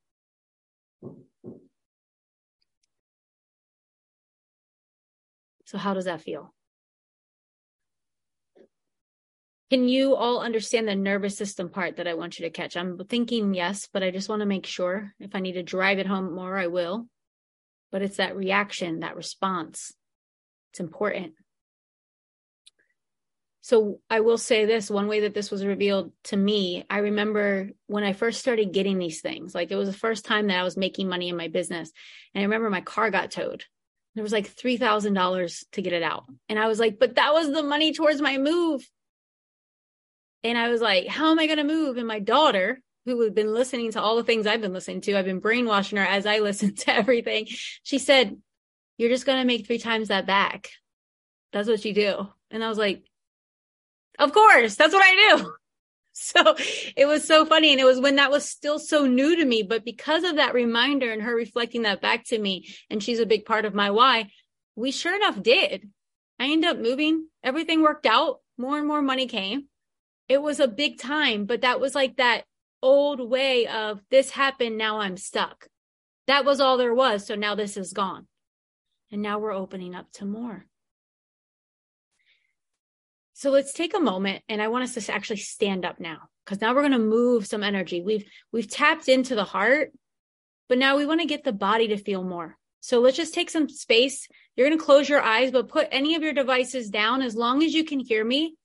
So, 5.63 5.77
how 5.77 5.93
does 5.93 6.03
that 6.03 6.19
feel? 6.19 6.53
Can 9.69 9.87
you 9.87 10.15
all 10.15 10.41
understand 10.41 10.89
the 10.89 10.95
nervous 10.95 11.37
system 11.37 11.69
part 11.69 11.95
that 11.95 12.09
I 12.09 12.15
want 12.15 12.37
you 12.37 12.43
to 12.43 12.51
catch? 12.51 12.75
I'm 12.75 12.97
thinking 13.05 13.53
yes, 13.53 13.87
but 13.93 14.03
I 14.03 14.11
just 14.11 14.27
want 14.27 14.41
to 14.41 14.45
make 14.45 14.65
sure. 14.65 15.13
If 15.21 15.33
I 15.33 15.39
need 15.39 15.53
to 15.53 15.63
drive 15.63 15.99
it 15.99 16.07
home 16.07 16.35
more, 16.35 16.57
I 16.57 16.67
will. 16.67 17.07
But 17.93 18.01
it's 18.01 18.17
that 18.17 18.35
reaction, 18.35 18.99
that 18.99 19.15
response. 19.15 19.93
It's 20.71 20.81
important. 20.81 21.33
So 23.61 24.01
I 24.09 24.19
will 24.19 24.37
say 24.37 24.65
this 24.65 24.89
one 24.89 25.07
way 25.07 25.21
that 25.21 25.33
this 25.33 25.49
was 25.49 25.63
revealed 25.63 26.11
to 26.25 26.35
me, 26.35 26.83
I 26.89 26.97
remember 26.97 27.69
when 27.87 28.03
I 28.03 28.11
first 28.11 28.41
started 28.41 28.73
getting 28.73 28.97
these 28.97 29.21
things, 29.21 29.55
like 29.55 29.71
it 29.71 29.77
was 29.77 29.87
the 29.87 29.97
first 29.97 30.25
time 30.25 30.47
that 30.47 30.59
I 30.59 30.63
was 30.63 30.75
making 30.75 31.07
money 31.07 31.29
in 31.29 31.37
my 31.37 31.47
business. 31.47 31.91
And 32.33 32.41
I 32.41 32.45
remember 32.45 32.69
my 32.69 32.81
car 32.81 33.09
got 33.09 33.31
towed. 33.31 33.63
There 34.15 34.23
was 34.23 34.33
like 34.33 34.53
$3,000 34.53 35.63
to 35.71 35.81
get 35.81 35.93
it 35.93 36.03
out. 36.03 36.25
And 36.49 36.59
I 36.59 36.67
was 36.67 36.79
like, 36.79 36.99
but 36.99 37.15
that 37.15 37.33
was 37.33 37.51
the 37.53 37.63
money 37.63 37.93
towards 37.93 38.21
my 38.21 38.37
move. 38.37 38.85
And 40.43 40.57
I 40.57 40.67
was 40.69 40.81
like, 40.81 41.07
how 41.07 41.31
am 41.31 41.39
I 41.39 41.45
going 41.45 41.59
to 41.59 41.63
move? 41.63 41.97
And 41.97 42.07
my 42.07 42.19
daughter, 42.19 42.81
who 43.05 43.21
had 43.21 43.35
been 43.35 43.53
listening 43.53 43.91
to 43.91 44.01
all 44.01 44.15
the 44.15 44.23
things 44.23 44.47
I've 44.47 44.61
been 44.61 44.73
listening 44.73 45.01
to, 45.01 45.17
I've 45.17 45.25
been 45.25 45.39
brainwashing 45.39 45.97
her 45.97 46.05
as 46.05 46.25
I 46.25 46.39
listen 46.39 46.75
to 46.75 46.93
everything. 46.93 47.47
She 47.83 47.99
said, 47.99 48.37
you're 48.97 49.09
just 49.09 49.25
going 49.25 49.39
to 49.39 49.45
make 49.47 49.65
three 49.65 49.79
times 49.79 50.09
that 50.09 50.27
back. 50.27 50.69
That's 51.51 51.67
what 51.67 51.83
you 51.85 51.93
do. 51.93 52.27
And 52.51 52.63
I 52.63 52.69
was 52.69 52.77
like, 52.77 53.03
of 54.19 54.31
course, 54.31 54.75
that's 54.75 54.93
what 54.93 55.03
I 55.03 55.37
do. 55.37 55.53
So 56.15 56.55
it 56.95 57.07
was 57.07 57.27
so 57.27 57.43
funny. 57.43 57.71
And 57.71 57.81
it 57.81 57.85
was 57.85 57.99
when 57.99 58.17
that 58.17 58.29
was 58.29 58.47
still 58.47 58.77
so 58.77 59.07
new 59.07 59.35
to 59.35 59.43
me. 59.43 59.63
But 59.63 59.83
because 59.83 60.23
of 60.23 60.35
that 60.35 60.53
reminder 60.53 61.11
and 61.11 61.23
her 61.23 61.35
reflecting 61.35 61.81
that 61.81 62.03
back 62.03 62.25
to 62.25 62.37
me, 62.37 62.69
and 62.91 63.01
she's 63.01 63.17
a 63.17 63.25
big 63.25 63.45
part 63.45 63.65
of 63.65 63.73
my 63.73 63.89
why, 63.89 64.29
we 64.75 64.91
sure 64.91 65.15
enough 65.15 65.41
did. 65.41 65.89
I 66.39 66.51
ended 66.51 66.69
up 66.69 66.77
moving. 66.77 67.27
Everything 67.43 67.81
worked 67.81 68.05
out. 68.05 68.41
More 68.59 68.77
and 68.77 68.87
more 68.87 69.01
money 69.01 69.25
came. 69.25 69.65
It 70.29 70.39
was 70.39 70.59
a 70.59 70.67
big 70.67 70.99
time, 70.99 71.45
but 71.45 71.61
that 71.61 71.79
was 71.79 71.95
like 71.95 72.17
that 72.17 72.43
old 72.83 73.19
way 73.19 73.65
of 73.65 74.01
this 74.11 74.29
happened. 74.29 74.77
Now 74.77 74.99
I'm 74.99 75.17
stuck. 75.17 75.67
That 76.27 76.45
was 76.45 76.59
all 76.59 76.77
there 76.77 76.93
was. 76.93 77.25
So 77.25 77.35
now 77.35 77.55
this 77.55 77.77
is 77.77 77.93
gone. 77.93 78.27
And 79.11 79.21
now 79.21 79.39
we're 79.39 79.53
opening 79.53 79.95
up 79.95 80.11
to 80.13 80.25
more. 80.25 80.65
So 83.33 83.49
let's 83.49 83.73
take 83.73 83.95
a 83.95 83.99
moment 83.99 84.43
and 84.47 84.61
I 84.61 84.67
want 84.67 84.83
us 84.83 85.05
to 85.05 85.13
actually 85.13 85.37
stand 85.37 85.85
up 85.85 85.99
now 85.99 86.29
because 86.45 86.61
now 86.61 86.73
we're 86.73 86.81
going 86.81 86.93
to 86.93 86.99
move 86.99 87.47
some 87.47 87.63
energy. 87.63 88.01
We've 88.01 88.25
we've 88.51 88.69
tapped 88.69 89.09
into 89.09 89.35
the 89.35 89.43
heart, 89.43 89.91
but 90.69 90.77
now 90.77 90.97
we 90.97 91.05
want 91.05 91.21
to 91.21 91.27
get 91.27 91.43
the 91.43 91.51
body 91.51 91.89
to 91.89 91.97
feel 91.97 92.23
more. 92.23 92.57
So 92.79 92.99
let's 92.99 93.17
just 93.17 93.33
take 93.33 93.49
some 93.49 93.69
space. 93.69 94.27
You're 94.55 94.67
going 94.67 94.77
to 94.77 94.85
close 94.85 95.09
your 95.09 95.21
eyes, 95.21 95.51
but 95.51 95.69
put 95.69 95.87
any 95.91 96.15
of 96.15 96.21
your 96.21 96.33
devices 96.33 96.89
down 96.89 97.21
as 97.21 97.35
long 97.35 97.63
as 97.63 97.73
you 97.73 97.83
can 97.83 97.99
hear 97.99 98.23
me. 98.23 98.55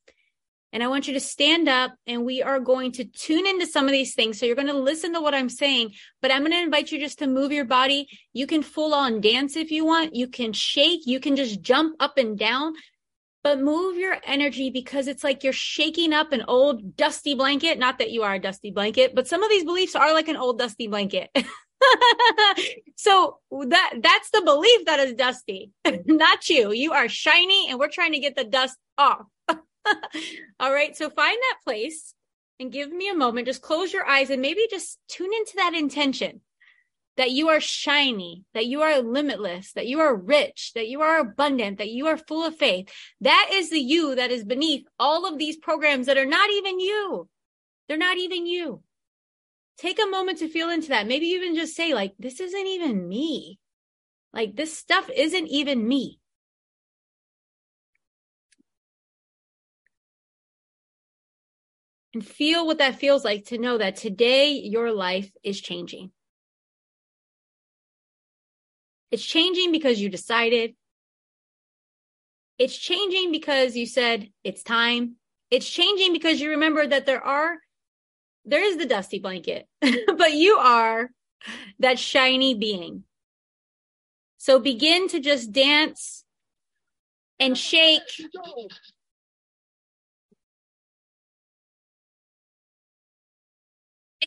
And 0.72 0.82
I 0.82 0.88
want 0.88 1.08
you 1.08 1.14
to 1.14 1.20
stand 1.20 1.68
up 1.68 1.94
and 2.06 2.24
we 2.24 2.42
are 2.42 2.60
going 2.60 2.92
to 2.92 3.04
tune 3.04 3.46
into 3.46 3.66
some 3.66 3.86
of 3.86 3.92
these 3.92 4.14
things. 4.14 4.38
So 4.38 4.46
you're 4.46 4.54
going 4.54 4.68
to 4.68 4.74
listen 4.74 5.14
to 5.14 5.20
what 5.20 5.34
I'm 5.34 5.48
saying, 5.48 5.92
but 6.20 6.30
I'm 6.30 6.42
going 6.42 6.52
to 6.52 6.62
invite 6.62 6.92
you 6.92 6.98
just 6.98 7.20
to 7.20 7.26
move 7.26 7.52
your 7.52 7.64
body. 7.64 8.06
You 8.34 8.46
can 8.46 8.62
full 8.62 8.92
on 8.92 9.20
dance 9.20 9.56
if 9.56 9.70
you 9.70 9.84
want. 9.86 10.14
You 10.14 10.28
can 10.28 10.52
shake. 10.52 11.06
You 11.06 11.20
can 11.20 11.36
just 11.36 11.62
jump 11.62 11.96
up 12.00 12.18
and 12.18 12.38
down 12.38 12.74
but 13.44 13.60
move 13.60 13.96
your 13.96 14.16
energy 14.24 14.68
because 14.68 15.06
it's 15.06 15.24
like 15.24 15.44
you're 15.44 15.52
shaking 15.52 16.12
up 16.12 16.32
an 16.32 16.44
old 16.48 16.96
dusty 16.96 17.34
blanket. 17.34 17.78
Not 17.78 17.98
that 17.98 18.10
you 18.10 18.22
are 18.22 18.34
a 18.34 18.38
dusty 18.38 18.70
blanket, 18.70 19.14
but 19.14 19.28
some 19.28 19.42
of 19.42 19.48
these 19.48 19.64
beliefs 19.64 19.94
are 19.94 20.12
like 20.12 20.28
an 20.28 20.36
old 20.36 20.58
dusty 20.58 20.88
blanket. 20.88 21.30
so 22.96 23.38
that 23.50 23.94
that's 24.02 24.30
the 24.30 24.42
belief 24.42 24.84
that 24.86 25.00
is 25.00 25.14
dusty, 25.14 25.70
not 26.06 26.48
you. 26.48 26.72
You 26.72 26.92
are 26.92 27.08
shiny 27.08 27.70
and 27.70 27.78
we're 27.78 27.88
trying 27.88 28.12
to 28.12 28.18
get 28.18 28.36
the 28.36 28.44
dust 28.44 28.76
off. 28.96 29.22
All 30.60 30.72
right. 30.72 30.96
So 30.96 31.10
find 31.10 31.38
that 31.38 31.64
place 31.64 32.14
and 32.60 32.72
give 32.72 32.90
me 32.90 33.08
a 33.08 33.14
moment. 33.14 33.46
Just 33.46 33.62
close 33.62 33.92
your 33.92 34.06
eyes 34.06 34.30
and 34.30 34.42
maybe 34.42 34.66
just 34.70 34.98
tune 35.08 35.32
into 35.32 35.52
that 35.56 35.74
intention 35.74 36.40
that 37.18 37.32
you 37.32 37.48
are 37.48 37.60
shiny, 37.60 38.44
that 38.54 38.66
you 38.66 38.80
are 38.80 39.02
limitless, 39.02 39.72
that 39.72 39.88
you 39.88 39.98
are 40.00 40.14
rich, 40.14 40.70
that 40.74 40.86
you 40.86 41.02
are 41.02 41.18
abundant, 41.18 41.78
that 41.78 41.90
you 41.90 42.06
are 42.06 42.16
full 42.16 42.46
of 42.46 42.56
faith. 42.56 42.88
That 43.20 43.50
is 43.52 43.70
the 43.70 43.80
you 43.80 44.14
that 44.14 44.30
is 44.30 44.44
beneath 44.44 44.86
all 45.00 45.26
of 45.26 45.36
these 45.36 45.56
programs 45.56 46.06
that 46.06 46.16
are 46.16 46.24
not 46.24 46.48
even 46.50 46.78
you. 46.78 47.28
They're 47.88 47.98
not 47.98 48.18
even 48.18 48.46
you. 48.46 48.82
Take 49.78 49.98
a 50.00 50.06
moment 50.06 50.38
to 50.38 50.48
feel 50.48 50.70
into 50.70 50.88
that. 50.88 51.08
Maybe 51.08 51.26
even 51.26 51.56
just 51.56 51.74
say, 51.74 51.92
like, 51.92 52.14
this 52.20 52.38
isn't 52.38 52.66
even 52.66 53.08
me. 53.08 53.58
Like, 54.32 54.54
this 54.54 54.76
stuff 54.76 55.10
isn't 55.14 55.48
even 55.48 55.86
me. 55.86 56.20
And 62.14 62.26
feel 62.26 62.66
what 62.66 62.78
that 62.78 62.98
feels 62.98 63.24
like 63.24 63.46
to 63.46 63.58
know 63.58 63.78
that 63.78 63.96
today 63.96 64.52
your 64.52 64.92
life 64.92 65.30
is 65.42 65.60
changing. 65.60 66.10
It's 69.10 69.24
changing 69.24 69.72
because 69.72 70.00
you 70.00 70.08
decided. 70.08 70.74
It's 72.58 72.76
changing 72.76 73.30
because 73.30 73.76
you 73.76 73.86
said 73.86 74.30
it's 74.42 74.62
time. 74.62 75.16
It's 75.50 75.68
changing 75.68 76.12
because 76.12 76.40
you 76.40 76.50
remember 76.50 76.86
that 76.86 77.06
there 77.06 77.22
are 77.22 77.58
there 78.44 78.64
is 78.64 78.78
the 78.78 78.86
dusty 78.86 79.18
blanket, 79.18 79.66
but 79.80 80.32
you 80.32 80.56
are 80.56 81.10
that 81.78 81.98
shiny 81.98 82.54
being. 82.54 83.04
So 84.38 84.58
begin 84.58 85.08
to 85.08 85.20
just 85.20 85.52
dance 85.52 86.24
and 87.38 87.56
shake. 87.56 88.02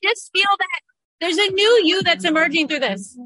Just 0.03 0.31
feel 0.33 0.49
that 0.59 0.79
there's 1.19 1.37
a 1.37 1.51
new 1.51 1.81
you 1.83 2.01
that's 2.03 2.25
emerging 2.25 2.67
through 2.67 2.79
this. 2.79 3.17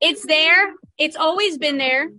It's 0.00 0.26
there. 0.26 0.74
It's 0.98 1.16
always 1.16 1.58
been 1.58 1.78
there. 1.78 2.10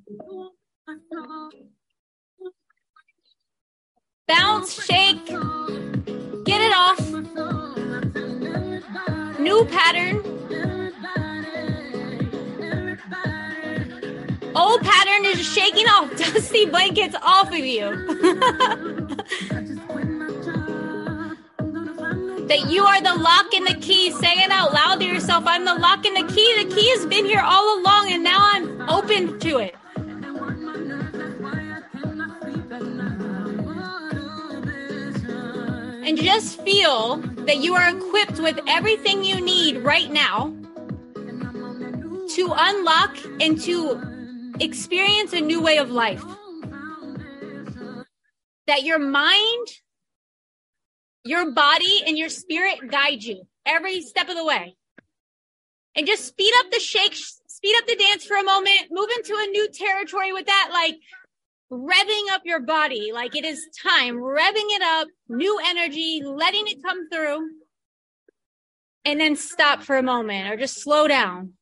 Bounce, 4.27 4.83
shake, 4.85 5.25
get 5.25 6.61
it 6.61 6.73
off. 6.75 6.99
New 9.39 9.65
pattern. 9.65 10.80
Old 14.55 14.81
pattern 14.81 15.25
is 15.25 15.41
shaking 15.41 15.87
off 15.87 16.15
dusty 16.17 16.65
blankets 16.65 17.15
off 17.21 17.49
of 17.49 17.57
you. 17.57 17.89
that 22.47 22.69
you 22.69 22.83
are 22.83 23.01
the 23.01 23.15
lock 23.15 23.53
and 23.53 23.65
the 23.65 23.75
key. 23.75 24.11
Say 24.11 24.33
it 24.33 24.51
out 24.51 24.73
loud 24.73 24.99
to 24.99 25.05
yourself. 25.05 25.45
I'm 25.47 25.63
the 25.63 25.75
lock 25.75 26.05
and 26.05 26.17
the 26.17 26.33
key. 26.33 26.63
The 26.63 26.75
key 26.75 26.89
has 26.91 27.05
been 27.05 27.25
here 27.25 27.39
all 27.41 27.79
along 27.79 28.11
and 28.11 28.23
now 28.23 28.39
I'm 28.41 28.89
open 28.89 29.39
to 29.39 29.59
it. 29.59 29.75
And 36.03 36.17
just 36.17 36.61
feel 36.61 37.17
that 37.45 37.57
you 37.57 37.73
are 37.75 37.95
equipped 37.95 38.39
with 38.39 38.59
everything 38.67 39.23
you 39.23 39.39
need 39.39 39.77
right 39.77 40.11
now 40.11 40.53
to 41.15 42.53
unlock 42.53 43.15
and 43.39 43.61
to 43.61 44.20
experience 44.59 45.33
a 45.33 45.41
new 45.41 45.61
way 45.61 45.77
of 45.77 45.91
life. 45.91 46.23
That 48.67 48.83
your 48.83 48.99
mind 48.99 49.67
your 51.23 51.51
body 51.51 52.03
and 52.05 52.17
your 52.17 52.29
spirit 52.29 52.89
guide 52.89 53.23
you 53.23 53.43
every 53.65 54.01
step 54.01 54.29
of 54.29 54.35
the 54.35 54.45
way. 54.45 54.75
And 55.95 56.07
just 56.07 56.25
speed 56.25 56.51
up 56.59 56.71
the 56.71 56.79
shake, 56.79 57.15
speed 57.15 57.75
up 57.77 57.85
the 57.85 57.95
dance 57.95 58.25
for 58.25 58.37
a 58.37 58.43
moment, 58.43 58.87
move 58.89 59.09
into 59.17 59.33
a 59.33 59.51
new 59.51 59.67
territory 59.71 60.31
with 60.31 60.45
that, 60.45 60.69
like 60.71 60.95
revving 61.71 62.33
up 62.33 62.41
your 62.45 62.61
body. 62.61 63.11
Like 63.13 63.35
it 63.35 63.45
is 63.45 63.67
time, 63.83 64.15
revving 64.15 64.69
it 64.69 64.81
up, 64.81 65.07
new 65.27 65.59
energy, 65.65 66.21
letting 66.23 66.67
it 66.67 66.81
come 66.83 67.09
through. 67.09 67.49
And 69.03 69.19
then 69.19 69.35
stop 69.35 69.81
for 69.81 69.97
a 69.97 70.03
moment 70.03 70.47
or 70.49 70.57
just 70.57 70.79
slow 70.79 71.07
down 71.07 71.53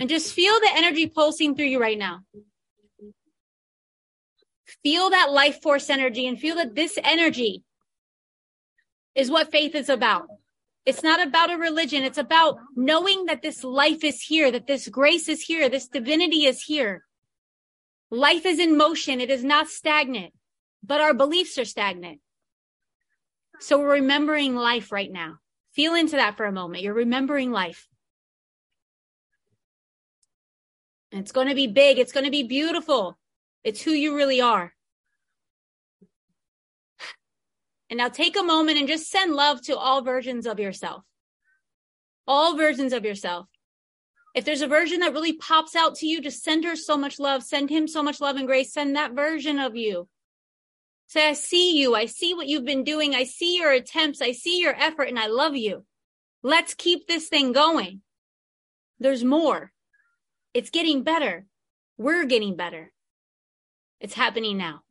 and 0.00 0.08
just 0.08 0.32
feel 0.32 0.54
the 0.54 0.70
energy 0.74 1.06
pulsing 1.06 1.54
through 1.54 1.66
you 1.66 1.80
right 1.80 1.98
now. 1.98 2.20
Feel 4.82 5.10
that 5.10 5.30
life 5.30 5.60
force 5.62 5.90
energy 5.90 6.26
and 6.26 6.38
feel 6.38 6.56
that 6.56 6.74
this 6.74 6.98
energy 7.04 7.62
is 9.14 9.30
what 9.30 9.50
faith 9.50 9.74
is 9.74 9.90
about. 9.90 10.26
It's 10.86 11.02
not 11.02 11.24
about 11.24 11.52
a 11.52 11.58
religion. 11.58 12.02
It's 12.02 12.18
about 12.18 12.56
knowing 12.74 13.26
that 13.26 13.42
this 13.42 13.62
life 13.62 14.02
is 14.02 14.22
here, 14.22 14.50
that 14.50 14.66
this 14.66 14.88
grace 14.88 15.28
is 15.28 15.42
here, 15.42 15.68
this 15.68 15.88
divinity 15.88 16.46
is 16.46 16.62
here. 16.62 17.04
Life 18.10 18.46
is 18.46 18.58
in 18.58 18.78
motion. 18.78 19.20
It 19.20 19.30
is 19.30 19.44
not 19.44 19.68
stagnant, 19.68 20.32
but 20.82 21.02
our 21.02 21.12
beliefs 21.12 21.58
are 21.58 21.66
stagnant. 21.66 22.20
So 23.60 23.78
we're 23.78 23.92
remembering 23.92 24.56
life 24.56 24.90
right 24.90 25.12
now. 25.12 25.34
Feel 25.74 25.94
into 25.94 26.16
that 26.16 26.38
for 26.38 26.46
a 26.46 26.52
moment. 26.52 26.82
You're 26.82 26.94
remembering 26.94 27.52
life. 27.52 27.89
It's 31.12 31.32
going 31.32 31.48
to 31.48 31.54
be 31.54 31.66
big. 31.66 31.98
It's 31.98 32.12
going 32.12 32.24
to 32.24 32.30
be 32.30 32.44
beautiful. 32.44 33.18
It's 33.64 33.82
who 33.82 33.90
you 33.90 34.16
really 34.16 34.40
are. 34.40 34.72
And 37.88 37.98
now 37.98 38.08
take 38.08 38.38
a 38.38 38.42
moment 38.42 38.78
and 38.78 38.86
just 38.86 39.10
send 39.10 39.34
love 39.34 39.60
to 39.62 39.76
all 39.76 40.02
versions 40.02 40.46
of 40.46 40.60
yourself. 40.60 41.02
All 42.26 42.56
versions 42.56 42.92
of 42.92 43.04
yourself. 43.04 43.48
If 44.34 44.44
there's 44.44 44.62
a 44.62 44.68
version 44.68 45.00
that 45.00 45.12
really 45.12 45.32
pops 45.32 45.74
out 45.74 45.96
to 45.96 46.06
you, 46.06 46.20
just 46.20 46.44
send 46.44 46.64
her 46.64 46.76
so 46.76 46.96
much 46.96 47.18
love. 47.18 47.42
Send 47.42 47.68
him 47.68 47.88
so 47.88 48.02
much 48.02 48.20
love 48.20 48.36
and 48.36 48.46
grace. 48.46 48.72
Send 48.72 48.94
that 48.94 49.12
version 49.12 49.58
of 49.58 49.74
you. 49.74 50.08
Say, 51.08 51.28
I 51.28 51.32
see 51.32 51.76
you. 51.76 51.96
I 51.96 52.06
see 52.06 52.34
what 52.34 52.46
you've 52.46 52.64
been 52.64 52.84
doing. 52.84 53.16
I 53.16 53.24
see 53.24 53.56
your 53.56 53.72
attempts. 53.72 54.22
I 54.22 54.30
see 54.30 54.60
your 54.60 54.76
effort 54.76 55.08
and 55.08 55.18
I 55.18 55.26
love 55.26 55.56
you. 55.56 55.84
Let's 56.44 56.74
keep 56.74 57.08
this 57.08 57.28
thing 57.28 57.50
going. 57.50 58.02
There's 59.00 59.24
more. 59.24 59.72
It's 60.54 60.70
getting 60.70 61.02
better. 61.02 61.46
We're 61.96 62.24
getting 62.24 62.56
better. 62.56 62.92
It's 64.00 64.14
happening 64.14 64.56
now 64.56 64.82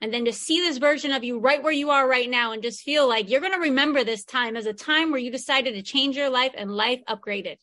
and 0.00 0.12
then 0.12 0.24
to 0.24 0.32
see 0.32 0.60
this 0.60 0.78
version 0.78 1.12
of 1.12 1.24
you 1.24 1.38
right 1.38 1.62
where 1.62 1.72
you 1.72 1.90
are 1.90 2.08
right 2.08 2.28
now 2.28 2.52
and 2.52 2.62
just 2.62 2.82
feel 2.82 3.06
like 3.06 3.28
you're 3.28 3.40
going 3.40 3.52
to 3.52 3.58
remember 3.58 4.02
this 4.02 4.24
time 4.24 4.56
as 4.56 4.66
a 4.66 4.72
time 4.72 5.10
where 5.10 5.20
you 5.20 5.30
decided 5.30 5.74
to 5.74 5.82
change 5.82 6.16
your 6.16 6.30
life 6.30 6.52
and 6.56 6.70
life 6.70 7.00
upgraded. 7.08 7.56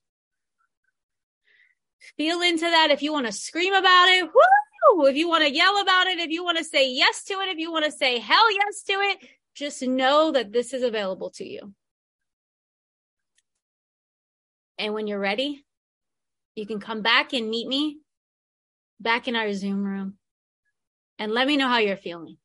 Feel 2.16 2.42
into 2.42 2.62
that 2.62 2.92
if 2.92 3.02
you 3.02 3.12
want 3.12 3.26
to 3.26 3.32
scream 3.32 3.74
about 3.74 4.10
it. 4.10 4.26
Woo! 4.26 5.06
If 5.08 5.16
you 5.16 5.28
want 5.28 5.46
to 5.46 5.54
yell 5.54 5.82
about 5.82 6.08
it, 6.08 6.20
if 6.20 6.30
you 6.30 6.44
want 6.44 6.60
to 6.60 6.64
say 6.64 6.92
yes 6.92 7.24
to 7.26 7.34
it, 7.34 7.50
if 7.50 7.58
you 7.58 7.72
want 7.72 7.86
to 7.86 7.92
say 7.92 8.20
hell 8.20 8.52
yes 8.54 8.84
to 8.84 8.94
it, 8.94 9.18
just 9.56 9.82
know 9.82 10.32
that 10.32 10.54
this 10.54 10.74
is 10.74 10.84
available 10.84 11.32
to 11.32 11.46
you. 11.46 11.74
And 14.78 14.94
when 14.94 15.08
you're 15.08 15.20
ready, 15.20 15.66
you 16.58 16.66
can 16.66 16.80
come 16.80 17.02
back 17.02 17.34
and 17.34 17.50
meet 17.50 17.68
me 17.68 18.00
back 19.00 19.28
in 19.28 19.36
our 19.36 19.54
Zoom 19.54 19.84
room 19.84 20.16
and 21.20 21.32
let 21.32 21.46
me 21.46 21.56
know 21.56 21.68
how 21.68 21.78
you're 21.78 21.96
feeling. 21.96 22.38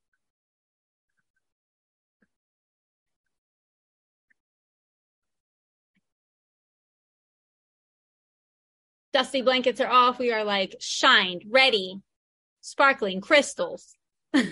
Dusty 9.15 9.41
blankets 9.41 9.81
are 9.81 9.91
off. 9.91 10.19
We 10.19 10.31
are 10.31 10.45
like 10.45 10.77
shined, 10.79 11.45
ready, 11.51 12.01
sparkling 12.61 13.23
crystals. 13.23 13.95
oh, 14.35 14.51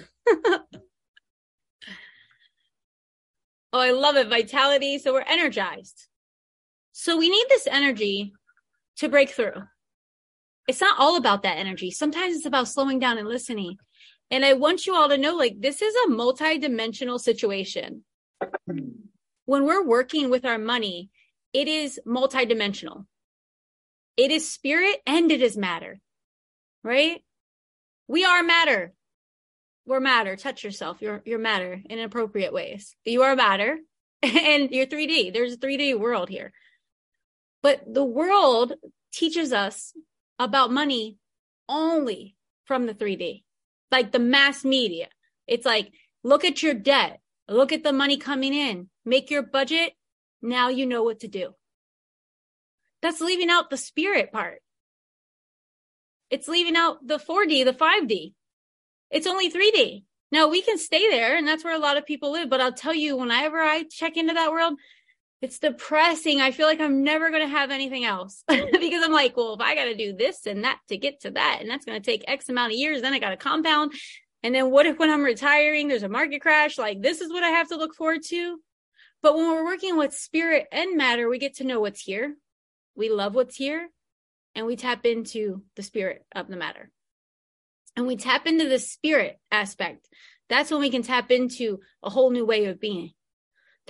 I 3.72 3.90
love 3.92 4.16
it. 4.16 4.28
Vitality. 4.28 4.98
So 4.98 5.12
we're 5.12 5.20
energized. 5.22 6.08
So 6.92 7.18
we 7.18 7.28
need 7.28 7.46
this 7.48 7.66
energy 7.66 8.32
to 9.00 9.08
break 9.08 9.30
through. 9.30 9.62
It's 10.68 10.80
not 10.80 10.98
all 10.98 11.16
about 11.16 11.42
that 11.42 11.58
energy. 11.58 11.90
Sometimes 11.90 12.36
it's 12.36 12.46
about 12.46 12.68
slowing 12.68 12.98
down 12.98 13.18
and 13.18 13.26
listening. 13.26 13.76
And 14.30 14.44
I 14.44 14.52
want 14.52 14.86
you 14.86 14.94
all 14.94 15.08
to 15.08 15.18
know 15.18 15.34
like 15.34 15.60
this 15.60 15.82
is 15.82 15.94
a 16.06 16.10
multi-dimensional 16.10 17.18
situation. 17.18 18.04
When 18.66 19.64
we're 19.64 19.84
working 19.84 20.30
with 20.30 20.44
our 20.44 20.58
money, 20.58 21.10
it 21.52 21.66
is 21.66 21.98
multi-dimensional. 22.06 23.06
It 24.16 24.30
is 24.30 24.50
spirit 24.50 25.00
and 25.06 25.32
it 25.32 25.42
is 25.42 25.56
matter. 25.56 25.98
Right? 26.84 27.24
We 28.06 28.24
are 28.24 28.42
matter. 28.42 28.92
We're 29.86 30.00
matter. 30.00 30.36
Touch 30.36 30.62
yourself. 30.62 30.98
You're 31.00 31.22
you're 31.24 31.38
matter 31.38 31.80
in 31.88 31.98
appropriate 31.98 32.52
ways. 32.52 32.94
You 33.04 33.22
are 33.22 33.34
matter 33.34 33.78
and 34.22 34.70
you're 34.70 34.86
3D. 34.86 35.32
There's 35.32 35.54
a 35.54 35.58
3D 35.58 35.98
world 35.98 36.28
here. 36.28 36.52
But 37.62 37.82
the 37.92 38.04
world 38.04 38.74
teaches 39.12 39.52
us 39.52 39.92
about 40.38 40.72
money 40.72 41.18
only 41.68 42.36
from 42.64 42.86
the 42.86 42.94
3D 42.94 43.42
like 43.90 44.12
the 44.12 44.18
mass 44.18 44.64
media. 44.64 45.08
It's 45.46 45.66
like, 45.66 45.92
look 46.22 46.44
at 46.44 46.62
your 46.62 46.74
debt, 46.74 47.20
look 47.48 47.72
at 47.72 47.82
the 47.82 47.92
money 47.92 48.16
coming 48.16 48.54
in, 48.54 48.88
make 49.04 49.30
your 49.30 49.42
budget. 49.42 49.92
Now 50.42 50.68
you 50.68 50.86
know 50.86 51.02
what 51.02 51.20
to 51.20 51.28
do. 51.28 51.54
That's 53.02 53.20
leaving 53.20 53.50
out 53.50 53.70
the 53.70 53.76
spirit 53.76 54.32
part. 54.32 54.60
It's 56.30 56.48
leaving 56.48 56.76
out 56.76 57.06
the 57.06 57.18
4D, 57.18 57.64
the 57.64 57.72
5D. 57.72 58.34
It's 59.10 59.26
only 59.26 59.50
3D. 59.50 60.04
Now 60.32 60.48
we 60.48 60.62
can 60.62 60.78
stay 60.78 61.10
there 61.10 61.36
and 61.36 61.46
that's 61.46 61.64
where 61.64 61.74
a 61.74 61.80
lot 61.80 61.96
of 61.96 62.06
people 62.06 62.30
live. 62.30 62.48
But 62.48 62.60
I'll 62.60 62.72
tell 62.72 62.94
you, 62.94 63.16
whenever 63.16 63.60
I 63.60 63.84
check 63.90 64.16
into 64.16 64.34
that 64.34 64.52
world, 64.52 64.74
it's 65.42 65.58
depressing. 65.58 66.40
I 66.40 66.50
feel 66.50 66.66
like 66.66 66.80
I'm 66.80 67.02
never 67.02 67.30
going 67.30 67.42
to 67.42 67.48
have 67.48 67.70
anything 67.70 68.04
else 68.04 68.44
because 68.48 69.04
I'm 69.04 69.12
like, 69.12 69.36
well, 69.36 69.54
if 69.54 69.60
I 69.60 69.74
got 69.74 69.84
to 69.84 69.96
do 69.96 70.12
this 70.12 70.46
and 70.46 70.64
that 70.64 70.78
to 70.88 70.96
get 70.96 71.20
to 71.20 71.30
that, 71.30 71.58
and 71.60 71.70
that's 71.70 71.84
going 71.84 72.00
to 72.00 72.04
take 72.04 72.24
X 72.28 72.48
amount 72.48 72.72
of 72.72 72.78
years, 72.78 73.02
then 73.02 73.12
I 73.12 73.18
got 73.18 73.30
to 73.30 73.36
compound. 73.36 73.92
And 74.42 74.54
then 74.54 74.70
what 74.70 74.86
if 74.86 74.98
when 74.98 75.10
I'm 75.10 75.22
retiring, 75.22 75.88
there's 75.88 76.02
a 76.02 76.08
market 76.08 76.40
crash? 76.40 76.78
Like, 76.78 77.02
this 77.02 77.20
is 77.20 77.30
what 77.30 77.42
I 77.42 77.48
have 77.48 77.68
to 77.68 77.76
look 77.76 77.94
forward 77.94 78.22
to. 78.28 78.58
But 79.22 79.36
when 79.36 79.48
we're 79.48 79.64
working 79.64 79.96
with 79.96 80.14
spirit 80.14 80.66
and 80.72 80.96
matter, 80.96 81.28
we 81.28 81.38
get 81.38 81.56
to 81.56 81.64
know 81.64 81.80
what's 81.80 82.00
here. 82.00 82.34
We 82.94 83.10
love 83.10 83.34
what's 83.34 83.56
here 83.56 83.88
and 84.54 84.66
we 84.66 84.76
tap 84.76 85.06
into 85.06 85.62
the 85.76 85.82
spirit 85.82 86.24
of 86.34 86.48
the 86.48 86.56
matter. 86.56 86.90
and 87.96 88.06
we 88.06 88.16
tap 88.16 88.46
into 88.46 88.68
the 88.68 88.78
spirit 88.78 89.38
aspect, 89.50 90.08
that's 90.48 90.70
when 90.70 90.80
we 90.80 90.90
can 90.90 91.02
tap 91.02 91.30
into 91.30 91.80
a 92.02 92.10
whole 92.10 92.30
new 92.30 92.46
way 92.46 92.66
of 92.66 92.80
being. 92.80 93.12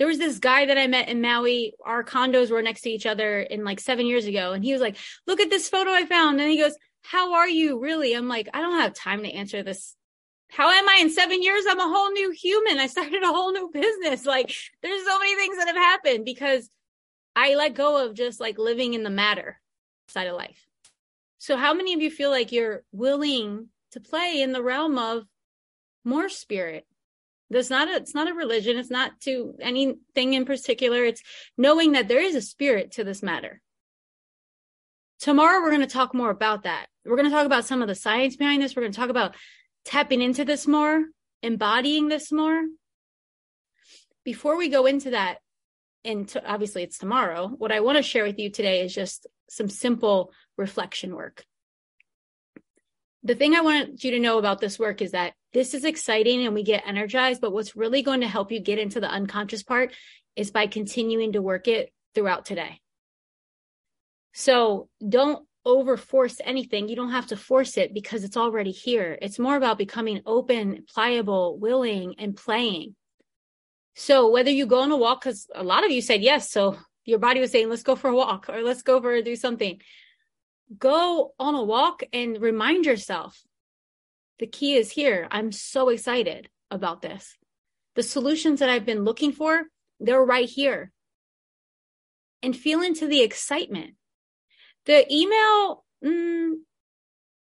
There 0.01 0.07
was 0.07 0.17
this 0.17 0.39
guy 0.39 0.65
that 0.65 0.79
I 0.79 0.87
met 0.87 1.09
in 1.09 1.21
Maui. 1.21 1.75
Our 1.85 2.03
condos 2.03 2.49
were 2.49 2.63
next 2.63 2.81
to 2.81 2.89
each 2.89 3.05
other 3.05 3.39
in 3.39 3.63
like 3.63 3.79
seven 3.79 4.07
years 4.07 4.25
ago. 4.25 4.51
And 4.51 4.63
he 4.63 4.73
was 4.73 4.81
like, 4.81 4.97
look 5.27 5.39
at 5.39 5.51
this 5.51 5.69
photo 5.69 5.91
I 5.91 6.07
found. 6.07 6.41
And 6.41 6.49
he 6.49 6.57
goes, 6.57 6.75
how 7.03 7.35
are 7.35 7.47
you 7.47 7.79
really? 7.79 8.15
I'm 8.15 8.27
like, 8.27 8.49
I 8.51 8.61
don't 8.61 8.79
have 8.79 8.95
time 8.95 9.21
to 9.21 9.31
answer 9.31 9.61
this. 9.61 9.95
How 10.49 10.71
am 10.71 10.89
I 10.89 10.97
in 11.01 11.11
seven 11.11 11.43
years? 11.43 11.65
I'm 11.69 11.79
a 11.79 11.83
whole 11.83 12.09
new 12.13 12.31
human. 12.31 12.79
I 12.79 12.87
started 12.87 13.21
a 13.21 13.27
whole 13.27 13.51
new 13.51 13.69
business. 13.71 14.25
Like 14.25 14.51
there's 14.81 15.05
so 15.05 15.19
many 15.19 15.35
things 15.35 15.57
that 15.59 15.67
have 15.67 15.75
happened 15.75 16.25
because 16.25 16.67
I 17.35 17.53
let 17.53 17.75
go 17.75 18.03
of 18.03 18.15
just 18.15 18.39
like 18.39 18.57
living 18.57 18.95
in 18.95 19.03
the 19.03 19.11
matter 19.11 19.61
side 20.07 20.25
of 20.25 20.35
life. 20.35 20.65
So 21.37 21.57
how 21.57 21.75
many 21.75 21.93
of 21.93 22.01
you 22.01 22.09
feel 22.09 22.31
like 22.31 22.51
you're 22.51 22.81
willing 22.91 23.67
to 23.91 23.99
play 23.99 24.41
in 24.41 24.51
the 24.51 24.63
realm 24.63 24.97
of 24.97 25.25
more 26.03 26.27
spirit? 26.27 26.87
There's 27.51 27.69
not 27.69 27.89
a, 27.89 27.97
it's 27.97 28.15
not 28.15 28.29
a 28.29 28.33
religion. 28.33 28.77
It's 28.77 28.89
not 28.89 29.19
to 29.21 29.55
anything 29.61 30.33
in 30.33 30.45
particular. 30.45 31.03
It's 31.03 31.21
knowing 31.57 31.91
that 31.91 32.07
there 32.07 32.21
is 32.21 32.35
a 32.35 32.41
spirit 32.41 32.93
to 32.93 33.03
this 33.03 33.21
matter. 33.21 33.61
Tomorrow, 35.19 35.61
we're 35.61 35.69
going 35.69 35.81
to 35.81 35.87
talk 35.87 36.15
more 36.15 36.31
about 36.31 36.63
that. 36.63 36.87
We're 37.05 37.17
going 37.17 37.29
to 37.29 37.35
talk 37.35 37.45
about 37.45 37.65
some 37.65 37.81
of 37.81 37.87
the 37.87 37.95
science 37.95 38.37
behind 38.37 38.63
this. 38.63 38.75
We're 38.75 38.83
going 38.83 38.93
to 38.93 38.99
talk 38.99 39.09
about 39.09 39.35
tapping 39.85 40.21
into 40.21 40.45
this 40.45 40.65
more, 40.65 41.03
embodying 41.43 42.07
this 42.07 42.31
more. 42.31 42.63
Before 44.23 44.55
we 44.57 44.69
go 44.69 44.85
into 44.85 45.11
that, 45.11 45.39
and 46.03 46.27
to, 46.29 46.49
obviously 46.49 46.83
it's 46.83 46.97
tomorrow, 46.97 47.47
what 47.47 47.71
I 47.71 47.81
want 47.81 47.97
to 47.97 48.03
share 48.03 48.23
with 48.23 48.39
you 48.39 48.49
today 48.49 48.81
is 48.81 48.95
just 48.95 49.27
some 49.49 49.69
simple 49.69 50.31
reflection 50.57 51.15
work. 51.15 51.43
The 53.23 53.35
thing 53.35 53.55
I 53.55 53.61
want 53.61 54.03
you 54.03 54.11
to 54.11 54.19
know 54.19 54.39
about 54.39 54.59
this 54.59 54.79
work 54.79 55.01
is 55.01 55.11
that 55.11 55.33
this 55.53 55.73
is 55.73 55.85
exciting 55.85 56.45
and 56.45 56.55
we 56.55 56.63
get 56.63 56.83
energized, 56.87 57.41
but 57.41 57.53
what's 57.53 57.75
really 57.75 58.01
going 58.01 58.21
to 58.21 58.27
help 58.27 58.51
you 58.51 58.59
get 58.59 58.79
into 58.79 58.99
the 58.99 59.09
unconscious 59.09 59.63
part 59.63 59.93
is 60.35 60.49
by 60.49 60.67
continuing 60.67 61.33
to 61.33 61.41
work 61.41 61.67
it 61.67 61.91
throughout 62.15 62.45
today. 62.45 62.79
So 64.33 64.89
don't 65.07 65.45
over 65.65 65.97
force 65.97 66.37
anything. 66.43 66.87
You 66.87 66.95
don't 66.95 67.11
have 67.11 67.27
to 67.27 67.37
force 67.37 67.77
it 67.77 67.93
because 67.93 68.23
it's 68.23 68.37
already 68.37 68.71
here. 68.71 69.17
It's 69.21 69.37
more 69.37 69.55
about 69.55 69.77
becoming 69.77 70.21
open, 70.25 70.85
pliable, 70.91 71.59
willing, 71.59 72.15
and 72.17 72.35
playing. 72.35 72.95
So 73.95 74.31
whether 74.31 74.49
you 74.49 74.65
go 74.65 74.81
on 74.81 74.91
a 74.91 74.97
walk, 74.97 75.21
because 75.21 75.47
a 75.53 75.63
lot 75.63 75.85
of 75.85 75.91
you 75.91 76.01
said 76.01 76.21
yes. 76.21 76.49
So 76.49 76.77
your 77.05 77.19
body 77.19 77.39
was 77.39 77.51
saying, 77.51 77.69
let's 77.69 77.83
go 77.83 77.95
for 77.95 78.09
a 78.09 78.15
walk 78.15 78.49
or 78.49 78.61
let's 78.61 78.81
go 78.81 79.01
for 79.01 79.21
do 79.21 79.35
something. 79.35 79.79
Go 80.77 81.33
on 81.39 81.55
a 81.55 81.63
walk 81.63 82.03
and 82.13 82.41
remind 82.41 82.85
yourself 82.85 83.41
the 84.39 84.47
key 84.47 84.75
is 84.75 84.91
here. 84.91 85.27
I'm 85.31 85.51
so 85.51 85.89
excited 85.89 86.49
about 86.69 87.01
this. 87.01 87.37
The 87.95 88.03
solutions 88.03 88.59
that 88.59 88.69
I've 88.69 88.85
been 88.85 89.03
looking 89.03 89.33
for, 89.33 89.63
they're 89.99 90.23
right 90.23 90.49
here. 90.49 90.91
And 92.41 92.55
feel 92.55 92.81
into 92.81 93.07
the 93.07 93.21
excitement. 93.21 93.95
The 94.85 95.05
email, 95.13 95.83
mm, 96.03 96.53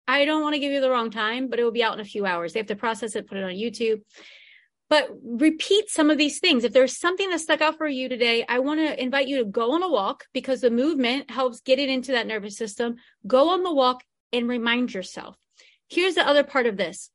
I 0.08 0.26
don't 0.26 0.42
want 0.42 0.54
to 0.54 0.60
give 0.60 0.72
you 0.72 0.82
the 0.82 0.90
wrong 0.90 1.10
time, 1.10 1.48
but 1.48 1.60
it 1.60 1.64
will 1.64 1.72
be 1.72 1.84
out 1.84 1.94
in 1.94 2.00
a 2.00 2.06
few 2.06 2.26
hours. 2.26 2.54
They 2.54 2.60
have 2.60 2.68
to 2.68 2.76
process 2.76 3.16
it, 3.16 3.28
put 3.28 3.38
it 3.38 3.44
on 3.44 3.52
YouTube. 3.52 4.02
But 4.94 5.10
repeat 5.24 5.90
some 5.90 6.12
of 6.12 6.20
these 6.20 6.38
things. 6.38 6.64
If 6.64 6.72
there's 6.72 7.00
something 7.00 7.32
that 7.32 7.40
stuck 7.40 7.62
out 7.62 7.80
for 7.80 7.88
you 7.88 8.08
today, 8.08 8.46
I 8.48 8.60
want 8.60 8.80
to 8.80 9.02
invite 9.02 9.28
you 9.28 9.40
to 9.40 9.46
go 9.46 9.72
on 9.72 9.82
a 9.82 9.90
walk 9.90 10.26
because 10.36 10.62
the 10.62 10.70
movement 10.70 11.32
helps 11.32 11.62
get 11.62 11.80
it 11.80 11.90
into 11.90 12.12
that 12.12 12.28
nervous 12.28 12.56
system. 12.56 12.98
Go 13.26 13.50
on 13.50 13.64
the 13.64 13.74
walk 13.74 14.04
and 14.32 14.48
remind 14.48 14.94
yourself. 14.94 15.36
Here's 15.90 16.14
the 16.14 16.28
other 16.28 16.44
part 16.44 16.68
of 16.68 16.78
this. 16.78 17.10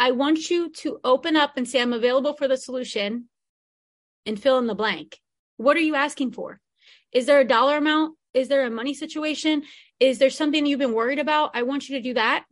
I 0.00 0.10
want 0.10 0.50
you 0.50 0.68
to 0.78 0.98
open 1.04 1.36
up 1.36 1.52
and 1.56 1.68
say, 1.68 1.80
I'm 1.80 1.92
available 1.92 2.32
for 2.32 2.48
the 2.48 2.56
solution 2.56 3.28
and 4.26 4.42
fill 4.42 4.58
in 4.58 4.66
the 4.66 4.74
blank. 4.74 5.20
What 5.58 5.76
are 5.76 5.86
you 5.88 5.94
asking 5.94 6.32
for? 6.32 6.58
Is 7.12 7.26
there 7.26 7.38
a 7.38 7.46
dollar 7.46 7.76
amount? 7.76 8.16
Is 8.34 8.48
there 8.48 8.66
a 8.66 8.70
money 8.70 8.94
situation? 8.94 9.62
Is 10.00 10.18
there 10.18 10.28
something 10.28 10.66
you've 10.66 10.80
been 10.80 10.92
worried 10.92 11.20
about? 11.20 11.52
I 11.54 11.62
want 11.62 11.88
you 11.88 11.98
to 11.98 12.02
do 12.02 12.14
that. 12.14 12.46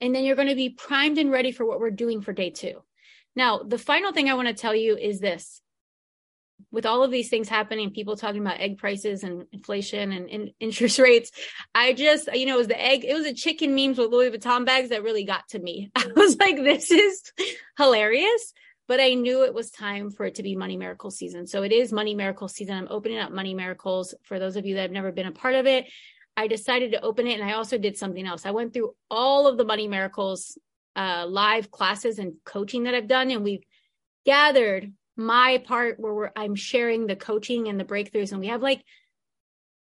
And 0.00 0.14
then 0.14 0.24
you're 0.24 0.36
going 0.36 0.48
to 0.48 0.54
be 0.54 0.70
primed 0.70 1.18
and 1.18 1.30
ready 1.30 1.52
for 1.52 1.66
what 1.66 1.80
we're 1.80 1.90
doing 1.90 2.22
for 2.22 2.32
day 2.32 2.48
two. 2.48 2.80
Now, 3.36 3.58
the 3.58 3.78
final 3.78 4.12
thing 4.12 4.28
I 4.28 4.34
want 4.34 4.48
to 4.48 4.54
tell 4.54 4.74
you 4.74 4.96
is 4.96 5.20
this. 5.20 5.60
With 6.72 6.86
all 6.86 7.04
of 7.04 7.10
these 7.10 7.28
things 7.28 7.48
happening, 7.48 7.90
people 7.90 8.16
talking 8.16 8.40
about 8.40 8.60
egg 8.60 8.78
prices 8.78 9.22
and 9.22 9.44
inflation 9.52 10.10
and, 10.10 10.50
interest 10.60 10.98
rates, 10.98 11.30
I 11.74 11.92
just, 11.92 12.34
you 12.34 12.46
know, 12.46 12.54
it 12.54 12.58
was 12.58 12.68
the 12.68 12.82
egg, 12.82 13.04
it 13.04 13.14
was 13.14 13.24
the 13.24 13.34
chicken 13.34 13.74
memes 13.74 13.98
with 13.98 14.10
Louis 14.10 14.30
Vuitton 14.30 14.64
bags 14.64 14.88
that 14.88 15.02
really 15.02 15.24
got 15.24 15.46
to 15.50 15.58
me. 15.58 15.90
I 15.96 16.08
was 16.16 16.36
like, 16.38 16.56
this 16.56 16.90
is 16.90 17.22
hilarious 17.76 18.52
but 18.88 19.00
I 19.00 19.14
knew 19.14 19.42
it 19.44 19.54
was 19.54 19.70
time 19.70 20.10
for 20.10 20.26
it 20.26 20.36
to 20.36 20.42
be 20.42 20.56
Money 20.56 20.76
Miracle 20.76 21.10
season. 21.10 21.46
So 21.46 21.62
it 21.62 21.72
is 21.72 21.92
Money 21.92 22.14
Miracle 22.14 22.48
season. 22.48 22.76
I'm 22.76 22.88
opening 22.88 23.18
up 23.18 23.32
Money 23.32 23.54
Miracles 23.54 24.14
for 24.22 24.38
those 24.38 24.56
of 24.56 24.64
you 24.64 24.76
that 24.76 24.82
have 24.82 24.90
never 24.92 25.12
been 25.12 25.26
a 25.26 25.32
part 25.32 25.54
of 25.54 25.66
it. 25.66 25.86
I 26.36 26.46
decided 26.46 26.92
to 26.92 27.00
open 27.00 27.26
it 27.26 27.40
and 27.40 27.48
I 27.48 27.54
also 27.54 27.78
did 27.78 27.96
something 27.96 28.26
else. 28.26 28.46
I 28.46 28.50
went 28.50 28.74
through 28.74 28.94
all 29.10 29.46
of 29.46 29.56
the 29.56 29.64
Money 29.64 29.88
Miracles 29.88 30.58
uh, 30.96 31.26
live 31.28 31.70
classes 31.70 32.18
and 32.18 32.34
coaching 32.44 32.84
that 32.84 32.94
I've 32.94 33.08
done, 33.08 33.30
and 33.30 33.44
we've 33.44 33.64
gathered 34.24 34.92
my 35.16 35.62
part 35.64 36.00
where 36.00 36.32
I'm 36.36 36.54
sharing 36.54 37.06
the 37.06 37.16
coaching 37.16 37.68
and 37.68 37.78
the 37.78 37.84
breakthroughs, 37.84 38.32
and 38.32 38.40
we 38.40 38.48
have 38.48 38.62
like 38.62 38.82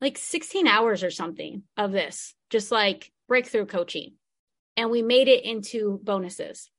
like 0.01 0.17
16 0.17 0.67
hours 0.67 1.03
or 1.03 1.09
something 1.09 1.63
of 1.77 1.91
this, 1.91 2.35
just 2.49 2.71
like 2.71 3.11
breakthrough 3.27 3.65
coaching, 3.65 4.13
and 4.75 4.91
we 4.91 5.01
made 5.01 5.27
it 5.27 5.45
into 5.45 5.99
bonuses. 6.03 6.69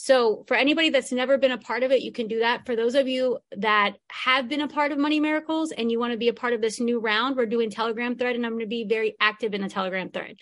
So 0.00 0.44
for 0.46 0.54
anybody 0.54 0.90
that's 0.90 1.10
never 1.10 1.38
been 1.38 1.50
a 1.50 1.58
part 1.58 1.82
of 1.82 1.90
it, 1.90 2.02
you 2.02 2.12
can 2.12 2.28
do 2.28 2.38
that. 2.38 2.66
For 2.66 2.76
those 2.76 2.94
of 2.94 3.08
you 3.08 3.38
that 3.56 3.96
have 4.12 4.48
been 4.48 4.60
a 4.60 4.68
part 4.68 4.92
of 4.92 4.98
Money 4.98 5.18
Miracles 5.18 5.72
and 5.72 5.90
you 5.90 5.98
want 5.98 6.12
to 6.12 6.18
be 6.18 6.28
a 6.28 6.32
part 6.32 6.52
of 6.52 6.60
this 6.60 6.78
new 6.78 7.00
round, 7.00 7.36
we're 7.36 7.46
doing 7.46 7.68
Telegram 7.68 8.16
thread 8.16 8.36
and 8.36 8.46
I'm 8.46 8.52
going 8.52 8.60
to 8.60 8.68
be 8.68 8.84
very 8.84 9.16
active 9.20 9.54
in 9.54 9.60
the 9.60 9.68
Telegram 9.68 10.10
thread. 10.10 10.36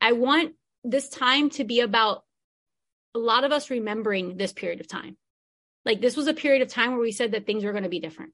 I 0.00 0.12
want 0.12 0.54
this 0.84 1.10
time 1.10 1.50
to 1.50 1.64
be 1.64 1.80
about 1.80 2.24
a 3.14 3.18
lot 3.18 3.44
of 3.44 3.52
us 3.52 3.70
remembering 3.70 4.36
this 4.36 4.52
period 4.52 4.80
of 4.80 4.88
time. 4.88 5.16
Like 5.84 6.00
this 6.00 6.16
was 6.16 6.26
a 6.26 6.34
period 6.34 6.62
of 6.62 6.68
time 6.68 6.92
where 6.92 7.00
we 7.00 7.12
said 7.12 7.32
that 7.32 7.46
things 7.46 7.64
were 7.64 7.72
going 7.72 7.84
to 7.84 7.90
be 7.90 8.00
different. 8.00 8.32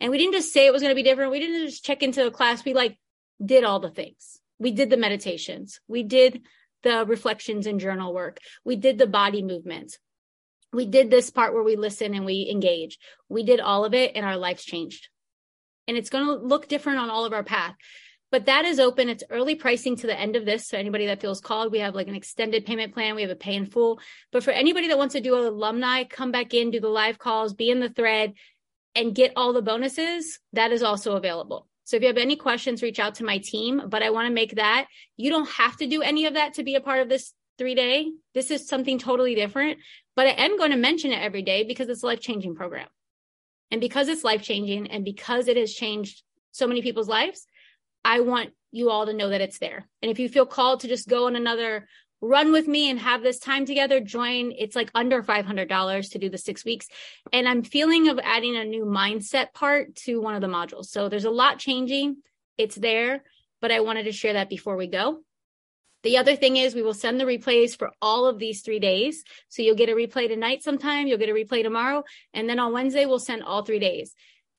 And 0.00 0.10
we 0.10 0.18
didn't 0.18 0.34
just 0.34 0.52
say 0.52 0.66
it 0.66 0.72
was 0.72 0.82
going 0.82 0.90
to 0.90 0.96
be 0.96 1.02
different. 1.02 1.30
We 1.30 1.40
didn't 1.40 1.66
just 1.66 1.84
check 1.84 2.02
into 2.02 2.26
a 2.26 2.30
class. 2.30 2.64
We 2.64 2.74
like 2.74 2.98
did 3.44 3.64
all 3.64 3.80
the 3.80 3.90
things. 3.90 4.40
We 4.58 4.70
did 4.70 4.90
the 4.90 4.96
meditations. 4.96 5.80
We 5.88 6.02
did 6.02 6.42
the 6.82 7.04
reflections 7.06 7.66
and 7.66 7.80
journal 7.80 8.14
work. 8.14 8.38
We 8.64 8.76
did 8.76 8.98
the 8.98 9.06
body 9.06 9.42
movements. 9.42 9.98
We 10.72 10.86
did 10.86 11.10
this 11.10 11.30
part 11.30 11.54
where 11.54 11.62
we 11.62 11.76
listen 11.76 12.14
and 12.14 12.26
we 12.26 12.48
engage. 12.50 12.98
We 13.28 13.42
did 13.42 13.60
all 13.60 13.84
of 13.84 13.94
it 13.94 14.12
and 14.14 14.24
our 14.24 14.36
lives 14.36 14.64
changed. 14.64 15.08
And 15.88 15.96
it's 15.96 16.10
going 16.10 16.26
to 16.26 16.34
look 16.34 16.68
different 16.68 16.98
on 16.98 17.10
all 17.10 17.24
of 17.24 17.32
our 17.32 17.44
path 17.44 17.76
but 18.32 18.46
that 18.46 18.64
is 18.64 18.80
open. 18.80 19.08
It's 19.08 19.22
early 19.30 19.54
pricing 19.54 19.96
to 19.96 20.06
the 20.06 20.18
end 20.18 20.36
of 20.36 20.44
this. 20.44 20.68
So 20.68 20.78
anybody 20.78 21.06
that 21.06 21.20
feels 21.20 21.40
called, 21.40 21.70
we 21.70 21.78
have 21.78 21.94
like 21.94 22.08
an 22.08 22.14
extended 22.14 22.66
payment 22.66 22.92
plan. 22.92 23.14
We 23.14 23.22
have 23.22 23.30
a 23.30 23.36
pay 23.36 23.54
in 23.54 23.66
full. 23.66 24.00
But 24.32 24.42
for 24.42 24.50
anybody 24.50 24.88
that 24.88 24.98
wants 24.98 25.14
to 25.14 25.20
do 25.20 25.38
an 25.38 25.46
alumni, 25.46 26.04
come 26.04 26.32
back 26.32 26.52
in, 26.52 26.70
do 26.70 26.80
the 26.80 26.88
live 26.88 27.18
calls, 27.18 27.54
be 27.54 27.70
in 27.70 27.80
the 27.80 27.88
thread, 27.88 28.34
and 28.94 29.14
get 29.14 29.32
all 29.36 29.52
the 29.52 29.62
bonuses. 29.62 30.40
That 30.52 30.72
is 30.72 30.82
also 30.82 31.16
available. 31.16 31.68
So 31.84 31.96
if 31.96 32.02
you 32.02 32.08
have 32.08 32.16
any 32.16 32.34
questions, 32.34 32.82
reach 32.82 32.98
out 32.98 33.16
to 33.16 33.24
my 33.24 33.38
team. 33.38 33.82
But 33.88 34.02
I 34.02 34.10
want 34.10 34.26
to 34.26 34.34
make 34.34 34.56
that 34.56 34.86
you 35.16 35.30
don't 35.30 35.48
have 35.50 35.76
to 35.76 35.86
do 35.86 36.02
any 36.02 36.26
of 36.26 36.34
that 36.34 36.54
to 36.54 36.64
be 36.64 36.74
a 36.74 36.80
part 36.80 37.00
of 37.00 37.08
this 37.08 37.32
three 37.58 37.76
day. 37.76 38.10
This 38.34 38.50
is 38.50 38.68
something 38.68 38.98
totally 38.98 39.36
different. 39.36 39.78
But 40.16 40.26
I 40.26 40.30
am 40.30 40.58
going 40.58 40.72
to 40.72 40.76
mention 40.76 41.12
it 41.12 41.22
every 41.22 41.42
day 41.42 41.62
because 41.62 41.88
it's 41.88 42.02
a 42.02 42.06
life 42.06 42.20
changing 42.20 42.56
program. 42.56 42.88
And 43.70 43.80
because 43.80 44.08
it's 44.08 44.24
life 44.24 44.42
changing 44.42 44.90
and 44.90 45.04
because 45.04 45.48
it 45.48 45.56
has 45.56 45.72
changed 45.72 46.22
so 46.50 46.66
many 46.66 46.82
people's 46.82 47.08
lives, 47.08 47.45
I 48.06 48.20
want 48.20 48.50
you 48.70 48.88
all 48.88 49.06
to 49.06 49.12
know 49.12 49.30
that 49.30 49.40
it's 49.40 49.58
there. 49.58 49.84
And 50.00 50.12
if 50.12 50.20
you 50.20 50.28
feel 50.28 50.46
called 50.46 50.80
to 50.80 50.88
just 50.88 51.08
go 51.08 51.26
on 51.26 51.34
another 51.34 51.88
run 52.20 52.52
with 52.52 52.68
me 52.68 52.88
and 52.88 53.00
have 53.00 53.20
this 53.20 53.40
time 53.40 53.66
together, 53.66 53.98
join. 54.00 54.52
It's 54.56 54.76
like 54.76 54.92
under 54.94 55.24
$500 55.24 56.10
to 56.12 56.18
do 56.18 56.30
the 56.30 56.38
six 56.38 56.64
weeks. 56.64 56.86
And 57.32 57.48
I'm 57.48 57.64
feeling 57.64 58.06
of 58.08 58.20
adding 58.22 58.56
a 58.56 58.64
new 58.64 58.84
mindset 58.84 59.52
part 59.54 59.96
to 60.04 60.20
one 60.20 60.36
of 60.36 60.40
the 60.40 60.46
modules. 60.46 60.86
So 60.86 61.08
there's 61.08 61.24
a 61.24 61.30
lot 61.30 61.58
changing. 61.58 62.18
It's 62.56 62.76
there, 62.76 63.24
but 63.60 63.72
I 63.72 63.80
wanted 63.80 64.04
to 64.04 64.12
share 64.12 64.34
that 64.34 64.48
before 64.48 64.76
we 64.76 64.86
go. 64.86 65.22
The 66.04 66.18
other 66.18 66.36
thing 66.36 66.56
is 66.56 66.76
we 66.76 66.82
will 66.82 66.94
send 66.94 67.18
the 67.18 67.24
replays 67.24 67.76
for 67.76 67.90
all 68.00 68.26
of 68.26 68.38
these 68.38 68.62
three 68.62 68.78
days. 68.78 69.24
So 69.48 69.62
you'll 69.62 69.74
get 69.74 69.88
a 69.88 69.94
replay 69.94 70.28
tonight 70.28 70.62
sometime, 70.62 71.08
you'll 71.08 71.18
get 71.18 71.28
a 71.28 71.32
replay 71.32 71.64
tomorrow, 71.64 72.04
and 72.32 72.48
then 72.48 72.60
on 72.60 72.72
Wednesday 72.72 73.04
we'll 73.06 73.18
send 73.18 73.42
all 73.42 73.64
three 73.64 73.80
days. 73.80 74.14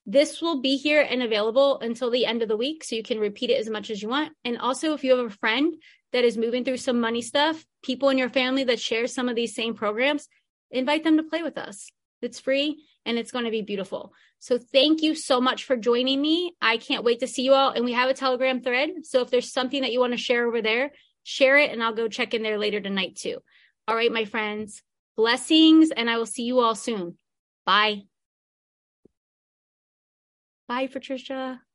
This 0.09 0.41
will 0.41 0.61
be 0.61 0.77
here 0.77 1.01
and 1.01 1.21
available 1.21 1.79
until 1.81 2.09
the 2.09 2.25
end 2.25 2.41
of 2.41 2.47
the 2.47 2.55
week, 2.55 2.85
so 2.85 2.95
you 2.95 3.03
can 3.03 3.19
repeat 3.19 3.49
it 3.49 3.59
as 3.59 3.69
much 3.69 3.89
as 3.89 4.01
you 4.01 4.07
want. 4.07 4.31
And 4.45 4.57
also, 4.57 4.93
if 4.93 5.03
you 5.03 5.15
have 5.15 5.25
a 5.25 5.29
friend 5.29 5.75
that 6.13 6.23
is 6.23 6.37
moving 6.37 6.63
through 6.63 6.77
some 6.77 7.01
money 7.01 7.21
stuff, 7.21 7.65
people 7.83 8.07
in 8.07 8.17
your 8.17 8.29
family 8.29 8.63
that 8.63 8.79
share 8.79 9.07
some 9.07 9.27
of 9.27 9.35
these 9.35 9.53
same 9.53 9.73
programs, 9.73 10.29
invite 10.71 11.03
them 11.03 11.17
to 11.17 11.23
play 11.23 11.43
with 11.43 11.57
us. 11.57 11.89
It's 12.21 12.39
free 12.39 12.83
and 13.05 13.17
it's 13.17 13.31
going 13.31 13.45
to 13.45 13.51
be 13.51 13.61
beautiful. 13.61 14.13
So 14.39 14.57
thank 14.57 15.01
you 15.01 15.13
so 15.13 15.41
much 15.41 15.65
for 15.65 15.75
joining 15.75 16.21
me. 16.21 16.55
I 16.61 16.77
can't 16.77 17.03
wait 17.03 17.19
to 17.19 17.27
see 17.27 17.43
you 17.43 17.53
all. 17.53 17.71
And 17.71 17.83
we 17.83 17.93
have 17.93 18.09
a 18.09 18.13
Telegram 18.13 18.61
thread. 18.61 18.89
So 19.03 19.21
if 19.21 19.29
there's 19.29 19.51
something 19.51 19.81
that 19.81 19.91
you 19.91 19.99
want 19.99 20.13
to 20.13 20.17
share 20.17 20.47
over 20.47 20.61
there, 20.61 20.91
share 21.23 21.57
it 21.57 21.71
and 21.71 21.83
I'll 21.83 21.93
go 21.93 22.07
check 22.07 22.33
in 22.33 22.43
there 22.43 22.57
later 22.57 22.79
tonight 22.79 23.17
too. 23.17 23.39
All 23.87 23.95
right, 23.95 24.11
my 24.11 24.25
friends, 24.25 24.83
blessings, 25.17 25.91
and 25.91 26.09
I 26.09 26.17
will 26.17 26.25
see 26.25 26.43
you 26.43 26.59
all 26.59 26.75
soon. 26.75 27.17
Bye. 27.65 28.03
Bye, 30.67 30.87
Patricia. 30.87 31.66